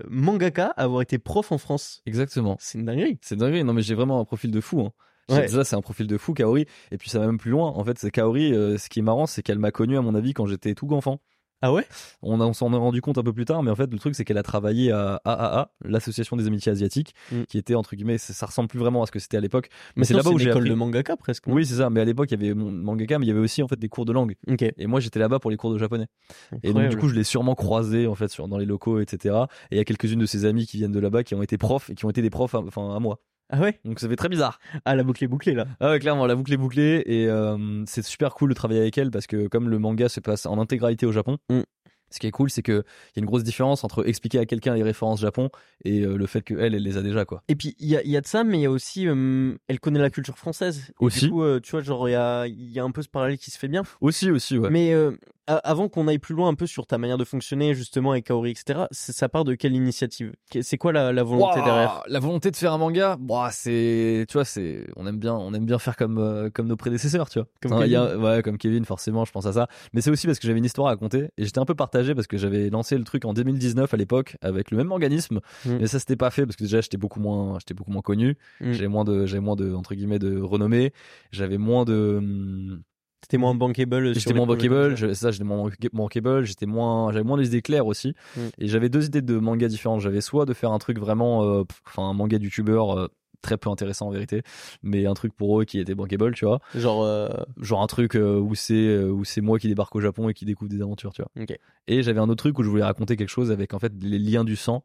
[0.09, 2.03] mangaka à avoir été prof en France.
[2.07, 2.57] Exactement.
[2.59, 3.19] C'est une dinguerie.
[3.23, 3.63] C'est dinguerie.
[3.63, 4.81] Non, mais j'ai vraiment un profil de fou.
[4.81, 4.93] Hein.
[5.29, 5.43] Ouais.
[5.43, 6.67] Déjà, c'est un profil de fou, Kaori.
[6.91, 7.69] Et puis, ça va même plus loin.
[7.69, 8.53] En fait, c'est Kaori.
[8.55, 10.93] Euh, ce qui est marrant, c'est qu'elle m'a connu, à mon avis, quand j'étais tout
[10.93, 11.21] enfant.
[11.65, 11.87] Ah ouais?
[12.23, 14.17] On, on s'en est rendu compte un peu plus tard, mais en fait, le truc,
[14.17, 17.45] c'est qu'elle a travaillé à AAA, l'Association des Amitiés Asiatiques, mm.
[17.45, 19.69] qui était, entre guillemets, ça ressemble plus vraiment à ce que c'était à l'époque.
[19.95, 21.45] Mais, c'est là-bas où j'ai école de mangaka presque.
[21.47, 21.89] Oui, c'est ça.
[21.89, 23.89] Mais à l'époque, il y avait mangaka, mais il y avait aussi, en fait, des
[23.89, 24.35] cours de langue.
[24.77, 26.09] Et moi, j'étais là-bas pour les cours de japonais.
[26.65, 29.37] Et donc, du coup, je l'ai sûrement croisé, en fait, sur, dans les locaux, etc.
[29.71, 31.59] Et il y a quelques-unes de ses amies qui viennent de là-bas, qui ont été
[31.59, 33.21] profs et qui ont été des profs, enfin, à moi.
[33.53, 33.79] Ah ouais?
[33.85, 34.59] Donc ça fait très bizarre.
[34.87, 35.67] Ah la boucle est bouclée là.
[35.79, 38.97] Ah ouais clairement la boucle est bouclée et euh, c'est super cool de travailler avec
[38.97, 41.61] elle parce que comme le manga se passe en intégralité au Japon, mm.
[42.11, 44.75] ce qui est cool c'est qu'il y a une grosse différence entre expliquer à quelqu'un
[44.75, 45.51] les références Japon
[45.85, 47.43] et euh, le fait qu'elle elle les a déjà quoi.
[47.49, 49.55] Et puis il y a, y a, de ça mais il y a aussi euh,
[49.69, 50.91] elle connaît la culture française.
[50.99, 51.27] aussi.
[51.27, 53.51] Du coup tu vois genre il y a, y a un peu ce parallèle qui
[53.51, 53.83] se fait bien.
[54.01, 54.71] Aussi aussi ouais.
[54.71, 54.95] Mais
[55.47, 58.51] avant qu'on aille plus loin un peu sur ta manière de fonctionner justement avec Kaori,
[58.51, 60.33] etc., ça part de quelle initiative?
[60.61, 62.03] C'est quoi la, volonté derrière?
[62.07, 65.53] La volonté de faire un manga, bah, c'est, tu vois, c'est, on aime bien, on
[65.55, 67.49] aime bien faire comme euh, comme nos prédécesseurs, tu vois.
[67.61, 68.17] Comme Kevin.
[68.23, 69.69] ouais, comme Kevin, forcément, je pense à ça.
[69.93, 72.15] Mais c'est aussi parce que j'avais une histoire à raconter et j'étais un peu partagé
[72.15, 75.79] parce que j'avais lancé le truc en 2019 à l'époque avec le même organisme, mm.
[75.81, 78.37] mais ça s'était pas fait parce que déjà j'étais beaucoup moins, j'étais beaucoup moins connu,
[78.61, 78.73] mm.
[78.73, 80.93] j'avais moins de, j'avais moins de entre guillemets de renommée,
[81.31, 82.83] j'avais moins de hum,
[83.23, 84.15] c'était moins bankable.
[84.15, 88.15] J'étais moins bankable, ça, j'étais moins bankable, j'étais moins, j'avais moins des idées claires aussi.
[88.37, 88.41] Mm.
[88.59, 90.01] Et j'avais deux idées de manga différentes.
[90.01, 93.09] J'avais soit de faire un truc vraiment, euh, enfin, un manga youtubeur euh,
[93.41, 94.43] très peu intéressant en vérité,
[94.83, 96.61] mais un truc pour eux qui était bankable, tu vois.
[96.75, 97.29] Genre, euh,
[97.61, 100.71] genre un truc où c'est où c'est moi qui débarque au Japon et qui découvre
[100.71, 101.31] des aventures, tu vois.
[101.87, 104.19] Et j'avais un autre truc où je voulais raconter quelque chose avec en fait les
[104.19, 104.85] liens du sang,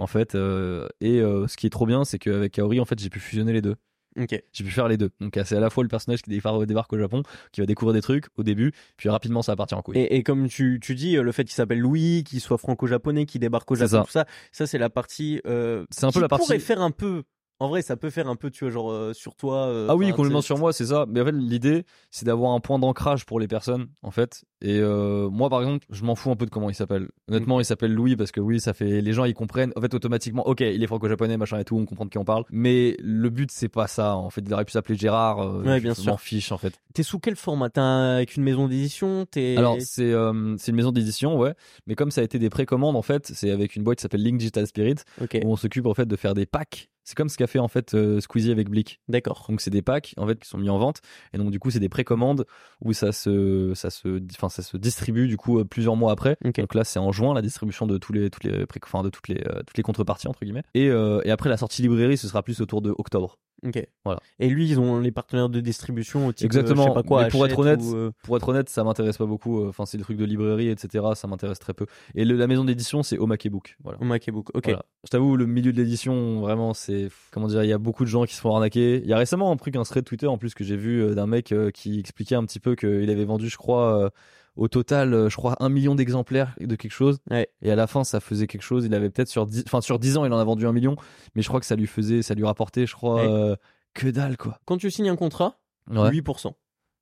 [0.00, 0.34] en fait.
[0.34, 3.62] et ce qui est trop bien, c'est qu'avec Kaori, en fait, j'ai pu fusionner les
[3.62, 3.76] deux.
[4.16, 5.10] J'ai pu faire les deux.
[5.20, 8.02] Donc c'est à la fois le personnage qui débarque au Japon, qui va découvrir des
[8.02, 9.98] trucs au début, puis rapidement ça va partir en couille.
[9.98, 13.70] Et, comme tu, tu dis, le fait qu'il s'appelle Louis, qu'il soit franco-japonais, qu'il débarque
[13.70, 14.04] au Japon, ça.
[14.04, 15.40] tout ça, ça c'est la partie.
[15.46, 16.46] Euh, c'est un peu la partie.
[16.46, 17.24] pourrait faire un peu
[17.60, 19.68] en vrai, ça peut faire un peu, tu vois, genre euh, sur toi.
[19.68, 21.06] Euh, ah oui, complètement sur moi, c'est ça.
[21.08, 24.44] Mais en fait, l'idée, c'est d'avoir un point d'ancrage pour les personnes, en fait.
[24.64, 27.08] Et euh, moi, par exemple, je m'en fous un peu de comment il s'appelle.
[27.28, 29.02] Honnêtement, il s'appelle Louis parce que oui, ça fait.
[29.02, 29.74] Les gens, ils comprennent.
[29.76, 32.24] En fait, automatiquement, ok, il est franco-japonais, machin et tout, on comprend de qui on
[32.24, 32.44] parle.
[32.50, 34.16] Mais le but, c'est pas ça.
[34.16, 35.54] En fait, il aurait pu s'appeler Gérard.
[35.62, 36.12] ouais, bien sûr.
[36.12, 36.80] m'en fiche, en fait.
[36.94, 37.68] T'es sous quel format?
[37.68, 39.26] T'es avec une maison d'édition?
[39.36, 40.14] Alors, c'est
[40.56, 41.52] c'est une maison d'édition, ouais.
[41.86, 44.22] Mais comme ça a été des précommandes, en fait, c'est avec une boîte qui s'appelle
[44.22, 47.36] Link Digital Spirit, où on s'occupe en fait de faire des packs c'est comme ce
[47.36, 49.00] qu'a fait en fait euh, Squeezie avec Blick.
[49.08, 49.46] D'accord.
[49.48, 51.00] Donc c'est des packs en fait qui sont mis en vente
[51.32, 52.46] et donc du coup c'est des précommandes
[52.80, 56.36] où ça se ça se enfin ça se distribue du coup euh, plusieurs mois après.
[56.44, 59.28] Donc là c'est en juin la distribution de tous les tous les enfin, de toutes
[59.28, 62.42] les euh, toutes les contreparties entre guillemets et et après la sortie librairie ce sera
[62.42, 63.38] plus autour de octobre.
[63.66, 63.82] Ok.
[64.04, 64.20] Voilà.
[64.40, 66.32] Et lui, ils ont les partenaires de distribution.
[66.32, 66.82] Type, Exactement.
[66.82, 67.80] je sais pas quoi, pour être honnête,
[68.22, 69.66] pour être honnête, ça m'intéresse pas beaucoup.
[69.66, 71.04] Enfin, c'est des trucs de librairie, etc.
[71.14, 71.86] Ça m'intéresse très peu.
[72.14, 73.76] Et la maison d'édition, c'est Omake Book.
[73.82, 73.98] Voilà.
[74.02, 74.48] Omake Book.
[74.54, 74.68] Ok.
[74.68, 78.08] Je t'avoue, le milieu de l'édition, vraiment, c'est comment dire, il y a beaucoup de
[78.10, 79.00] gens qui se font arnaquer.
[79.02, 81.14] Il y a récemment un truc, un thread Twitter en plus que j'ai vu euh,
[81.14, 84.10] d'un mec euh, qui expliquait un petit peu qu'il avait vendu, je crois, euh,
[84.56, 87.18] au total, je crois, un million d'exemplaires de quelque chose.
[87.62, 88.84] Et à la fin, ça faisait quelque chose.
[88.84, 90.96] Il avait peut-être sur 10, enfin, sur 10 ans, il en a vendu un million.
[91.34, 93.56] Mais je crois que ça lui faisait, ça lui rapportait, je crois,
[93.94, 94.58] que dalle, quoi.
[94.64, 95.58] Quand tu signes un contrat,
[95.90, 96.52] 8%.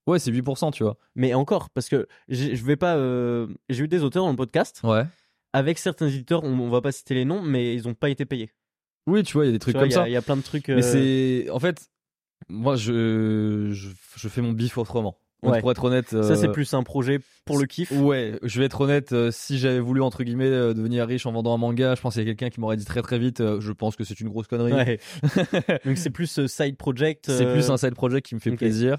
[0.07, 0.96] Ouais, c'est 8%, tu vois.
[1.14, 2.96] Mais encore, parce que je vais pas.
[3.68, 4.80] J'ai eu des auteurs dans le podcast.
[4.84, 5.05] Ouais.
[5.53, 8.24] Avec certains éditeurs, on, on va pas citer les noms, mais ils ont pas été
[8.24, 8.50] payés.
[9.07, 10.09] Oui, tu vois, il y a des trucs comme ça.
[10.09, 10.68] Il y a plein de trucs.
[10.68, 11.50] Mais c'est.
[11.50, 11.90] En fait,
[12.48, 15.16] moi, je, je, je fais mon bif autrement.
[15.42, 17.90] Pour être honnête, ça c'est euh, plus un projet pour le kiff.
[17.90, 19.12] Ouais, je vais être honnête.
[19.12, 22.14] Euh, si j'avais voulu entre guillemets euh, devenir riche en vendant un manga, je pense
[22.14, 23.43] qu'il y a quelqu'un qui m'aurait dit très très vite.
[23.61, 24.72] je pense que c'est une grosse connerie.
[24.72, 24.99] Ouais.
[25.84, 27.30] Donc c'est plus side project.
[27.30, 28.99] C'est plus un side project qui me fait plaisir,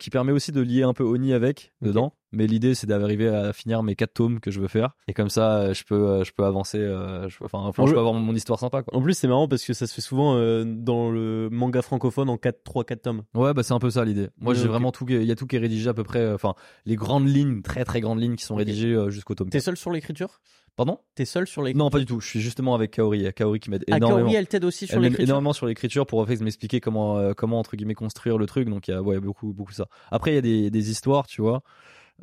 [0.00, 2.14] qui permet aussi de lier un peu Oni avec dedans.
[2.34, 4.96] Mais l'idée, c'est d'arriver à finir mes quatre tomes que je veux faire.
[5.06, 6.78] Et comme ça, euh, je peux, euh, je peux avancer.
[6.78, 8.82] Euh, je, enfin, je peux avoir mon histoire sympa.
[8.82, 8.96] Quoi.
[8.98, 12.36] En plus, c'est marrant parce que ça se fait souvent dans le manga francophone en
[12.36, 13.22] 4, 3, 4 tomes.
[13.34, 14.28] Ouais, bah c'est un peu ça l'idée.
[14.38, 15.06] Moi, j'ai vraiment tout.
[15.08, 16.32] Il y a tout qui est rédigé à peu près.
[16.32, 16.54] Enfin,
[16.86, 19.50] les grandes lignes, très très grandes lignes qui sont rédigées jusqu'au tome.
[19.50, 20.40] T'es seul sur l'écriture?
[20.76, 21.00] Pardon?
[21.16, 21.84] T'es seul sur l'écriture?
[21.84, 22.20] Non, pas du tout.
[22.20, 23.32] Je suis justement avec Kaori.
[23.34, 24.26] Kaori qui m'aide ah, énormément.
[24.26, 25.24] Kaori, elle t'aide aussi sur l'écriture?
[25.24, 28.68] énormément sur l'écriture pour en fait m'expliquer comment, comment entre guillemets construire le truc.
[28.68, 29.86] Donc il y a ouais, beaucoup, beaucoup ça.
[30.12, 31.62] Après, il y a des, des histoires, tu vois.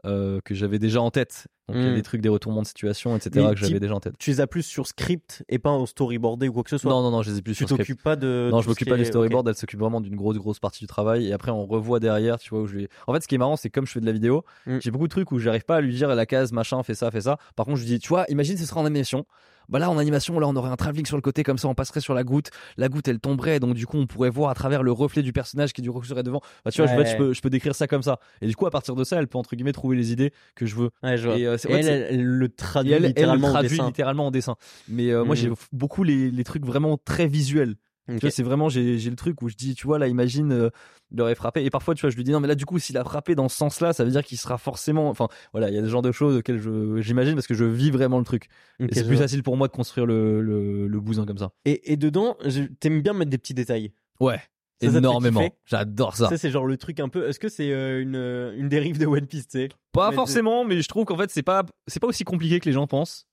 [0.06, 1.47] Euh, que j'avais déjà en tête.
[1.68, 1.95] Donc il y a hmm.
[1.95, 3.47] des trucs, des retournements de situation, etc.
[3.51, 4.16] que j'avais déjà en tête.
[4.18, 6.91] Tu les as plus sur script et pas en storyboardé ou quoi que ce soit.
[6.91, 8.01] Non, non, non, je les ai plus tu sur script.
[8.01, 8.49] pas de.
[8.51, 9.47] Non, je m'occupe pas du storyboard.
[9.47, 11.28] Elle s'occupe vraiment d'une grosse, grosse partie du travail.
[11.28, 12.89] Et après, on revoit derrière, tu vois, où je vais.
[13.07, 14.80] En fait, ce qui est marrant, c'est comme je fais de la vidéo, hmm.
[14.82, 17.12] j'ai beaucoup de trucs où j'arrive pas à lui dire la case, machin, fais ça,
[17.12, 17.38] fais ça.
[17.55, 19.26] Par contre, je lui dis, tu vois, imagine, ce sera en animation
[19.70, 21.76] bah là en animation là on aurait un travelling sur le côté comme ça on
[21.76, 24.53] passerait sur la goutte la goutte elle tomberait donc du coup on pourrait voir à
[24.53, 27.34] travers le reflet du personnage qui du coup serait devant bah tu vois je, peux,
[27.34, 29.38] je peux décrire ça comme ça et du coup à partir de ça elle peut
[29.38, 33.54] entre guillemets trouver les idées que je veux et, euh, elle, le traduit littéralement, le
[33.54, 34.56] traduit littéralement en dessin
[34.88, 35.56] mais euh, moi j'ai mm.
[35.72, 37.76] beaucoup les, les trucs vraiment très visuels
[38.08, 40.70] tu vois, c'est vraiment, j'ai, le truc où je dis, tu vois, là, imagine, euh,
[41.12, 41.64] il aurait frappé.
[41.64, 43.36] Et parfois, tu vois, je lui dis, non, mais là, du coup, s'il a frappé
[43.36, 45.10] dans ce sens-là, ça veut dire qu'il sera forcément.
[45.10, 46.62] Enfin, voilà, il y a ce genre de choses auxquelles
[47.02, 48.47] j'imagine parce que je vis vraiment le truc.
[48.80, 51.52] et c'est plus facile pour moi de construire le, le, bousin comme ça.
[51.66, 52.38] Et, et dedans,
[52.80, 53.93] t'aimes bien mettre des petits détails.
[54.20, 54.39] Ouais.
[54.82, 55.47] Énormément.
[55.65, 56.29] J'adore ça.
[56.29, 57.27] Ça, c'est genre le truc un peu.
[57.27, 60.88] Est-ce que c'est euh, une, une dérive de One Piece, tu Pas forcément, mais je
[60.88, 63.27] trouve qu'en fait, c'est pas, c'est pas aussi compliqué que les gens pensent.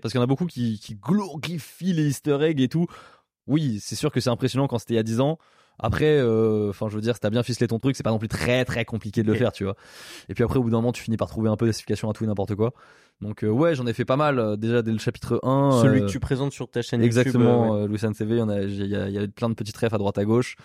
[0.00, 2.86] Parce qu'il y en a beaucoup qui, qui glorifient les easter eggs et tout
[3.46, 5.38] oui, c'est sûr que c'est impressionnant quand c'était il y a 10 ans.
[5.78, 8.18] Après, euh, enfin, je veux dire, si t'as bien ficelé ton truc, c'est pas non
[8.18, 9.76] plus très très compliqué de le faire, tu vois.
[10.28, 12.12] Et puis après, au bout d'un moment, tu finis par trouver un peu d'explication à
[12.12, 12.72] tout et n'importe quoi.
[13.20, 15.82] Donc euh, ouais, j'en ai fait pas mal euh, déjà dès le chapitre 1.
[15.82, 17.92] Celui que tu présentes sur ta chaîne exactement, YouTube.
[17.92, 20.24] Exactement, Louis CV, il y a, y, a, plein de petites refs à droite à
[20.24, 20.56] gauche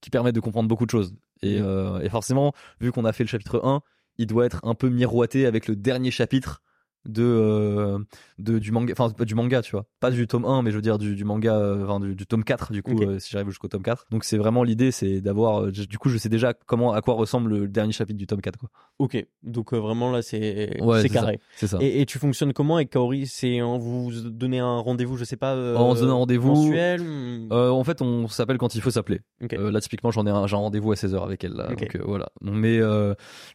[0.00, 1.14] qui permettent de comprendre beaucoup de choses.
[1.42, 3.80] Et, et forcément, vu qu'on a fait le chapitre 1,
[4.18, 6.60] il doit être un peu miroité avec le dernier chapitre
[7.06, 7.98] de, euh,
[8.38, 9.86] de du manga enfin du manga tu vois.
[10.00, 12.26] Pas du tome 1 mais je veux dire du, du manga euh, enfin du, du,
[12.26, 15.20] tome 4 du coup euh, si j'arrive jusqu'au tome 4 donc c'est vraiment l'idée c'est
[15.20, 18.40] d'avoir du coup je sais déjà comment à quoi ressemble le dernier chapitre du tome
[18.40, 18.68] 4 quoi.
[18.98, 19.24] Ok.
[19.42, 21.40] Donc vraiment là c'est ouais, c'est carré.
[21.56, 21.78] C'est ça.
[21.80, 22.76] Et, et, tu fonctionnes comment?
[22.76, 26.14] Avec Kaori c'est en vous donnez un rendez-vous je sais pas on se donne un
[26.14, 27.02] rendez-vous mensuel
[27.50, 29.20] en fait on s'appelle quand il faut s'appeler.
[29.40, 32.28] Là typiquement j'en ai un, j'ai un rendez-vous à 16h avec elle là, donc voilà.
[32.42, 32.80] Mais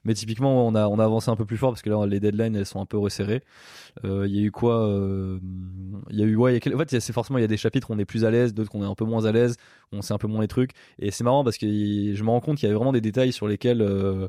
[0.03, 2.19] mais typiquement on a on a avancé un peu plus fort parce que là les
[2.19, 3.42] deadlines elles sont un peu resserrées
[4.03, 4.89] il y a eu quoi
[6.09, 7.57] il y a eu ouais y a, en fait c'est forcément il y a des
[7.57, 9.31] chapitres où on est plus à l'aise d'autres où on est un peu moins à
[9.31, 9.55] l'aise
[9.91, 12.41] on sait un peu moins les trucs et c'est marrant parce que je me rends
[12.41, 14.27] compte qu'il y a vraiment des détails sur lesquels euh,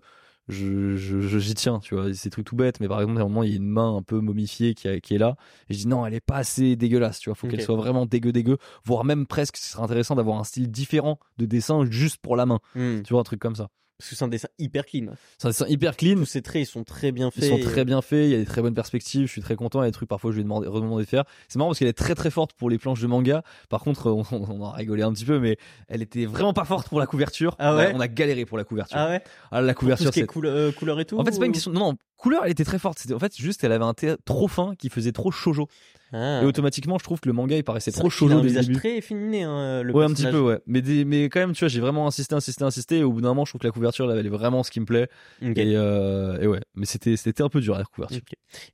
[0.49, 2.13] je, je, j'y tiens, tu vois.
[2.13, 3.97] C'est truc tout bête, mais par exemple, à un moment, il y a une main
[3.97, 5.37] un peu momifiée qui, qui est là.
[5.69, 7.35] Et je dis non, elle est pas assez dégueulasse, tu vois.
[7.35, 8.59] Faut qu'elle soit vraiment dégueu, dégueu.
[8.85, 12.47] Voire même presque, ce serait intéressant d'avoir un style différent de dessin juste pour la
[12.47, 12.61] main.
[12.75, 13.03] Hmm.
[13.03, 13.69] Tu vois, un truc comme ça.
[13.99, 15.07] Parce que c'est un dessin hyper clean.
[15.39, 16.17] C'est un dessin hyper clean.
[16.17, 17.45] Tous ces traits, ils sont très bien faits.
[17.45, 18.27] Ils sont très bien faits.
[18.27, 19.27] Il y a des très bonnes perspectives.
[19.27, 19.81] Je suis très content.
[19.83, 21.25] Il y a des trucs, parfois, je lui ai demandé, redemandé de faire.
[21.49, 23.43] C'est marrant parce qu'elle est très très forte pour les planches de manga.
[23.69, 26.89] Par contre, on, on, a rigolé un petit peu, mais elle était vraiment pas forte
[26.89, 27.55] pour la couverture.
[27.61, 27.93] Ah ouais?
[27.95, 28.97] On a galéré pour la couverture.
[28.99, 29.23] Ah ouais?
[29.53, 30.11] Ah, la couverture.
[30.13, 31.19] c'est cool, euh, couleur et tout?
[31.19, 32.99] En fait, c'est pas une question, non, non, couleur, elle était très forte.
[32.99, 35.69] C'était, en fait, juste, elle avait un thé trop fin qui faisait trop shoujo.
[36.13, 36.43] Ah.
[36.43, 38.27] Et automatiquement, je trouve que le manga il paraissait trop chaud.
[38.29, 40.61] Il a un visage très féminin, hein, le Ouais, un petit peu, ouais.
[40.67, 42.99] Mais, mais quand même, tu vois, j'ai vraiment insisté, insisté, insisté.
[42.99, 44.71] Et au bout d'un moment, je trouve que la couverture, là, elle est vraiment ce
[44.71, 45.09] qui me plaît.
[45.43, 46.61] Et, euh, et, ouais.
[46.77, 48.21] Mais c'était, c'était un peu dur, la couverture.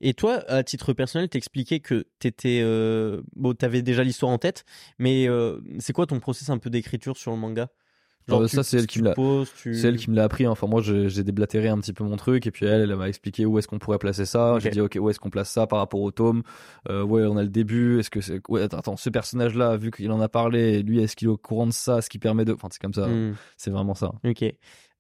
[0.03, 3.22] Et toi, à titre personnel, t'expliquais que t'étais, euh...
[3.36, 4.64] bon, t'avais déjà l'histoire en tête,
[4.99, 7.68] mais euh, c'est quoi ton process un peu d'écriture sur le manga?
[8.29, 9.14] Genre, ça c'est elle qui me l'a
[9.55, 10.45] c'est elle qui me l'a appris.
[10.45, 10.51] Hein.
[10.51, 13.47] enfin moi j'ai déblatéré un petit peu mon truc et puis elle elle m'a expliqué
[13.47, 14.59] où est-ce qu'on pourrait placer ça.
[14.59, 16.43] J'ai dit ok où est-ce qu'on place ça par rapport au tome?
[16.89, 17.99] Euh, ouais on a le début.
[17.99, 21.16] Est-ce que c'est ouais attends ce personnage là vu qu'il en a parlé lui est-ce
[21.16, 22.01] qu'il est au courant de ça?
[22.03, 23.07] Ce qui permet de enfin c'est comme ça.
[23.07, 23.35] Hmm.
[23.57, 24.12] c'est vraiment ça.
[24.25, 24.45] Ok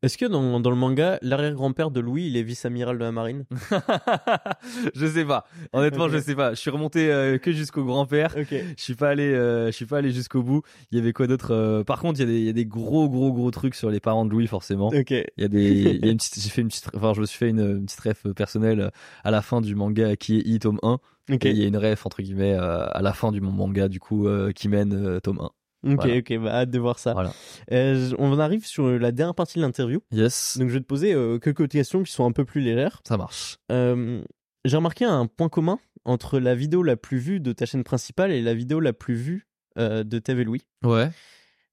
[0.02, 3.44] est-ce que dans, dans le manga, l'arrière-grand-père de Louis, il est vice-amiral de la marine?
[4.94, 5.44] Je sais pas.
[5.74, 6.54] Honnêtement, je sais pas.
[6.54, 8.34] Je suis remonté euh, que jusqu'au grand-père.
[8.36, 10.62] Je suis pas allé, euh, je suis pas allé jusqu'au bout.
[10.90, 12.54] Il y avait quoi d'autre euh, Par contre, il y, a des, il y a
[12.54, 14.88] des gros, gros, gros trucs sur les parents de Louis, forcément.
[14.88, 15.10] Ok.
[15.10, 17.20] Il y a des, il y a une petite, j'ai fait une petite, enfin, je
[17.20, 18.90] me suis fait une, une petite ref personnelle
[19.22, 20.98] à la fin du manga qui est I tome 1.
[21.28, 24.26] Et il y a une ref entre guillemets à la fin du manga du coup
[24.54, 25.50] qui mène tome 1.
[25.82, 27.14] Ok, ok, bah hâte de voir ça.
[27.14, 27.32] Voilà.
[27.72, 30.02] Euh, on arrive sur la dernière partie de l'interview.
[30.12, 30.58] Yes.
[30.58, 33.00] Donc je vais te poser euh, quelques questions qui sont un peu plus légères.
[33.06, 33.58] Ça marche.
[33.72, 34.22] Euh,
[34.64, 38.30] J'ai remarqué un point commun entre la vidéo la plus vue de ta chaîne principale
[38.32, 39.46] et la vidéo la plus vue
[39.78, 40.62] euh, de TV Louis.
[40.84, 41.10] Ouais.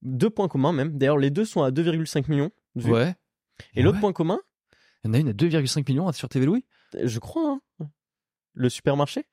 [0.02, 0.98] Deux points communs même.
[0.98, 2.92] D'ailleurs, les deux sont à 2,5 millions de vues.
[2.94, 3.16] Ouais.
[3.76, 4.40] Et l'autre point commun
[5.04, 6.64] Il y en a une à 2,5 millions sur TV Louis?
[7.04, 7.60] Je crois.
[7.80, 7.90] Hein.
[8.54, 9.26] Le supermarché?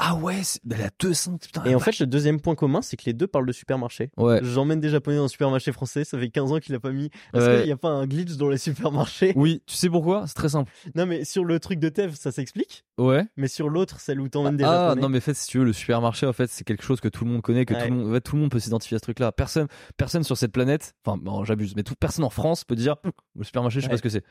[0.00, 1.38] Ah ouais, elle a 200.
[1.38, 4.10] Putain, et en fait, le deuxième point commun, c'est que les deux parlent de supermarché.
[4.16, 4.38] Ouais.
[4.42, 7.10] J'emmène des japonais dans un supermarché français, ça fait 15 ans qu'il a pas mis.
[7.34, 9.32] Est-ce qu'il n'y a pas un glitch dans les supermarchés?
[9.34, 10.26] Oui, tu sais pourquoi?
[10.28, 10.70] C'est très simple.
[10.94, 12.84] Non, mais sur le truc de Tev, ça s'explique?
[12.96, 13.26] Ouais.
[13.36, 14.92] Mais sur l'autre, celle où t'emmènes des ah, japonais.
[14.92, 17.00] Ah, non, mais en fait, si tu veux, le supermarché, en fait, c'est quelque chose
[17.00, 18.60] que tout le monde connaît, que tout, le monde, en fait, tout le monde peut
[18.60, 19.32] s'identifier à ce truc-là.
[19.32, 22.96] Personne, personne sur cette planète, enfin, bon, j'abuse, mais personne en France peut dire,
[23.36, 24.24] le supermarché, je sais pas ce que c'est.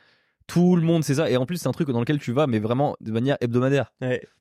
[0.47, 1.29] Tout le monde sait ça.
[1.29, 3.93] Et en plus, c'est un truc dans lequel tu vas, mais vraiment de manière hebdomadaire.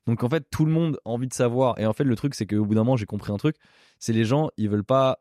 [0.05, 1.77] Donc en fait, tout le monde a envie de savoir.
[1.79, 3.57] Et en fait, le truc, c'est qu'au bout d'un moment, j'ai compris un truc.
[3.99, 5.19] C'est les gens, ils veulent pas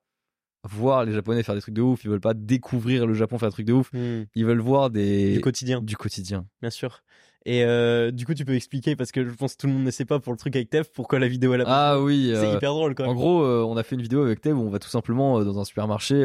[0.64, 2.04] voir les Japonais faire des trucs de ouf.
[2.04, 3.92] Ils veulent pas découvrir le Japon faire des trucs de ouf.
[3.92, 4.24] Hmm.
[4.34, 5.80] Ils veulent voir des du quotidien.
[5.82, 6.46] Du quotidien.
[6.60, 7.02] Bien sûr.
[7.48, 9.84] Et euh, du coup, tu peux expliquer parce que je pense que tout le monde
[9.84, 11.64] ne sait pas pour le truc avec Tev pourquoi la vidéo elle a.
[11.68, 12.32] Ah oui.
[12.34, 13.06] C'est euh, hyper drôle quoi.
[13.06, 15.44] En gros, euh, on a fait une vidéo avec Tev où on va tout simplement
[15.44, 16.16] dans un supermarché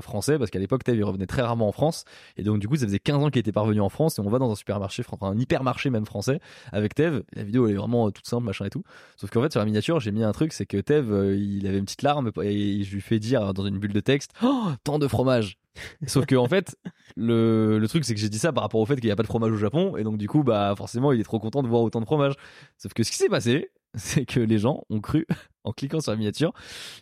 [0.00, 2.06] français parce qu'à l'époque Tev il revenait très rarement en France
[2.38, 4.22] et donc du coup ça faisait 15 ans qu'il était pas revenu en France et
[4.22, 6.40] on va dans un supermarché, enfin un hypermarché même français
[6.72, 7.22] avec Tev.
[7.34, 8.84] La vidéo elle est vraiment toute simple machin et tout.
[9.16, 11.78] Sauf qu'en fait sur la miniature j'ai mis un truc, c'est que Tev il avait
[11.78, 14.98] une petite larme et je lui fais dire dans une bulle de texte, oh, tant
[14.98, 15.58] de fromage.
[16.06, 16.76] Sauf que en fait,
[17.16, 19.22] le, truc c'est que j'ai dit ça par rapport au fait qu'il n'y a pas
[19.22, 21.68] de fromage au Japon et donc du coup bah forcément il est trop content de
[21.68, 22.34] voir autant de fromage.
[22.78, 25.26] Sauf que ce qui s'est passé, c'est que les gens ont cru
[25.64, 26.52] en cliquant sur la miniature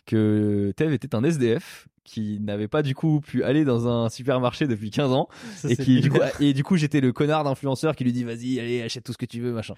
[0.05, 4.67] que Tev était un SDF qui n'avait pas du coup pu aller dans un supermarché
[4.67, 5.29] depuis 15 ans
[5.67, 8.59] et qui du coup et du coup j'étais le connard d'influenceur qui lui dit vas-y
[8.59, 9.75] allez achète tout ce que tu veux machin.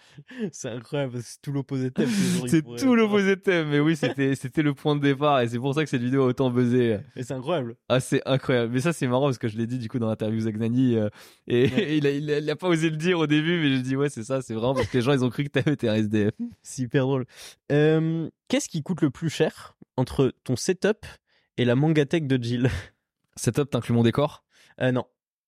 [0.52, 2.10] C'est incroyable c'est tout l'opposé de thème
[2.48, 5.60] c'est tout l'opposé de thème mais oui c'était c'était le point de départ et c'est
[5.60, 6.98] pour ça que cette vidéo a autant buzzé.
[7.16, 7.76] Et c'est incroyable.
[7.90, 8.74] Ah c'est incroyable.
[8.74, 11.10] Mais ça c'est marrant parce que je l'ai dit du coup dans l'interview Zagnani euh,
[11.48, 11.66] et,
[11.98, 14.24] il, a, il, a, pas osé le dire au début mais je dis ouais c'est
[14.24, 16.84] ça c'est vraiment parce que les gens ils ont cru que t'avais un SDF c'est
[16.84, 17.26] hyper drôle.
[17.72, 21.06] Euh, qu'est-ce qui coûte le plus cher entre ton setup
[21.58, 22.70] et la mangatech de Jill.
[23.36, 24.44] Setup, t'inclus mon décor
[24.82, 25.06] euh, Non,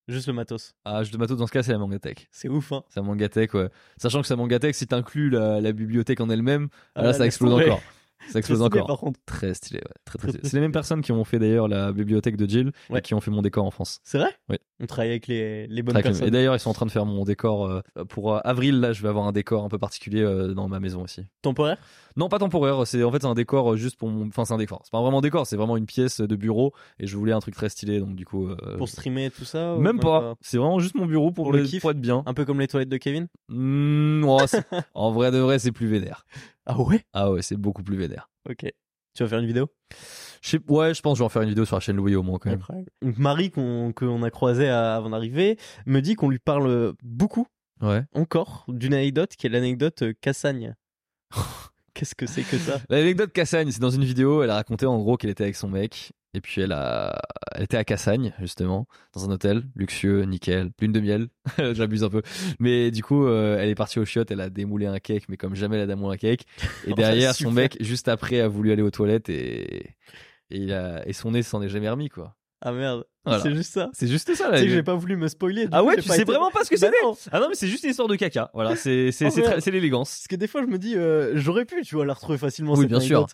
[0.07, 0.75] juste le matos.
[0.83, 2.27] Ah, juste le matos, dans ce cas, c'est la mangatech.
[2.31, 3.69] C'est ouf, hein C'est la mangatech, ouais.
[3.97, 7.53] Sachant que sa mangatech, si t'inclus la, la bibliothèque en elle-même, ah, là, ça explose
[7.53, 7.81] encore.
[8.29, 8.87] Ça explose encore.
[8.87, 9.19] Par contre.
[9.25, 9.93] Très stylé, ouais.
[10.05, 10.43] Très, très, stylé.
[10.43, 13.21] C'est les mêmes personnes qui ont fait d'ailleurs la bibliothèque de Jill et qui ont
[13.21, 13.99] fait mon décor en France.
[14.03, 14.35] C'est vrai?
[14.49, 14.57] Oui.
[14.79, 16.27] On travaille avec les, les bonnes personnes.
[16.27, 18.79] Et d'ailleurs, ils sont en train de faire mon décor euh, pour euh, avril.
[18.79, 21.25] Là, je vais avoir un décor un peu particulier euh, dans ma maison aussi.
[21.41, 21.77] Temporaire?
[22.15, 22.85] Non, pas temporaire.
[22.85, 24.27] C'est en fait c'est un décor juste pour mon.
[24.27, 24.81] Enfin, c'est un décor.
[24.83, 25.47] C'est pas vraiment un décor.
[25.47, 26.73] C'est vraiment une pièce de bureau.
[26.99, 27.99] Et je voulais un truc très stylé.
[27.99, 28.49] Donc du coup.
[28.77, 30.35] pour streamer tout ça Même, pas.
[30.41, 31.83] C'est vraiment juste mon bureau pour, le kiff.
[31.85, 32.23] être bien.
[32.27, 33.27] Un peu comme les toilettes de Kevin?
[33.49, 34.25] Mmh,
[34.93, 36.25] en vrai de vrai, c'est plus vénère.
[36.69, 37.01] Ah ouais?
[37.13, 38.29] Ah ouais, c'est beaucoup plus vénère.
[38.49, 38.69] Ok.
[39.17, 39.67] Tu vas faire une vidéo?
[40.43, 42.15] Je Ouais, je pense que je vais en faire une vidéo sur la chaîne Louis
[42.15, 42.61] au moins quand même.
[43.01, 45.57] Donc Marie qu'on a croisé avant d'arriver
[45.87, 47.47] me dit qu'on lui parle beaucoup.
[47.81, 48.03] Ouais.
[48.13, 50.75] Encore d'une anecdote qui est l'anecdote euh, Cassagne.
[51.95, 52.79] Qu'est-ce que c'est que ça?
[52.89, 55.67] L'anecdote Cassagne, c'est dans une vidéo, elle a raconté en gros qu'elle était avec son
[55.67, 57.19] mec et puis elle a,
[57.55, 61.27] elle était à Cassagne justement, dans un hôtel luxueux, nickel, lune de miel.
[61.73, 62.21] J'abuse un peu,
[62.59, 65.37] mais du coup, euh, elle est partie au chiottes, elle a démoulé un cake, mais
[65.37, 66.43] comme jamais elle a démoulé un cake.
[66.85, 69.95] Et oh, derrière, son mec, juste après, a voulu aller aux toilettes et
[70.49, 72.35] et, il a, et son nez s'en est jamais remis quoi.
[72.61, 73.03] Ah merde,
[73.43, 73.89] c'est juste ça.
[73.93, 74.51] C'est juste ça.
[74.51, 75.67] Tu sais que j'ai pas voulu me spoiler.
[75.71, 77.29] Ah ouais, tu sais vraiment pas ce que bah c'est.
[77.31, 78.49] Ah non, mais c'est juste une histoire de caca.
[78.53, 80.09] Voilà, c'est c'est oh, c'est l'élégance.
[80.09, 82.73] Parce que des fois je me dis, euh, j'aurais pu, tu vois, la retrouver facilement.
[82.73, 83.27] Oui, bien sûr.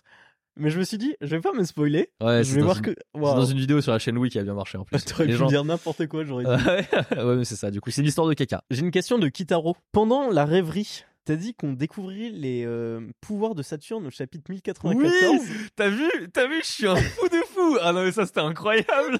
[0.56, 2.10] Mais je me suis dit, je vais pas me spoiler.
[2.22, 2.94] Ouais, je vais voir que.
[3.14, 5.04] C'est dans une vidéo sur la chaîne Wii qui a bien marché en plus.
[5.04, 7.16] T'aurais pu dire n'importe quoi, j'aurais dit.
[7.16, 7.70] ouais, mais c'est ça.
[7.70, 8.62] Du coup, c'est l'histoire de caca.
[8.70, 9.76] J'ai une question de Kitaro.
[9.92, 15.40] Pendant la rêverie, T'as dit qu'on découvrirait les euh, pouvoirs de Saturne au chapitre 1094.
[15.40, 16.04] Oui T'as vu
[16.34, 19.18] T'as vu Je suis un fou de fou Ah non mais ça c'était incroyable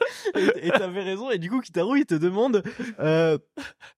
[0.60, 1.30] Et t'avais raison.
[1.30, 2.62] Et du coup Kitaro il te demande
[3.00, 3.38] euh,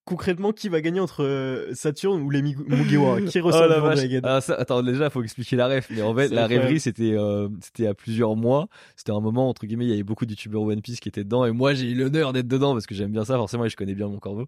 [0.04, 3.20] concrètement qui va gagner entre euh, Saturne ou les Mugiwara?
[3.26, 5.88] Qui reçoit oh, le ah, ça, Attends déjà faut expliquer la ref.
[5.90, 7.16] Mais en fait la rêverie c'était
[7.60, 8.68] c'était à plusieurs mois.
[8.94, 11.24] C'était un moment entre guillemets il y avait beaucoup de youtubeurs One Piece qui étaient
[11.24, 13.68] dedans et moi j'ai eu l'honneur d'être dedans parce que j'aime bien ça forcément et
[13.68, 14.46] je connais bien mon corbeau.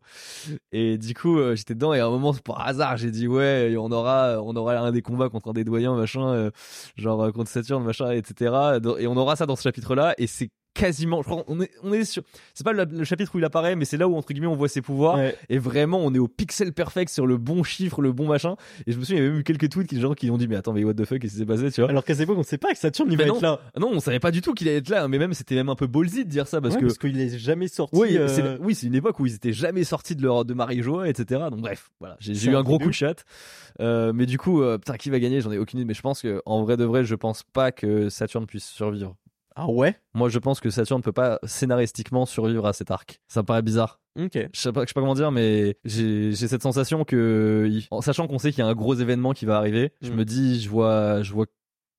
[0.71, 3.48] Et du coup j'étais dedans et à un moment par hasard j'ai dit ouais
[3.79, 6.51] on aura, on aura un des combats contre un des doyens, machin, euh,
[6.97, 8.79] genre euh, contre Saturne, machin, etc.
[8.99, 11.93] Et on aura ça dans ce chapitre-là, et c'est quasiment, je crois, on est, on
[11.93, 12.23] est sur,
[12.55, 14.69] c'est pas le, chapitre où il apparaît, mais c'est là où entre guillemets on voit
[14.69, 15.19] ses pouvoirs.
[15.49, 18.57] Et vraiment, on est au pixel perfect sur le bon chiffre, le bon machin.
[18.87, 20.39] Et je me souviens, il y avait même eu quelques tweets qui gens qui ont
[20.39, 21.91] dit, mais attends, mais what the fuck, qu'est-ce qui s'est passé, tu vois?
[21.91, 23.61] Alors qu'à cette époque, on sait pas que Saturne il va être là.
[23.79, 25.75] Non, on savait pas du tout qu'il allait être là, mais même c'était même un
[25.75, 27.97] peu ballsy de dire ça parce que parce qu'il est jamais sorti.
[27.97, 30.83] Oui, euh, oui, c'est une époque où ils étaient jamais sortis de leur de Marie
[30.83, 31.43] Joa, etc.
[31.51, 33.25] Donc bref, voilà, j'ai eu un gros coup de chat.
[33.81, 35.41] Euh, mais du coup, euh, putain, qui va gagner?
[35.41, 35.87] J'en ai aucune idée.
[35.87, 39.15] Mais je pense que en vrai de vrai, je pense pas que Saturne puisse survivre.
[39.61, 39.97] Ah ouais?
[40.15, 43.21] Moi, je pense que Saturne ne peut pas scénaristiquement survivre à cet arc.
[43.27, 44.01] Ça me paraît bizarre.
[44.17, 44.39] Ok.
[44.55, 48.29] Je sais pas, je sais pas comment dire, mais j'ai cette sensation que, en sachant
[48.29, 50.15] qu'on sait qu'il y a un gros événement qui va arriver, je mm.
[50.15, 51.47] me dis, je vois, je vois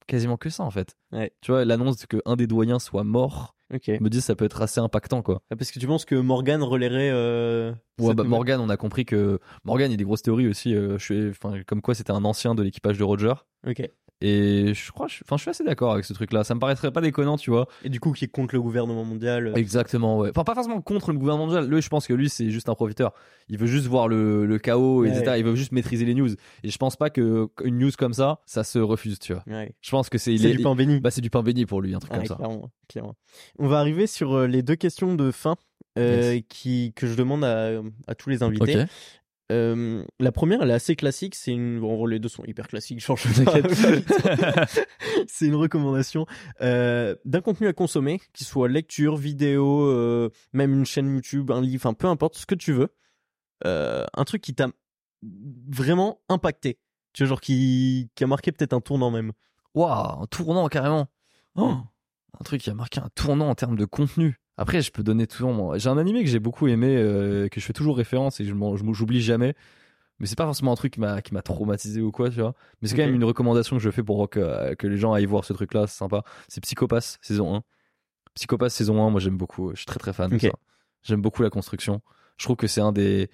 [0.07, 0.95] quasiment que ça en fait.
[1.11, 1.33] Ouais.
[1.41, 3.55] Tu vois, l'annonce qu'un des doyens soit mort.
[3.73, 3.87] Ok.
[3.99, 5.41] Me dis ça peut être assez impactant quoi.
[5.51, 7.11] Ah, parce que tu penses que Morgan relayerait.
[7.11, 10.47] Euh, ouais, bah, Morgan, on a compris que Morgan, il y a des grosses théories
[10.47, 10.75] aussi.
[10.75, 13.33] Euh, je suis, enfin, comme quoi c'était un ancien de l'équipage de Roger.
[13.67, 13.87] Ok.
[14.21, 16.43] Et je crois, enfin, je suis assez d'accord avec ce truc-là.
[16.43, 17.67] Ça me paraîtrait pas déconnant, tu vois.
[17.85, 19.47] Et du coup, qui est contre le gouvernement mondial.
[19.47, 19.53] Euh.
[19.53, 20.29] Exactement, ouais.
[20.31, 21.69] Enfin, pas forcément contre le gouvernement mondial.
[21.69, 23.13] Lui, je pense que lui, c'est juste un profiteur.
[23.47, 25.35] Il veut juste voir le, le chaos, etc.
[25.37, 26.29] Il veut juste maîtriser les news.
[26.63, 29.43] Et je pense pas que une news comme ça, ça se refuse, tu vois.
[29.47, 30.37] Je pense que c'est.
[30.37, 30.99] C'est du pain béni.
[30.99, 32.35] Bah, c'est du pain béni pour lui, un truc comme ça.
[32.35, 33.15] Clairement, clairement.
[33.59, 35.55] On va arriver sur euh, les deux questions de fin.
[35.97, 38.85] Euh, qui que je demande à, à tous les invités.
[39.51, 41.35] Euh, la première, elle est assez classique.
[41.35, 42.99] C'est une, bon, les deux sont hyper classiques.
[42.99, 43.23] Change
[45.27, 46.25] c'est une recommandation
[46.61, 51.61] euh, d'un contenu à consommer, qui soit lecture, vidéo, euh, même une chaîne YouTube, un
[51.61, 52.89] livre, enfin peu importe ce que tu veux.
[53.65, 54.69] Un truc qui t'a
[55.69, 56.79] vraiment impacté.
[57.13, 59.33] Tu vois, genre qui, qui a marqué peut-être un tournant même.
[59.73, 61.07] Waouh, un tournant carrément.
[61.55, 61.75] Oh,
[62.39, 64.39] un truc qui a marqué un tournant en termes de contenu.
[64.57, 67.65] Après, je peux donner toujours J'ai un animé que j'ai beaucoup aimé, euh, que je
[67.65, 68.53] fais toujours référence et je
[68.91, 69.55] j'oublie jamais.
[70.19, 72.53] Mais c'est pas forcément un truc qui m'a, qui m'a traumatisé ou quoi, tu vois.
[72.81, 75.25] Mais c'est quand même une recommandation que je fais pour que, que les gens aillent
[75.25, 76.23] voir ce truc-là, c'est sympa.
[76.49, 77.63] C'est Psychopass, saison 1.
[78.35, 79.71] Psychopass, saison 1, moi j'aime beaucoup.
[79.71, 80.49] Je suis très très fan de ça.
[81.03, 82.01] J'aime beaucoup la construction.
[82.37, 83.29] Je trouve que c'est un des,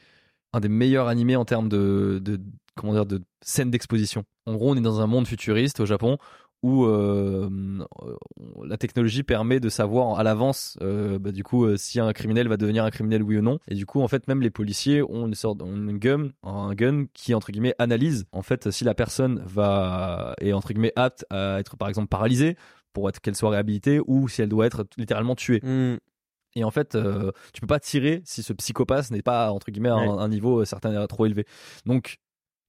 [0.54, 2.40] un des meilleurs animés en termes de, de,
[2.76, 4.24] comment dire, de scène d'exposition.
[4.46, 6.20] En gros, on est dans un monde futuriste au Japon
[6.64, 7.50] où euh,
[8.64, 12.48] la technologie permet de savoir à l'avance euh, bah, du coup euh, si un criminel
[12.48, 15.02] va devenir un criminel oui ou non et du coup en fait même les policiers
[15.04, 18.96] ont une sorte une gun un gun qui entre guillemets analyse en fait si la
[18.96, 22.56] personne va est entre guillemets apte à être par exemple paralysée
[22.94, 25.98] pour être qu'elle soit réhabilitée ou si elle doit être littéralement tuée hmm.
[26.58, 26.98] Et en fait,
[27.52, 31.06] tu peux pas tirer si ce psychopathe n'est pas entre guillemets à un, niveau certain
[31.06, 31.46] trop élevé.
[31.86, 32.20] Donc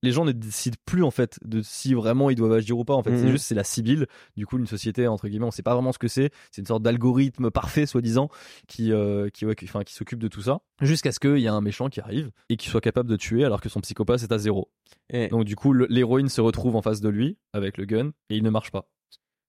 [0.07, 2.95] les gens ne décident plus en fait de si vraiment ils doivent agir ou pas
[2.95, 3.17] en fait.
[3.17, 3.33] C'est mhm.
[3.33, 5.47] juste c'est la Sibylle du coup une société entre guillemets.
[5.47, 6.31] On sait pas vraiment ce que c'est.
[6.53, 8.29] C'est une sorte d'algorithme parfait soi-disant
[8.69, 11.61] qui euh, qui enfin qui s'occupe de tout ça jusqu'à ce qu'il y ait un
[11.61, 14.39] méchant qui arrive et qui soit capable de tuer alors que son psychopathe est à
[14.39, 14.71] zéro.
[15.11, 15.29] Et...
[15.29, 18.45] donc du coup l'héroïne se retrouve en face de lui avec le gun et il
[18.45, 18.89] ne marche pas.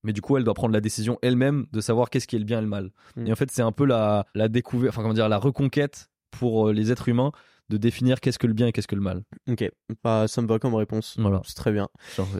[0.03, 2.45] Mais du coup elle doit prendre la décision elle-même de savoir qu'est-ce qui est le
[2.45, 2.91] bien et le mal.
[3.15, 3.27] Mhm.
[3.27, 6.71] et en fait c'est un peu la la découverte enfin comment dire la reconquête pour
[6.71, 7.31] les êtres humains
[7.69, 9.23] de définir qu'est-ce que le bien et qu'est-ce que le mal.
[9.49, 9.69] Ok,
[10.03, 11.15] bah, ça me va comme réponse.
[11.17, 11.41] Voilà.
[11.45, 11.89] C'est très bien.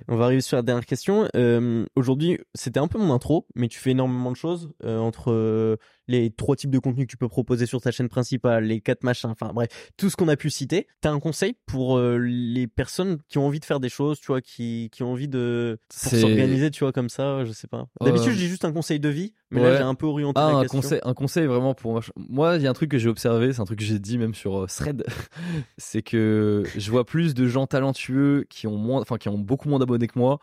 [0.08, 1.28] On va arriver sur la dernière question.
[1.36, 5.32] Euh, Aujourd'hui, c'était un peu mon intro, mais tu fais énormément de choses euh, entre
[5.32, 5.78] euh,
[6.08, 9.04] les trois types de contenus que tu peux proposer sur ta chaîne principale, les quatre
[9.04, 10.88] machins, enfin bref, tout ce qu'on a pu citer.
[11.02, 14.28] T'as un conseil pour euh, les personnes qui ont envie de faire des choses, tu
[14.28, 17.88] vois, qui, qui ont envie de s'organiser, tu vois, comme ça, je sais pas.
[18.02, 20.58] D'habitude, j'ai juste un conseil de vie, mais là, j'ai un peu orienté ah, la
[20.58, 20.82] un question.
[20.82, 22.02] Conseil, un conseil vraiment pour moi.
[22.16, 24.18] Moi, il y a un truc que j'ai observé, c'est un truc que j'ai dit
[24.18, 25.04] même sur Thread,
[25.78, 29.70] c'est que je vois plus de gens talentueux qui ont moins, enfin qui ont beaucoup
[29.70, 30.40] moins d'abonnés que moi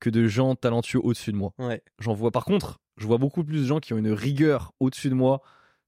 [0.00, 1.52] que de gens talentueux au-dessus de moi.
[1.58, 1.80] Ouais.
[2.00, 5.08] J'en vois par contre, je vois beaucoup plus de gens qui ont une rigueur au-dessus
[5.08, 5.40] de moi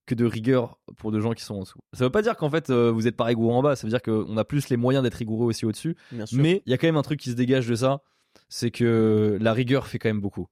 [0.07, 1.81] que de rigueur pour de gens qui sont en dessous.
[1.93, 3.91] Ça veut pas dire qu'en fait euh, vous êtes pas rigoureux en bas, ça veut
[3.91, 5.97] dire qu'on a plus les moyens d'être rigoureux aussi au-dessus.
[6.33, 8.03] Mais il y a quand même un truc qui se dégage de ça,
[8.49, 10.47] c'est que la rigueur fait quand même beaucoup.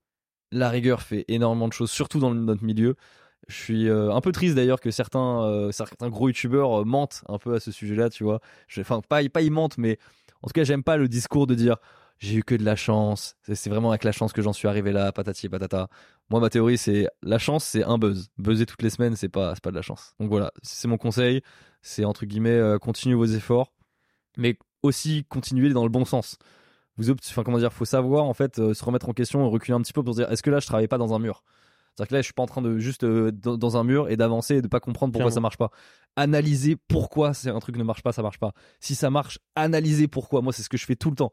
[0.53, 2.95] La rigueur fait énormément de choses, surtout dans notre milieu.
[3.47, 7.37] Je suis euh, un peu triste d'ailleurs que certains, euh, certains gros youtubeurs mentent un
[7.37, 8.39] peu à ce sujet-là, tu vois.
[8.79, 9.97] Enfin, pas, pas ils mentent, mais
[10.41, 11.77] en tout cas, j'aime pas le discours de dire
[12.19, 13.35] j'ai eu que de la chance.
[13.41, 15.89] C'est vraiment avec la chance que j'en suis arrivé là, patati et patata.
[16.29, 18.29] Moi, ma théorie, c'est la chance, c'est un buzz.
[18.37, 20.13] Buzzer toutes les semaines, c'est pas, pas de la chance.
[20.19, 21.41] Donc voilà, c'est mon conseil.
[21.81, 23.73] C'est entre guillemets, euh, continuez vos efforts,
[24.37, 26.37] mais aussi continuez dans le bon sens.
[26.97, 29.81] Vous, enfin comment dire, faut savoir en fait euh, se remettre en question, reculer un
[29.81, 31.43] petit peu pour se dire, est-ce que là, je travaille pas dans un mur?
[31.95, 34.17] C'est-à-dire que là, je suis pas en train de juste euh, dans, un mur et
[34.17, 35.69] d'avancer et de pas comprendre pourquoi ça marche pas.
[36.15, 38.53] Analyser pourquoi c'est un truc ne marche pas, ça marche pas.
[38.79, 40.41] Si ça marche, analyser pourquoi.
[40.41, 41.31] Moi, c'est ce que je fais tout le temps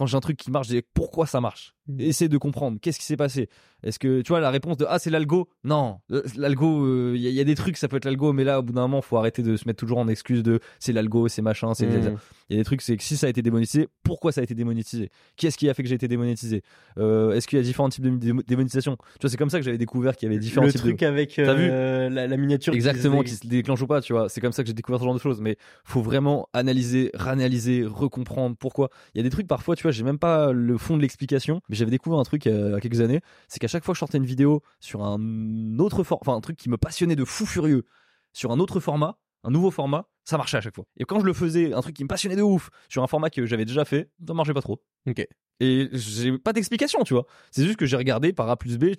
[0.00, 1.74] quand j'ai un truc qui marche, je dis pourquoi ça marche?
[1.86, 2.28] Mmh.
[2.28, 3.50] De comprendre qu'est-ce qui s'est passé?
[3.82, 5.48] Est-ce que tu vois la réponse de ah c'est l'algo?
[5.64, 5.98] Non,
[6.36, 8.72] l'algo, il euh, y, a des trucs ça peut être l'algo, mais là au bout
[8.72, 11.74] d'un moment faut arrêter de se mettre toujours en excuse de c'est l'algo, c'est machin,
[11.74, 12.16] c'est mmh.
[12.48, 14.44] il y a des trucs c'est que si ça a été démonétisé, pourquoi ça a
[14.44, 15.10] été démonétisé?
[15.36, 16.62] Qui est-ce qui a fait que j'ai été démonétisé?
[16.98, 18.96] Euh, Est-ce qu'il y a différents types de démonétisation?
[18.96, 21.02] Tu vois c'est comme ça que j'avais découvert qu'il y avait différents le types truc
[21.02, 23.46] avec euh, la, miniature exactement qui se...
[23.46, 24.28] déclenche ou pas, tu vois.
[24.28, 27.84] C'est comme ça que j'ai découvert ce genre de choses, mais faut vraiment analyser, réanalyser,
[27.84, 28.90] recomprendre pourquoi.
[29.14, 31.60] Il y a des trucs parfois, tu vois, j'ai même pas le fond de l'explication,
[31.68, 33.96] mais j'avais découvert un truc il y a quelques années, c'est qu'à chaque fois que
[33.96, 37.24] je sortais une vidéo sur un autre format, enfin un truc qui me passionnait de
[37.24, 37.84] fou furieux,
[38.32, 40.84] sur un autre format, un nouveau format, ça marchait à chaque fois.
[40.96, 43.30] Et quand je le faisais, un truc qui me passionnait de ouf, sur un format
[43.30, 44.82] que j'avais déjà fait, ça marchait pas trop.
[45.08, 45.26] Ok.
[45.60, 47.26] Et j'ai pas d'explication, tu vois.
[47.50, 48.92] C'est juste que j'ai regardé par A plus B,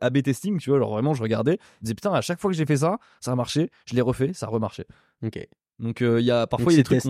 [0.00, 2.56] AB testing, tu vois, alors vraiment je regardais, je disais putain, à chaque fois que
[2.56, 4.84] j'ai fait ça, ça a marché, je l'ai refait, ça a remarché.
[5.22, 5.46] Ok.
[5.80, 7.00] Donc euh, il y a parfois il y a des trucs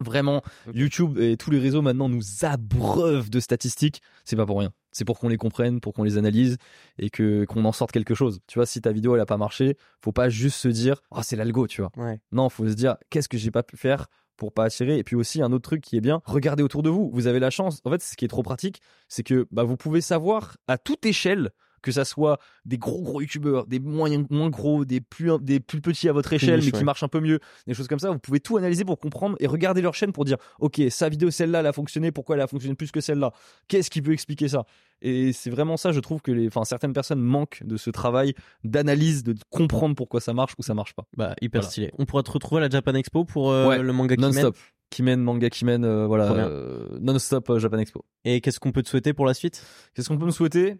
[0.00, 0.42] vraiment
[0.74, 4.72] YouTube et tous les réseaux maintenant nous abreuvent de statistiques, c'est pas pour rien.
[4.92, 6.56] C'est pour qu'on les comprenne, pour qu'on les analyse
[6.98, 8.40] et que qu'on en sorte quelque chose.
[8.46, 11.20] Tu vois, si ta vidéo elle a pas marché, faut pas juste se dire "Oh,
[11.22, 11.90] c'est l'algo", tu vois.
[11.96, 12.20] Ouais.
[12.32, 14.06] Non, faut se dire "Qu'est-ce que j'ai pas pu faire
[14.36, 14.98] pour pas attirer?
[14.98, 17.10] Et puis aussi un autre truc qui est bien, regardez autour de vous.
[17.12, 17.80] Vous avez la chance.
[17.84, 21.04] En fait, ce qui est trop pratique, c'est que bah, vous pouvez savoir à toute
[21.06, 21.50] échelle
[21.82, 25.80] que ça soit des gros gros youtubeurs, des moyens moins gros, des plus des plus
[25.80, 28.18] petits à votre échelle mais qui marchent un peu mieux, des choses comme ça, vous
[28.18, 31.60] pouvez tout analyser pour comprendre et regarder leur chaîne pour dire OK, sa vidéo celle-là
[31.60, 33.32] elle a fonctionné, pourquoi elle a fonctionné plus que celle-là?
[33.68, 34.64] Qu'est-ce qui peut expliquer ça?
[35.00, 38.34] Et c'est vraiment ça, je trouve que les enfin certaines personnes manquent de ce travail
[38.64, 41.06] d'analyse, de comprendre pourquoi ça marche ou ça marche pas.
[41.16, 41.92] Bah hyper stylé.
[41.98, 44.56] On pourra te retrouver à la Japan Expo pour euh, le manga non-stop.
[44.90, 48.04] Kimen, manga Kimen, euh, voilà, euh, non-stop Japan Expo.
[48.24, 49.62] Et qu'est-ce qu'on peut te souhaiter pour la suite?
[49.94, 50.76] Qu'est-ce qu'on peut me souhaiter?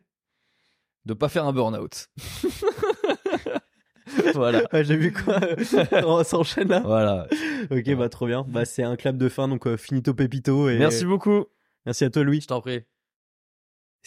[1.09, 2.09] De pas faire un burn-out.
[4.35, 4.63] voilà.
[4.75, 5.41] J'ai vu quoi
[6.05, 6.81] On s'enchaîne là.
[6.85, 7.27] Voilà.
[7.71, 8.45] ok, bah trop bien.
[8.47, 10.69] Bah c'est un clap de fin, donc euh, finito pepito.
[10.69, 10.79] Et...
[10.79, 11.47] Merci beaucoup.
[11.87, 12.43] Merci à toi, Louis.
[12.43, 12.83] Je t'en prie.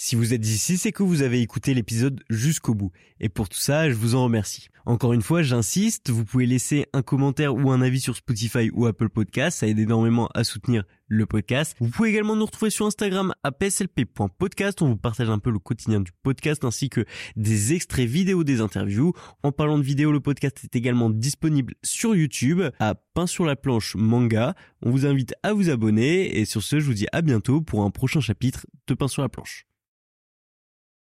[0.03, 2.91] Si vous êtes ici, c'est que vous avez écouté l'épisode jusqu'au bout.
[3.19, 4.67] Et pour tout ça, je vous en remercie.
[4.87, 8.87] Encore une fois, j'insiste, vous pouvez laisser un commentaire ou un avis sur Spotify ou
[8.87, 11.75] Apple Podcast, ça aide énormément à soutenir le podcast.
[11.79, 15.59] Vous pouvez également nous retrouver sur Instagram à pslp.podcast, on vous partage un peu le
[15.59, 17.05] quotidien du podcast ainsi que
[17.35, 19.13] des extraits vidéo des interviews.
[19.43, 23.55] En parlant de vidéo, le podcast est également disponible sur YouTube à Pain sur la
[23.55, 24.55] planche manga.
[24.81, 27.83] On vous invite à vous abonner et sur ce, je vous dis à bientôt pour
[27.83, 29.67] un prochain chapitre de Pain sur la planche.